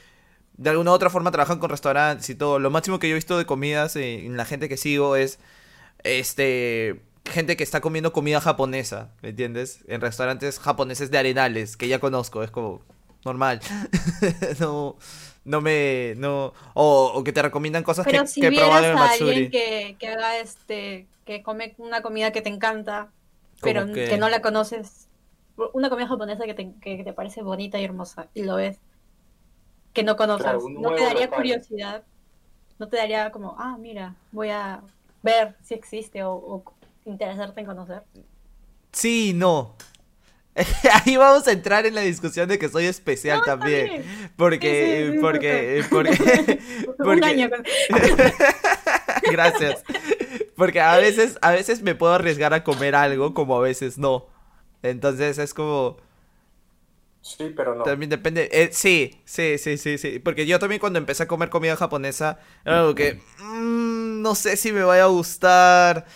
de 0.56 0.70
alguna 0.70 0.90
u 0.90 0.94
otra 0.94 1.10
forma 1.10 1.30
trabajan 1.30 1.58
con 1.58 1.70
restaurantes 1.70 2.28
y 2.30 2.34
todo. 2.34 2.58
Lo 2.58 2.70
máximo 2.70 2.98
que 2.98 3.08
yo 3.08 3.12
he 3.12 3.16
visto 3.16 3.38
de 3.38 3.46
comidas 3.46 3.96
en, 3.96 4.36
la 4.36 4.44
gente 4.44 4.68
que 4.68 4.76
sigo 4.76 5.16
es 5.16 5.38
este 6.04 7.00
gente 7.24 7.56
que 7.56 7.62
está 7.62 7.80
comiendo 7.80 8.12
comida 8.12 8.40
japonesa, 8.40 9.12
¿me 9.22 9.28
entiendes? 9.28 9.84
En 9.86 10.00
restaurantes 10.00 10.58
japoneses 10.58 11.10
de 11.10 11.18
arenales, 11.18 11.76
que 11.76 11.86
ya 11.86 12.00
conozco, 12.00 12.42
es 12.42 12.50
como 12.50 12.82
normal. 13.24 13.60
no 14.60 14.96
no 15.44 15.60
me 15.60 16.14
no 16.18 16.52
o, 16.74 17.12
o, 17.14 17.24
que 17.24 17.32
te 17.32 17.42
recomiendan 17.42 17.82
cosas 17.82 18.04
Pero 18.04 18.22
que, 18.22 18.28
si 18.28 18.40
que 18.40 18.48
he 18.48 18.52
probado 18.52 18.84
en 18.84 18.90
el 18.90 18.96
Matsuri. 18.96 19.30
alguien 19.30 19.50
que, 19.50 19.96
que 19.98 20.08
haga 20.08 20.38
este 20.38 21.06
que 21.24 21.42
come 21.42 21.74
una 21.78 22.02
comida 22.02 22.32
que 22.32 22.42
te 22.42 22.48
encanta, 22.48 23.10
pero 23.60 23.86
que... 23.92 24.08
que 24.08 24.18
no 24.18 24.28
la 24.28 24.42
conoces 24.42 25.08
una 25.72 25.90
comida 25.90 26.08
japonesa 26.08 26.44
que 26.44 26.54
te, 26.54 26.72
que 26.80 27.04
te, 27.04 27.12
parece 27.12 27.42
bonita 27.42 27.78
y 27.78 27.84
hermosa 27.84 28.28
y 28.34 28.42
lo 28.42 28.56
ves, 28.56 28.78
que 29.92 30.02
no 30.02 30.16
conoces, 30.16 30.44
claro, 30.44 30.62
no 30.68 30.94
te 30.94 31.02
daría 31.02 31.30
curiosidad, 31.30 32.02
no 32.78 32.88
te 32.88 32.96
daría 32.96 33.30
como, 33.30 33.56
ah, 33.58 33.76
mira, 33.78 34.14
voy 34.30 34.50
a 34.50 34.82
ver 35.22 35.54
si 35.62 35.74
existe 35.74 36.22
o, 36.24 36.32
o 36.32 36.64
interesarte 37.04 37.60
en 37.60 37.66
conocer. 37.66 38.02
Sí, 38.92 39.32
no. 39.34 39.74
Ahí 41.06 41.16
vamos 41.16 41.48
a 41.48 41.52
entrar 41.52 41.86
en 41.86 41.94
la 41.94 42.02
discusión 42.02 42.48
de 42.48 42.58
que 42.58 42.68
soy 42.68 42.84
especial 42.84 43.38
no, 43.38 43.44
también. 43.44 43.86
también. 43.86 44.32
Porque, 44.36 45.04
Sí, 45.06 45.06
sí, 45.06 45.12
sí, 45.14 45.18
porque, 45.18 45.84
porque, 45.90 46.12
porque, 46.86 46.94
porque, 46.96 47.10
Un 47.10 47.24
año 47.24 47.50
Gracias. 49.30 49.82
Porque 50.56 50.80
a 50.80 50.96
veces, 50.96 51.38
a 51.40 51.52
veces 51.52 51.82
me 51.82 51.94
puedo 51.94 52.12
arriesgar 52.12 52.52
a 52.52 52.64
comer 52.64 52.94
algo, 52.94 53.32
como 53.32 53.56
a 53.56 53.60
veces 53.60 53.98
no. 53.98 54.26
Entonces 54.82 55.38
es 55.38 55.54
como. 55.54 55.96
Sí, 57.22 57.52
pero 57.56 57.74
no. 57.74 57.84
También 57.84 58.10
depende. 58.10 58.48
Eh, 58.52 58.70
sí, 58.72 59.20
sí, 59.24 59.56
sí, 59.58 59.78
sí, 59.78 59.96
sí. 59.96 60.18
Porque 60.18 60.44
yo 60.46 60.58
también 60.58 60.80
cuando 60.80 60.98
empecé 60.98 61.22
a 61.22 61.28
comer 61.28 61.50
comida 61.50 61.76
japonesa, 61.76 62.38
era 62.64 62.80
algo 62.80 62.94
que. 62.94 63.20
mm, 63.40 64.22
no 64.22 64.34
sé 64.34 64.56
si 64.56 64.72
me 64.72 64.82
vaya 64.82 65.04
a 65.04 65.06
gustar. 65.06 66.06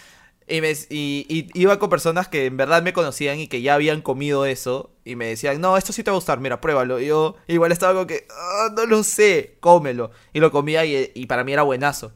Y, 0.49 0.61
me, 0.61 0.71
y, 0.73 1.27
y 1.29 1.49
iba 1.61 1.79
con 1.79 1.91
personas 1.91 2.29
que 2.29 2.47
en 2.47 2.57
verdad 2.57 2.83
me 2.83 2.93
conocían 2.93 3.39
y 3.41 3.49
que 3.49 3.63
ya 3.63 3.75
habían 3.75 4.03
comido 4.03 4.47
eso. 4.47 4.93
Y 5.05 5.17
me 5.17 5.27
decían, 5.27 5.61
no, 5.61 5.77
esto 5.77 5.93
sí 5.93 6.03
te 6.05 6.11
va 6.11 6.17
a 6.17 6.19
gustar, 6.19 6.41
mira, 6.41 6.61
pruébalo. 6.61 7.01
Y 7.01 7.07
yo 7.07 7.37
igual 7.49 7.73
estaba 7.73 7.95
como 7.95 8.07
que, 8.07 8.27
"Ah, 8.31 8.69
no 8.77 8.87
lo 8.87 9.03
sé, 9.05 9.57
cómelo. 9.61 10.11
Y 10.33 10.41
lo 10.41 10.51
comía 10.53 10.85
y, 10.85 11.13
y 11.15 11.27
para 11.27 11.45
mí 11.45 11.53
era 11.53 11.63
buenazo. 11.63 12.13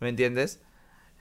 ¿Me 0.00 0.08
entiendes? 0.08 0.60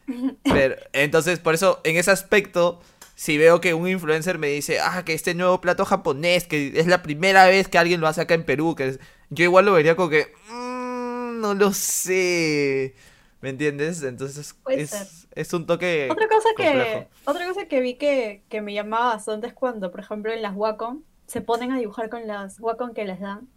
Pero, 0.44 0.76
entonces, 0.94 1.40
por 1.40 1.54
eso, 1.54 1.82
en 1.84 1.98
ese 1.98 2.12
aspecto, 2.12 2.82
si 3.22 3.38
veo 3.38 3.62
que 3.62 3.74
un 3.76 3.88
influencer 3.88 4.38
me 4.40 4.48
dice, 4.48 4.80
ah, 4.80 5.04
que 5.06 5.14
este 5.14 5.36
nuevo 5.36 5.62
plato 5.62 5.86
japonés, 5.86 6.48
que 6.48 6.74
es 6.80 6.88
la 6.88 7.04
primera 7.04 7.46
vez 7.46 7.68
que 7.68 7.78
alguien 7.78 8.02
lo 8.02 8.08
hace 8.08 8.22
acá 8.22 8.34
en 8.34 8.44
Perú, 8.46 8.74
que 8.76 8.88
es- 8.88 9.00
yo 9.30 9.44
igual 9.44 9.66
lo 9.66 9.74
vería 9.74 9.96
como 9.96 10.10
que, 10.10 10.34
"Mm, 10.50 11.40
no 11.42 11.54
lo 11.54 11.72
sé. 11.74 12.96
¿Me 13.42 13.50
entiendes? 13.50 14.04
Entonces, 14.04 14.56
es, 14.70 15.28
es 15.36 15.54
un 15.54 15.66
toque 15.66 16.08
Otra 16.12 16.28
cosa 16.28 16.50
que, 16.58 17.08
otra 17.26 17.48
cosa 17.48 17.66
que 17.68 17.80
vi 17.82 17.96
que, 17.96 18.44
que 18.50 18.62
me 18.62 18.74
llamaba 18.74 19.14
bastante 19.16 19.48
es 19.48 19.54
cuando, 19.54 19.92
por 19.92 20.00
ejemplo, 20.00 20.32
en 20.32 20.42
las 20.42 20.56
Wacom 20.56 21.04
se 21.28 21.42
ponen 21.42 21.72
a 21.72 21.78
dibujar 21.80 22.10
con 22.10 22.28
las 22.28 22.60
Wacom 22.60 22.94
que 22.94 23.06
les 23.06 23.20
dan. 23.20 23.48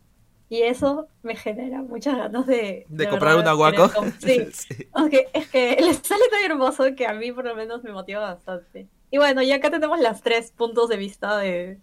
Y 0.49 0.62
eso 0.62 1.09
me 1.23 1.37
genera 1.37 1.83
muchas 1.83 2.17
ganas 2.17 2.47
de... 2.47 2.87
De 2.89 3.05
de 3.05 3.09
comprar 3.09 3.37
verdad 3.37 3.55
una 3.55 3.61
Wacom. 3.62 3.91
com- 3.91 4.12
Sí, 4.21 4.47
Sí. 4.53 4.89
aunque 4.93 5.27
es 5.33 5.49
que 5.49 5.77
les 5.81 5.97
sale 5.99 6.25
tan 6.31 6.45
hermoso 6.51 6.85
que 6.97 7.07
a 7.07 7.15
mí 7.15 7.33
por 7.33 7.45
lo 7.45 7.55
menos 7.57 7.83
me 7.83 7.93
motiva 7.93 8.21
bastante. 8.21 8.89
Y 9.15 9.17
bueno, 9.19 9.43
y 9.43 9.53
acá 9.53 9.71
tenemos 9.71 10.01
las 10.01 10.23
tres 10.23 10.51
puntos 10.51 10.89
de 10.89 10.97
vista 10.97 11.39
de... 11.39 11.79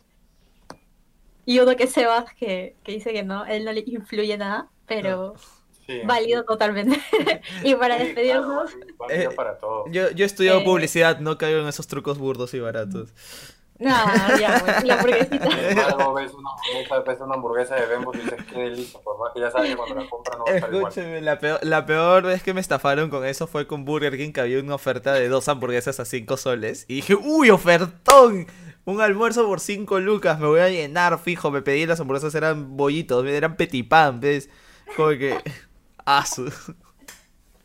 Y 1.45 1.59
uno 1.59 1.77
que 1.77 1.85
es 1.85 1.93
Sebas, 1.93 2.25
que, 2.33 2.75
que 2.83 2.91
dice 2.91 3.13
que 3.13 3.23
no, 3.23 3.45
él 3.45 3.63
no 3.63 3.71
le 3.71 3.85
influye 3.87 4.37
nada, 4.37 4.69
pero 4.85 5.35
Sí. 5.85 6.01
válido 6.05 6.43
totalmente. 6.43 6.99
y 7.63 7.73
para 7.75 7.97
Sí, 7.97 8.03
despedirnos... 8.03 8.71
claro, 8.71 8.95
válido 8.97 9.31
Eh, 9.31 9.33
para 9.33 9.57
todo. 9.57 9.85
Yo, 9.87 10.11
yo 10.11 10.25
he 10.25 10.27
estudiado 10.27 10.59
Eh. 10.59 10.65
publicidad, 10.65 11.19
no 11.21 11.37
caigo 11.37 11.61
en 11.61 11.69
esos 11.69 11.87
trucos 11.87 12.17
burdos 12.17 12.53
y 12.53 12.59
baratos. 12.59 13.13
No, 13.81 14.37
ya, 14.37 14.63
la 14.83 14.93
hamburguesita. 14.93 15.37
Ves 16.15 16.33
una 16.33 16.51
hamburguesa, 16.51 16.99
ves 16.99 17.19
una 17.19 17.33
hamburguesa 17.33 17.75
de 17.75 17.85
Bembos 17.87 18.15
y 18.15 18.19
dices, 18.19 18.45
qué 18.47 18.59
delicia, 18.59 18.99
por 19.01 19.17
más 19.17 19.31
que 19.33 19.39
ya 19.39 19.49
sabes 19.49 19.71
que 19.71 19.75
cuando 19.75 19.95
la 19.95 20.07
compras 20.07 20.37
no 20.37 20.45
va 20.45 20.51
a 20.51 20.55
estar 20.55 20.69
igual. 20.71 20.91
Escúcheme, 20.91 21.21
la 21.21 21.39
peor, 21.39 21.59
la 21.63 21.85
peor 21.87 22.23
vez 22.23 22.43
que 22.43 22.53
me 22.53 22.61
estafaron 22.61 23.09
con 23.09 23.25
eso 23.25 23.47
fue 23.47 23.65
con 23.65 23.83
Burger 23.83 24.15
King, 24.17 24.33
que 24.33 24.41
había 24.41 24.59
una 24.59 24.75
oferta 24.75 25.13
de 25.13 25.27
dos 25.29 25.47
hamburguesas 25.47 25.99
a 25.99 26.05
5 26.05 26.37
soles. 26.37 26.85
Y 26.87 26.95
dije, 26.95 27.15
uy, 27.15 27.49
ofertón. 27.49 28.45
Un 28.85 29.01
almuerzo 29.01 29.47
por 29.47 29.59
5 29.59 29.99
lucas, 29.99 30.39
me 30.39 30.45
voy 30.45 30.59
a 30.59 30.69
llenar, 30.69 31.17
fijo. 31.17 31.49
Me 31.49 31.63
pedí 31.63 31.87
las 31.87 31.99
hamburguesas, 31.99 32.35
eran 32.35 32.77
bollitos, 32.77 33.25
eran 33.25 33.55
petit 33.55 33.87
pan, 33.87 34.19
¿ves? 34.19 34.49
Como 34.95 35.09
que... 35.09 35.39
Asu. 36.05 36.51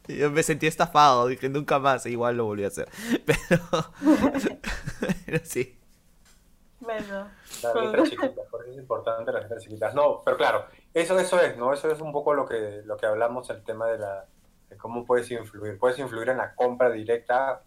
Y 0.08 0.16
Yo 0.16 0.30
me 0.30 0.42
sentí 0.42 0.66
estafado, 0.66 1.26
dije 1.26 1.50
nunca 1.50 1.78
más, 1.78 2.06
igual 2.06 2.38
lo 2.38 2.46
volví 2.46 2.64
a 2.64 2.68
hacer. 2.68 2.88
Pero... 3.26 3.92
Pero 5.26 5.40
sí. 5.44 5.75
Bueno, 6.80 7.30
Las 7.62 7.74
letras 7.74 8.10
chiquitas, 8.10 8.46
porque 8.50 8.70
es 8.70 8.76
importante 8.76 9.32
las 9.32 9.42
letras 9.42 9.62
chiquitas. 9.62 9.94
No, 9.94 10.22
pero 10.24 10.36
claro, 10.36 10.66
eso, 10.92 11.18
eso 11.18 11.40
es, 11.40 11.56
¿no? 11.56 11.72
Eso 11.72 11.90
es 11.90 12.00
un 12.00 12.12
poco 12.12 12.34
lo 12.34 12.46
que, 12.46 12.82
lo 12.84 12.96
que 12.96 13.06
hablamos, 13.06 13.48
el 13.50 13.62
tema 13.64 13.86
de, 13.86 13.98
la, 13.98 14.26
de 14.68 14.76
cómo 14.76 15.04
puedes 15.04 15.30
influir. 15.30 15.78
Puedes 15.78 15.98
influir 15.98 16.28
en 16.28 16.38
la 16.38 16.54
compra 16.54 16.90
directa, 16.90 17.62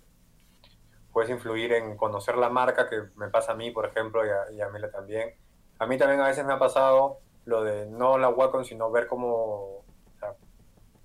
puedes 1.11 1.31
influir 1.31 1.73
en 1.73 1.97
conocer 1.97 2.37
la 2.37 2.49
marca, 2.49 2.87
que 2.89 3.03
me 3.15 3.29
pasa 3.29 3.53
a 3.53 3.55
mí, 3.55 3.71
por 3.71 3.85
ejemplo, 3.85 4.25
y 4.25 4.29
a, 4.29 4.51
y 4.51 4.61
a 4.61 4.69
Mila 4.69 4.91
también. 4.91 5.33
A 5.79 5.85
mí 5.85 5.97
también 5.97 6.21
a 6.21 6.27
veces 6.27 6.45
me 6.45 6.53
ha 6.53 6.59
pasado 6.59 7.19
lo 7.45 7.63
de 7.63 7.87
no 7.87 8.17
la 8.17 8.29
Wacom, 8.29 8.63
sino 8.63 8.91
ver 8.91 9.07
cómo, 9.07 9.27
o 9.27 9.85
sea, 10.19 10.35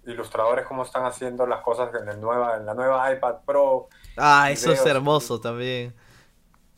ilustradores 0.05 0.67
cómo 0.67 0.83
están 0.83 1.05
haciendo 1.07 1.47
las 1.47 1.63
cosas 1.63 1.91
en, 1.95 2.09
el 2.09 2.21
nueva, 2.21 2.57
en 2.57 2.67
la 2.67 2.75
nueva 2.75 3.11
iPad 3.13 3.37
Pro. 3.47 3.89
Ah, 4.17 4.51
eso 4.51 4.73
es 4.73 4.85
hermoso 4.85 5.41
también. 5.41 5.95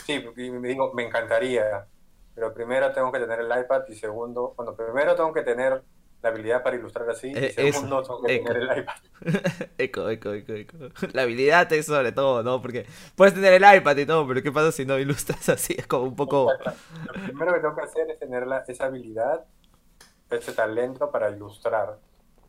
Sí, 0.06 0.20
me 0.36 0.68
digo, 0.68 0.92
me 0.94 1.04
encantaría, 1.06 1.88
pero 2.34 2.54
primero 2.54 2.92
tengo 2.92 3.10
que 3.12 3.18
tener 3.20 3.40
el 3.40 3.46
iPad 3.60 3.84
y 3.88 3.94
segundo, 3.96 4.54
bueno, 4.56 4.76
primero 4.76 5.14
tengo 5.16 5.32
que 5.32 5.42
tener 5.42 5.84
la 6.22 6.28
habilidad 6.30 6.62
para 6.62 6.76
ilustrar 6.76 7.10
así 7.10 7.32
Eh, 7.34 7.46
y 7.46 7.50
segundo 7.50 8.02
eso, 8.02 8.06
tengo 8.06 8.22
que 8.22 8.30
eco. 8.34 8.44
tener 8.44 8.56
el 8.56 8.78
iPad. 8.82 8.94
Eco, 9.78 10.08
eco, 10.10 10.32
eco, 10.32 10.52
eco. 10.52 10.76
La 11.12 11.22
habilidad 11.22 11.72
es 11.72 11.86
sobre 11.86 12.12
todo, 12.12 12.42
¿no? 12.42 12.60
Porque 12.62 12.86
puedes 13.16 13.34
tener 13.34 13.52
el 13.54 13.76
iPad 13.78 13.96
y 13.96 14.06
todo, 14.06 14.26
pero 14.28 14.42
¿qué 14.42 14.52
pasa 14.52 14.72
si 14.72 14.84
no 14.86 14.98
ilustras 14.98 15.48
así? 15.48 15.74
Es 15.78 15.86
como 15.86 16.04
un 16.04 16.16
poco... 16.16 16.58
Lo 17.04 17.20
primero 17.22 17.52
que 17.54 17.60
tengo 17.60 17.76
que 17.76 17.82
hacer 17.82 18.10
es 18.10 18.18
tener 18.18 18.46
la- 18.46 18.64
esa 18.66 18.86
habilidad, 18.86 19.46
ese 20.30 20.52
talento 20.54 21.10
para 21.10 21.30
ilustrar. 21.30 21.98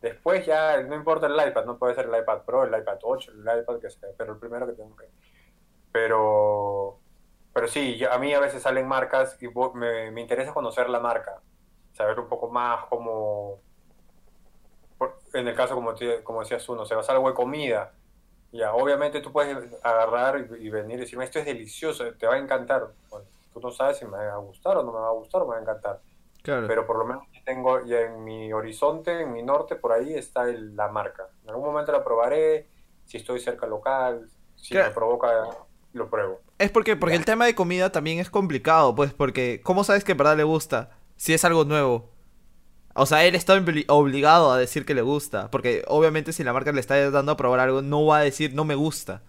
Después 0.02 0.46
ya, 0.46 0.82
no 0.84 0.96
importa 0.96 1.28
el 1.28 1.50
iPad, 1.50 1.66
no 1.66 1.78
puede 1.80 1.96
ser 1.96 2.06
el 2.08 2.22
iPad 2.22 2.44
Pro, 2.46 2.64
el 2.66 2.80
iPad 2.80 3.00
8, 3.04 3.32
el 3.34 3.42
iPad 3.62 3.80
que 3.80 3.90
sea, 3.90 4.10
pero 4.18 4.34
el 4.34 4.40
primero 4.40 4.68
que 4.68 4.74
tengo 4.74 4.96
que... 4.96 5.06
Pero, 5.92 7.02
pero 7.58 7.68
sí, 7.68 7.98
yo- 7.98 8.14
a 8.14 8.20
mí 8.20 8.32
a 8.36 8.40
veces 8.40 8.62
salen 8.62 8.88
marcas 8.88 9.36
y 9.42 9.48
me, 9.74 10.12
me 10.12 10.22
interesa 10.22 10.54
conocer 10.54 10.92
la 10.92 11.00
marca, 11.00 11.42
saber 11.92 12.20
un 12.20 12.28
poco 12.30 12.50
más 12.52 12.86
cómo... 12.86 13.60
por- 15.00 15.18
En 15.34 15.48
el 15.48 15.56
caso, 15.56 15.74
como, 15.74 15.96
como 16.24 16.42
decías 16.42 16.64
tú, 16.64 16.76
no 16.76 16.86
sé, 16.86 16.94
vas 16.94 17.10
a 17.10 17.14
algo 17.14 17.28
de 17.30 17.34
comida, 17.34 17.94
ya, 18.52 18.76
obviamente 18.76 19.22
tú 19.22 19.32
puedes 19.32 19.58
agarrar 19.84 20.38
y, 20.60 20.68
y 20.68 20.70
venir 20.70 20.98
y 20.98 21.02
decirme, 21.02 21.26
esto 21.26 21.40
es 21.40 21.46
delicioso, 21.48 22.14
te 22.14 22.28
va 22.28 22.36
a 22.36 22.38
encantar. 22.38 22.90
Bueno, 23.10 23.26
tú 23.52 23.60
no 23.60 23.72
sabes 23.72 23.98
si 23.98 24.06
me 24.06 24.12
va 24.18 24.34
a 24.34 24.38
gustar 24.38 24.78
o 24.78 24.84
no 24.84 24.92
me 24.94 25.00
va 25.00 25.08
a 25.08 25.14
gustar 25.14 25.42
o 25.42 25.46
me 25.46 25.54
va 25.54 25.58
a 25.58 25.62
encantar. 25.64 26.00
Claro. 26.44 26.68
Pero 26.68 26.86
por 26.86 27.00
lo 27.00 27.06
menos 27.06 27.24
tengo 27.44 27.84
ya 27.86 28.02
en 28.02 28.24
mi 28.24 28.54
horizonte, 28.54 29.20
en 29.22 29.34
mi 29.34 29.42
norte, 29.42 29.78
por 29.78 29.94
ahí 29.94 30.14
está 30.14 30.44
el- 30.48 30.76
la 30.76 30.90
marca. 30.90 31.28
En 31.44 31.50
algún 31.50 31.66
momento 31.66 31.92
la 31.92 32.04
probaré, 32.04 32.68
si 33.04 33.18
estoy 33.18 33.40
cerca 33.40 33.66
local, 33.66 34.30
si 34.56 34.76
Claro. 34.76 34.90
me 34.90 34.94
provoca, 34.94 35.48
lo 35.94 36.08
pruebo. 36.08 36.40
Es 36.60 36.72
porque, 36.72 36.96
porque 36.96 37.16
el 37.16 37.26
tema 37.26 37.46
de 37.46 37.54
comida 37.56 37.92
también 37.92 38.20
es 38.20 38.30
complicado, 38.30 38.96
pues, 38.96 39.14
porque 39.14 39.62
¿cómo 39.64 39.84
sabes 39.84 40.04
que 40.04 40.14
en 40.14 40.18
verdad 40.18 40.38
le 40.38 40.44
gusta? 40.44 40.92
Si 41.16 41.34
es 41.34 41.46
algo 41.46 41.66
nuevo. 41.66 42.12
O 42.96 43.06
sea, 43.06 43.26
él 43.26 43.36
está 43.36 43.56
obli- 43.58 43.86
obligado 43.90 44.52
a 44.52 44.58
decir 44.58 44.86
que 44.86 44.96
le 44.96 45.02
gusta, 45.04 45.52
porque 45.52 45.84
obviamente 45.88 46.34
si 46.34 46.44
la 46.44 46.54
marca 46.54 46.72
le 46.72 46.80
está 46.82 47.12
dando 47.12 47.32
a 47.34 47.38
probar 47.38 47.60
algo, 47.62 47.82
no 47.84 48.06
va 48.06 48.20
a 48.20 48.22
decir 48.24 48.54
no 48.56 48.66
me 48.66 48.76
gusta. 48.76 49.24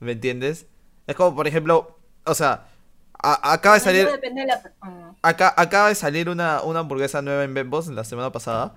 ¿Me 0.00 0.12
entiendes? 0.12 0.66
Es 1.06 1.16
como, 1.16 1.36
por 1.36 1.48
ejemplo, 1.48 1.98
o 2.26 2.34
sea, 2.34 2.66
a- 3.22 3.52
acaba 3.54 3.76
de 3.76 3.80
salir... 3.82 4.08
depende 4.10 4.42
de 4.42 4.46
la 4.48 4.62
persona. 4.62 5.14
Acá, 5.22 5.54
acaba 5.56 5.88
de 5.88 5.94
salir 5.96 6.28
una, 6.30 6.62
una 6.62 6.80
hamburguesa 6.80 7.22
nueva 7.22 7.44
en 7.44 7.54
Bembos 7.54 7.88
la 7.88 8.04
semana 8.04 8.32
pasada. 8.32 8.76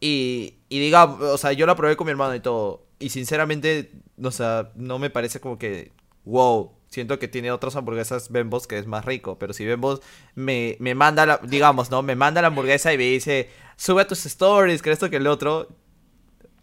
Y, 0.00 0.54
y 0.68 0.78
diga, 0.80 1.04
o 1.04 1.38
sea, 1.38 1.52
yo 1.52 1.66
la 1.66 1.76
probé 1.76 1.96
con 1.96 2.06
mi 2.06 2.10
hermano 2.12 2.34
y 2.34 2.40
todo. 2.40 2.86
Y 2.98 3.10
sinceramente, 3.10 3.92
o 4.22 4.30
sea, 4.30 4.72
no 4.74 4.98
me 4.98 5.10
parece 5.10 5.40
como 5.40 5.58
que, 5.58 5.92
wow, 6.24 6.72
siento 6.90 7.20
que 7.20 7.28
tiene 7.28 7.52
otras 7.52 7.76
hamburguesas 7.76 8.30
Bembos 8.30 8.66
que 8.66 8.78
es 8.78 8.86
más 8.86 9.04
rico. 9.04 9.38
Pero 9.38 9.52
si 9.52 9.64
Bembos 9.64 10.02
me, 10.34 10.76
me 10.80 10.94
manda, 10.94 11.24
la, 11.24 11.40
digamos, 11.42 11.90
¿no? 11.90 12.02
Me 12.02 12.16
manda 12.16 12.42
la 12.42 12.48
hamburguesa 12.48 12.92
y 12.92 12.98
me 12.98 13.04
dice, 13.04 13.48
sube 13.76 14.02
a 14.02 14.06
tus 14.06 14.26
stories, 14.26 14.82
que 14.82 14.90
esto, 14.90 15.08
que 15.08 15.16
el 15.16 15.26
otro. 15.26 15.68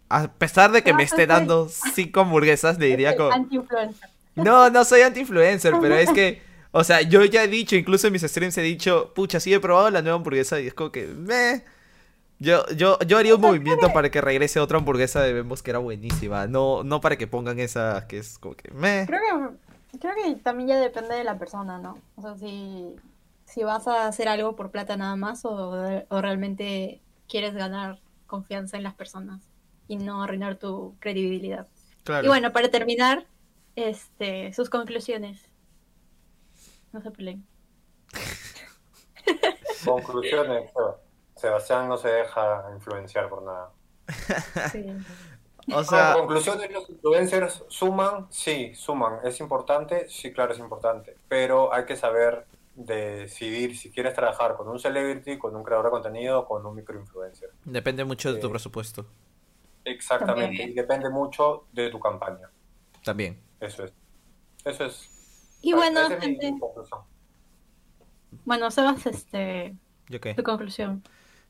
A 0.10 0.28
pesar 0.30 0.72
de 0.72 0.84
que 0.84 0.94
me 0.94 1.04
esté 1.04 1.28
dando 1.28 1.68
cinco 1.70 2.22
hamburguesas, 2.22 2.78
le 2.78 2.88
diría 2.88 3.18
como... 3.18 3.32
No, 4.36 4.70
no 4.70 4.86
soy 4.86 5.02
anti-influencer, 5.02 5.74
pero 5.82 5.96
es 5.96 6.12
que, 6.12 6.42
o 6.72 6.84
sea, 6.84 7.02
yo 7.02 7.26
ya 7.26 7.44
he 7.44 7.48
dicho, 7.48 7.76
incluso 7.76 8.08
en 8.08 8.14
mis 8.14 8.22
streams 8.22 8.58
he 8.58 8.62
dicho, 8.62 9.12
pucha, 9.16 9.40
sí 9.40 9.54
he 9.54 9.60
probado 9.60 9.90
la 9.90 10.02
nueva 10.02 10.18
hamburguesa 10.18 10.62
y 10.62 10.68
es 10.68 10.74
como 10.74 10.92
que, 10.92 11.08
meh. 11.08 11.64
Yo, 12.40 12.64
yo, 12.76 13.00
yo 13.00 13.18
haría 13.18 13.34
un 13.34 13.42
movimiento 13.42 13.92
para 13.92 14.12
que 14.12 14.22
regrese 14.22 14.60
otra 14.60 14.78
hamburguesa 14.78 15.24
de 15.24 15.34
Bembos 15.34 15.64
que 15.64 15.72
era 15.72 15.80
buenísima, 15.80 16.46
no, 16.46 16.84
no 16.84 17.02
para 17.02 17.18
que 17.18 17.26
pongan 17.26 17.60
esa 17.60 18.06
que 18.08 18.20
es 18.20 18.38
como 18.38 18.56
que, 18.56 18.70
meh. 18.72 19.06
Creo 19.08 19.20
que, 19.20 19.67
creo 20.00 20.14
que 20.16 20.36
también 20.36 20.70
ya 20.70 20.80
depende 20.80 21.16
de 21.16 21.24
la 21.24 21.38
persona, 21.38 21.80
¿no? 21.80 21.98
O 22.16 22.22
sea, 22.22 22.36
si, 22.36 22.96
si 23.46 23.64
vas 23.64 23.88
a 23.88 24.08
hacer 24.08 24.28
algo 24.28 24.56
por 24.56 24.72
plata 24.72 24.98
nada 24.98 25.16
más 25.16 25.46
o, 25.46 25.74
o 26.10 26.22
realmente 26.22 27.02
quieres 27.28 27.54
ganar 27.54 28.00
confianza 28.26 28.78
en 28.78 28.84
las 28.84 28.94
personas 28.94 29.42
y 29.88 29.98
no 29.98 30.24
arruinar 30.24 30.58
tu 30.58 30.96
credibilidad. 31.00 31.68
Claro. 32.04 32.26
Y 32.26 32.28
bueno, 32.28 32.52
para 32.52 32.70
terminar, 32.70 33.26
este, 33.76 34.52
sus 34.54 34.70
conclusiones. 34.70 35.42
No 36.92 37.02
se 37.02 37.12
peleen. 37.12 37.46
Conclusiones, 39.86 40.72
Sebastián 41.36 41.88
no 41.88 41.98
se 41.98 42.10
deja 42.10 42.66
influenciar 42.74 43.30
por 43.30 43.44
nada. 43.44 43.72
Sí. 44.72 44.86
O 45.74 45.84
sea, 45.84 46.14
Como 46.14 46.28
conclusiones, 46.28 46.72
los 46.72 46.90
influencers 46.90 47.64
suman, 47.68 48.28
sí, 48.30 48.74
suman. 48.74 49.20
¿Es 49.26 49.40
importante? 49.42 50.08
Sí, 50.10 50.32
claro, 50.32 50.54
es 50.54 50.60
importante. 50.60 51.18
Pero 51.28 51.74
hay 51.74 51.86
que 51.86 51.96
saber 51.96 52.46
decidir 52.76 53.76
si 53.76 53.92
quieres 53.92 54.14
trabajar 54.14 54.56
con 54.56 54.68
un 54.70 54.80
celebrity, 54.80 55.38
con 55.38 55.56
un 55.56 55.64
creador 55.64 55.86
de 55.88 55.92
contenido 55.92 56.46
con 56.46 56.66
un 56.66 56.76
microinfluencer. 56.76 57.50
depende 57.66 58.06
mucho 58.06 58.32
de 58.34 58.40
tu 58.40 58.48
eh, 58.48 58.52
presupuesto, 58.52 59.06
Exactamente. 59.84 60.44
También. 60.58 60.70
Y 60.70 60.74
depende 60.74 61.10
mucho 61.10 61.66
de 61.72 61.90
tu 61.90 62.00
campaña. 62.00 62.50
también. 63.04 63.42
Eso 63.60 63.84
es. 63.86 63.94
Eso 64.64 64.86
es. 64.86 65.10
Y 65.62 65.74
bueno, 65.74 66.08
mi 66.10 66.16
gente, 66.18 66.54
conclusión. 66.60 67.02
bueno, 68.46 68.70
Sebas, 68.70 69.06
este, 69.08 69.76
¿Yo 70.08 70.20
qué? 70.22 70.34
tu 70.36 70.44
conclusión. 70.44 71.04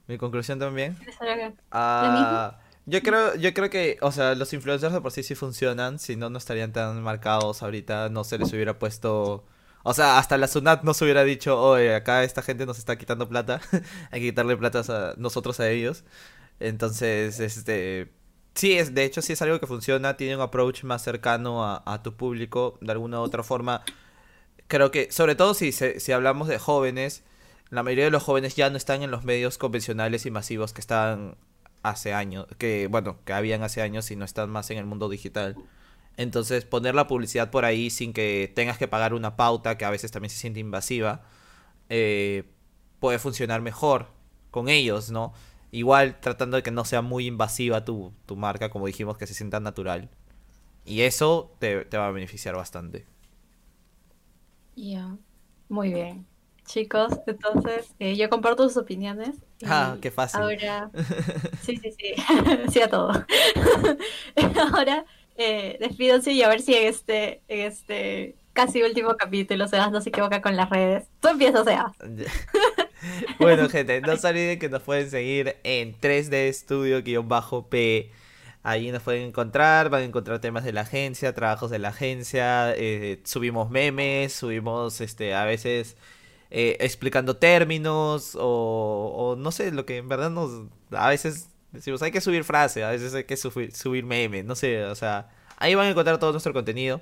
Mi 0.08 0.18
conclusión 0.18 0.60
también. 0.60 0.94
¿Quieres 0.96 1.20
hablar? 1.22 1.54
Ah, 1.72 2.60
yo 2.88 3.02
creo, 3.04 3.36
yo 3.36 3.54
creo 3.54 3.70
que, 3.70 3.98
o 4.02 4.14
sea, 4.14 4.34
los 4.34 4.54
influencers 4.54 4.94
de 4.94 5.02
por 5.02 5.12
sí 5.12 5.22
sí 5.22 5.36
funcionan, 5.36 6.00
si 6.00 6.16
no, 6.16 6.30
no 6.30 6.38
estarían 6.38 6.72
tan 6.72 7.04
marcados 7.04 7.62
ahorita, 7.62 8.08
no 8.08 8.24
se 8.24 8.38
les 8.38 8.54
hubiera 8.54 8.80
puesto, 8.80 9.46
o 9.84 9.94
sea, 9.94 10.18
hasta 10.18 10.38
la 10.38 10.48
Sunat 10.48 10.84
no 10.84 10.94
se 10.94 11.04
hubiera 11.04 11.26
dicho, 11.26 11.62
oye, 11.62 11.94
acá 11.94 12.24
esta 12.24 12.42
gente 12.42 12.66
nos 12.66 12.80
está 12.80 12.98
quitando 12.98 13.28
plata, 13.28 13.60
hay 14.12 14.22
que 14.22 14.28
quitarle 14.28 14.56
plata 14.56 14.84
a 14.88 15.16
nosotros 15.18 15.60
a 15.60 15.70
ellos, 15.70 16.06
entonces, 16.62 17.42
este, 17.42 18.10
sí, 18.56 18.78
es, 18.78 18.94
de 18.96 19.04
hecho 19.04 19.22
sí 19.22 19.34
es 19.34 19.42
algo 19.42 19.60
que 19.60 19.68
funciona, 19.68 20.16
tiene 20.16 20.38
un 20.38 20.42
approach 20.42 20.84
más 20.86 21.04
cercano 21.04 21.66
a, 21.66 22.04
tu 22.04 22.16
público, 22.16 22.78
de 22.80 22.94
alguna 22.94 23.20
u 23.20 23.24
otra 23.24 23.44
forma, 23.44 23.84
creo 24.68 24.92
que, 24.92 25.12
sobre 25.12 25.36
todo 25.36 25.54
si, 25.54 25.74
si 25.74 26.12
hablamos 26.14 26.48
de 26.48 26.58
jóvenes, 26.58 27.24
la 27.70 27.84
mayoría 27.84 28.06
de 28.06 28.12
los 28.12 28.24
jóvenes 28.24 28.56
ya 28.56 28.70
no 28.70 28.78
están 28.78 29.04
en 29.04 29.12
los 29.12 29.26
medios 29.26 29.58
convencionales 29.58 30.26
y 30.26 30.32
masivos 30.32 30.72
que 30.72 30.80
estaban 30.80 31.36
hace 31.90 32.14
años, 32.14 32.48
que 32.58 32.88
bueno, 32.88 33.20
que 33.26 33.34
habían 33.34 33.64
hace 33.64 33.82
años 33.82 34.12
y 34.12 34.16
no 34.16 34.26
están 34.26 34.50
más 34.50 34.70
en 34.72 34.78
el 34.78 34.86
mundo 34.86 35.10
digital. 35.10 35.58
Entonces, 36.18 36.66
poner 36.66 36.96
la 36.96 37.08
publicidad 37.08 37.52
por 37.52 37.66
ahí 37.66 37.90
sin 37.92 38.14
que 38.14 38.52
tengas 38.56 38.78
que 38.78 38.88
pagar 38.88 39.14
una 39.14 39.36
pauta, 39.38 39.78
que 39.78 39.86
a 39.86 39.92
veces 39.92 40.12
también 40.12 40.32
se 40.32 40.38
siente 40.38 40.60
invasiva, 40.60 41.24
eh, 41.90 42.46
puede 43.00 43.20
funcionar 43.20 43.62
mejor 43.62 44.08
con 44.52 44.70
ellos, 44.70 45.12
¿no? 45.12 45.34
Igual 45.72 46.20
tratando 46.22 46.58
de 46.58 46.64
que 46.64 46.72
no 46.72 46.86
sea 46.86 47.02
muy 47.02 47.28
invasiva 47.28 47.86
tu, 47.86 48.14
tu 48.26 48.36
marca, 48.38 48.70
como 48.70 48.88
dijimos, 48.88 49.18
que 49.18 49.28
se 49.28 49.34
sienta 49.36 49.60
natural. 49.60 50.10
Y 50.86 51.02
eso 51.02 51.56
te, 51.60 51.86
te 51.86 51.98
va 51.98 52.08
a 52.08 52.12
beneficiar 52.12 52.56
bastante. 52.56 53.06
Ya, 54.76 55.18
Muy 55.70 55.94
bien. 55.94 56.28
Chicos, 56.68 57.14
entonces 57.26 57.94
eh, 57.98 58.18
yo 58.18 58.30
comparto 58.30 58.68
sus 58.68 58.76
opiniones. 58.76 59.38
Ah, 59.66 59.96
qué 60.02 60.12
fácil. 60.12 60.42
Ahora, 60.42 60.92
sí, 61.62 61.78
sí, 61.78 61.94
sí, 61.98 62.14
sí 62.72 62.82
a 62.82 62.90
todo. 62.90 63.14
Ahora, 64.74 65.06
eh, 65.38 65.78
despídanse 65.80 66.34
y 66.34 66.44
a 66.44 66.50
ver 66.50 66.62
si 66.62 66.76
en 66.76 66.88
este, 66.88 67.42
en 67.48 67.62
este 67.68 68.36
casi 68.52 68.84
último 68.84 69.16
capítulo 69.16 69.68
Sebas 69.68 69.92
no 69.92 70.02
se 70.02 70.10
equivoca 70.10 70.42
con 70.42 70.58
las 70.58 70.70
redes. 70.70 71.08
Tú 71.22 71.30
empiezas, 71.30 71.64
Sebas. 71.64 71.94
bueno, 73.40 73.70
gente, 73.70 74.02
no 74.02 74.18
se 74.18 74.28
olviden 74.28 74.60
que 74.60 74.68
nos 74.68 74.82
pueden 74.82 75.10
seguir 75.10 75.56
en 75.64 75.98
3D 75.98 76.52
Studio-P. 76.52 78.12
Ahí 78.64 78.92
nos 78.92 79.04
pueden 79.04 79.30
encontrar, 79.30 79.90
van 79.90 80.02
a 80.02 80.06
encontrar 80.06 80.42
temas 80.42 80.66
de 80.66 80.74
la 80.74 80.82
agencia, 80.82 81.34
trabajos 81.34 81.72
de 81.72 81.80
la 81.80 81.90
agencia, 81.90 82.74
eh, 82.76 83.22
subimos 83.24 83.70
memes, 83.70 84.34
subimos 84.34 85.00
este 85.00 85.34
a 85.34 85.46
veces 85.46 85.96
eh, 86.50 86.78
explicando 86.80 87.38
términos 87.38 88.36
o, 88.40 89.14
o 89.16 89.36
no 89.36 89.52
sé, 89.52 89.72
lo 89.72 89.86
que 89.86 89.98
en 89.98 90.10
verdad 90.10 90.30
nos 90.30 90.68
a 90.92 91.10
veces 91.10 91.50
decimos 91.72 92.02
hay 92.02 92.12
que 92.12 92.22
subir 92.22 92.44
frase, 92.44 92.84
a 92.84 92.92
veces 92.92 93.14
hay 93.14 93.26
que 93.26 93.38
subir, 93.38 93.76
subir 93.76 94.06
memes, 94.06 94.46
no 94.46 94.56
sé, 94.56 94.86
o 94.86 94.96
sea, 94.96 95.30
ahí 95.58 95.76
van 95.76 95.88
a 95.88 95.90
encontrar 95.92 96.20
todo 96.20 96.32
nuestro 96.32 96.54
contenido. 96.54 97.02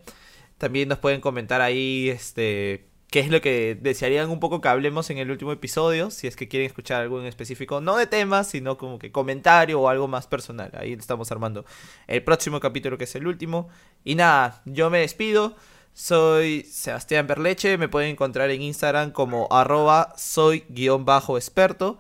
También 0.57 0.87
nos 0.87 0.99
pueden 0.99 1.21
comentar 1.21 1.61
ahí 1.61 2.09
este 2.09 2.87
qué 3.11 3.19
es 3.19 3.29
lo 3.29 3.39
que 3.39 3.77
desearían 3.79 4.29
un 4.29 4.39
poco 4.39 4.61
que 4.61 4.67
hablemos 4.67 5.09
en 5.09 5.17
el 5.19 5.31
último 5.31 5.51
episodio, 5.51 6.11
si 6.11 6.27
es 6.27 6.35
que 6.35 6.47
quieren 6.47 6.67
escuchar 6.67 7.01
algo 7.01 7.19
en 7.21 7.27
específico, 7.27 7.79
no 7.79 7.95
de 7.97 8.07
temas, 8.07 8.49
sino 8.49 8.77
como 8.77 8.99
que 8.99 9.11
comentario 9.11 9.79
o 9.79 9.89
algo 9.89 10.07
más 10.07 10.27
personal. 10.27 10.71
Ahí 10.73 10.93
estamos 10.93 11.31
armando 11.31 11.65
el 12.07 12.23
próximo 12.23 12.59
capítulo 12.59 12.97
que 12.97 13.05
es 13.05 13.15
el 13.15 13.27
último. 13.27 13.69
Y 14.03 14.15
nada, 14.15 14.61
yo 14.65 14.89
me 14.89 14.99
despido. 14.99 15.55
Soy 15.97 16.63
Sebastián 16.63 17.25
Berleche, 17.25 17.77
me 17.77 17.87
pueden 17.87 18.09
encontrar 18.11 18.51
en 18.51 18.61
Instagram 18.61 19.11
como 19.11 19.47
arroba 19.49 20.13
soy 20.17 20.65
guion 20.67 21.05
bajo 21.05 21.37
experto. 21.37 21.99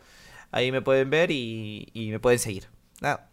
Ahí 0.51 0.69
me 0.73 0.81
pueden 0.81 1.09
ver 1.09 1.31
y, 1.31 1.89
me 2.11 2.19
pueden 2.19 2.37
seguir. 2.37 2.67
Nada. 2.99 3.29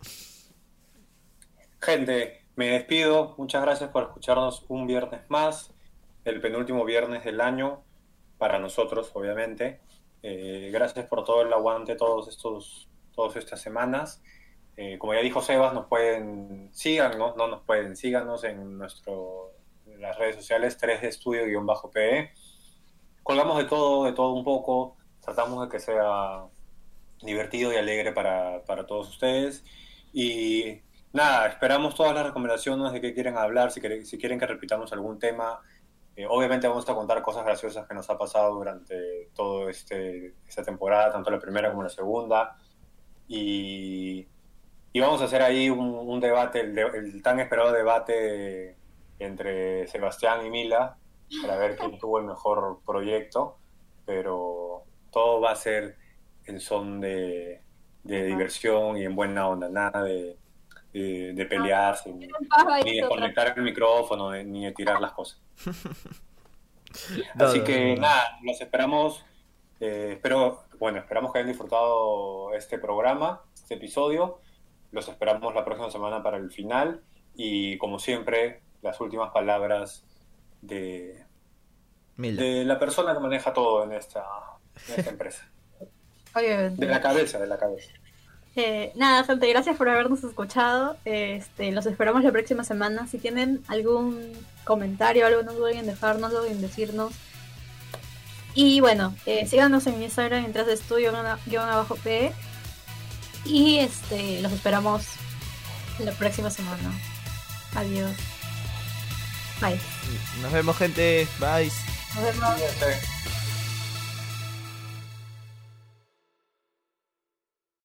gente, 1.81 2.45
me 2.55 2.69
despido. 2.69 3.35
Muchas 3.39 3.61
gracias 3.61 3.91
por 3.91 4.05
escucharnos 4.05 4.65
un 4.69 4.87
viernes 4.87 5.23
más, 5.29 5.75
el 6.25 6.41
penúltimo 6.41 6.85
viernes 6.85 7.25
del 7.25 7.41
año, 7.41 7.83
para 8.39 8.61
nosotros, 8.61 9.11
obviamente. 9.15 9.81
Eh, 10.23 10.71
gracias 10.73 11.07
por 11.07 11.25
todo 11.25 11.43
el 11.43 11.53
aguante 11.53 11.97
todos 11.97 12.29
estos, 12.29 12.89
todas 13.17 13.35
estas 13.35 13.61
semanas. 13.61 14.23
Eh, 14.77 14.97
como 14.97 15.13
ya 15.13 15.23
dijo 15.23 15.43
Sebas, 15.43 15.75
nos 15.75 15.87
pueden, 15.87 16.71
síganos, 16.73 17.37
no 17.37 17.49
nos 17.49 17.63
pueden, 17.63 17.97
síganos 17.97 18.45
en 18.45 18.79
nuestro, 18.79 19.52
las 20.03 20.19
redes 20.19 20.37
sociales 20.37 20.77
3 20.79 21.01
de 21.01 21.09
estudio-pe. 21.09 22.33
Colgamos 23.23 23.57
de 23.57 23.65
todo, 23.65 24.05
de 24.05 24.13
todo 24.13 24.33
un 24.33 24.45
poco, 24.45 24.97
tratamos 25.21 25.63
de 25.63 25.71
que 25.71 25.79
sea 25.79 26.45
divertido 27.23 27.73
y 27.73 27.77
alegre 27.77 28.13
para, 28.13 28.65
para 28.65 28.85
todos 28.85 29.09
ustedes. 29.09 29.65
Y 30.13 30.81
nada, 31.13 31.47
esperamos 31.47 31.95
todas 31.95 32.15
las 32.15 32.27
recomendaciones 32.27 32.93
de 32.93 33.01
qué 33.01 33.15
quieren 33.15 33.39
hablar, 33.39 33.71
si, 33.71 33.81
quieren, 33.81 34.05
si 34.05 34.19
quieren 34.19 34.41
que 34.41 34.47
repitamos 34.47 34.93
algún 34.93 35.21
tema. 35.21 35.61
Eh, 36.17 36.27
obviamente 36.29 36.67
vamos 36.67 36.87
a 36.89 36.95
contar 36.95 37.23
cosas 37.23 37.45
graciosas 37.45 37.87
que 37.87 37.95
nos 37.95 38.11
ha 38.11 38.19
pasado 38.19 38.55
durante 38.55 39.31
toda 39.35 39.71
este, 39.71 40.35
esta 40.49 40.65
temporada, 40.65 41.13
tanto 41.13 41.31
la 41.31 41.39
primera 41.39 41.71
como 41.71 41.85
la 41.85 41.89
segunda. 41.89 42.57
Y, 43.29 44.27
y 44.93 45.01
vamos 45.01 45.23
a 45.23 45.27
hacer 45.27 45.43
ahí 45.43 45.71
un, 45.71 45.79
un 45.79 46.21
debate, 46.21 46.61
el, 46.61 46.77
el, 46.77 47.23
tan 47.23 47.39
esperado 47.39 47.71
debate 47.71 48.82
entre 49.23 49.87
Sebastián 49.89 50.45
y 50.47 50.51
Mila, 50.51 50.97
para 51.43 51.57
ver 51.57 51.77
quién 51.77 51.99
tuvo 51.99 52.19
el 52.19 52.27
mejor 52.27 52.81
proyecto. 52.85 53.59
Pero 54.05 54.85
todo 55.11 55.41
va 55.41 55.53
a 55.53 55.57
ser 55.57 55.97
en 56.47 56.61
son 56.61 57.01
de, 57.01 57.63
de 58.03 58.25
diversión 58.25 58.97
y 58.97 59.05
en 59.05 59.15
buena 59.15 59.49
onda, 59.49 59.69
nada 59.69 60.03
de, 60.03 60.37
de, 60.93 61.33
de 61.35 61.47
pelearse, 61.47 62.13
ni, 62.13 62.29
ni 62.85 63.01
de 63.01 63.09
conectar 63.09 63.55
el 63.57 63.63
micrófono, 63.63 64.33
ni 64.33 64.65
de 64.65 64.73
tirar 64.73 65.01
las 65.01 65.13
cosas. 65.13 65.41
Así 67.39 67.63
que 67.63 67.97
nada, 67.97 68.39
los 68.43 68.61
esperamos. 68.61 69.25
Eh, 69.81 70.13
espero, 70.13 70.65
bueno, 70.79 70.99
esperamos 70.99 71.33
que 71.33 71.39
hayan 71.39 71.49
disfrutado 71.49 72.55
este 72.55 72.79
programa, 72.79 73.43
este 73.55 73.75
episodio. 73.75 74.39
Los 74.91 75.09
esperamos 75.09 75.55
la 75.55 75.65
próxima 75.65 75.91
semana 75.91 76.23
para 76.23 76.37
el 76.37 76.51
final. 76.51 77.03
Y 77.35 77.79
como 77.79 77.99
siempre, 77.99 78.61
las 78.83 79.01
últimas 79.01 79.31
palabras 79.33 80.05
de, 80.61 81.25
de 82.17 82.65
la 82.65 82.79
persona 82.79 83.15
que 83.15 83.21
maneja 83.21 83.53
todo 83.53 83.85
en 83.85 83.93
esta, 83.93 84.25
en 84.89 84.99
esta 84.99 85.11
empresa. 85.17 85.49
Obviamente. 86.35 86.85
De 86.85 86.91
la 86.91 87.01
cabeza, 87.01 87.39
de 87.39 87.47
la 87.47 87.59
cabeza. 87.59 87.91
Eh, 88.55 88.93
nada, 88.97 89.25
gente, 89.25 89.49
gracias 89.49 89.77
por 89.77 89.89
habernos 89.89 90.23
escuchado. 90.25 90.97
Este, 91.05 91.73
los 91.73 91.87
esperamos 91.87 92.23
la 92.23 92.33
próxima 92.33 92.65
semana. 92.65 93.07
Si 93.07 93.19
tienen 93.19 93.63
algún 93.69 94.33
comentario, 94.65 95.27
algo, 95.27 95.43
no 95.43 95.53
duden 95.53 95.79
en 95.79 95.87
dejárnoslo, 95.87 96.45
en 96.45 96.61
decirnos. 96.61 97.13
Y 98.55 98.81
bueno, 98.81 99.15
eh, 99.25 99.47
síganos 99.47 99.87
en 99.87 100.03
Instagram 100.03 100.45
en 100.45 100.53
de 100.53 100.73
estudio 100.73 101.13
guion 101.47 101.69
abajo 101.69 101.97
P. 101.97 102.33
Y 103.45 103.79
este, 103.79 104.41
los 104.43 104.53
esperamos 104.53 105.07
la 105.99 106.13
próxima 106.13 106.51
semana. 106.51 106.93
Adiós. 107.75 108.32
Bye. 109.63 109.81
Nos 110.41 110.53
vemos, 110.53 110.77
gente. 110.79 111.29
Bye. 111.39 111.71
Nos 112.15 112.25
vemos. 112.25 113.32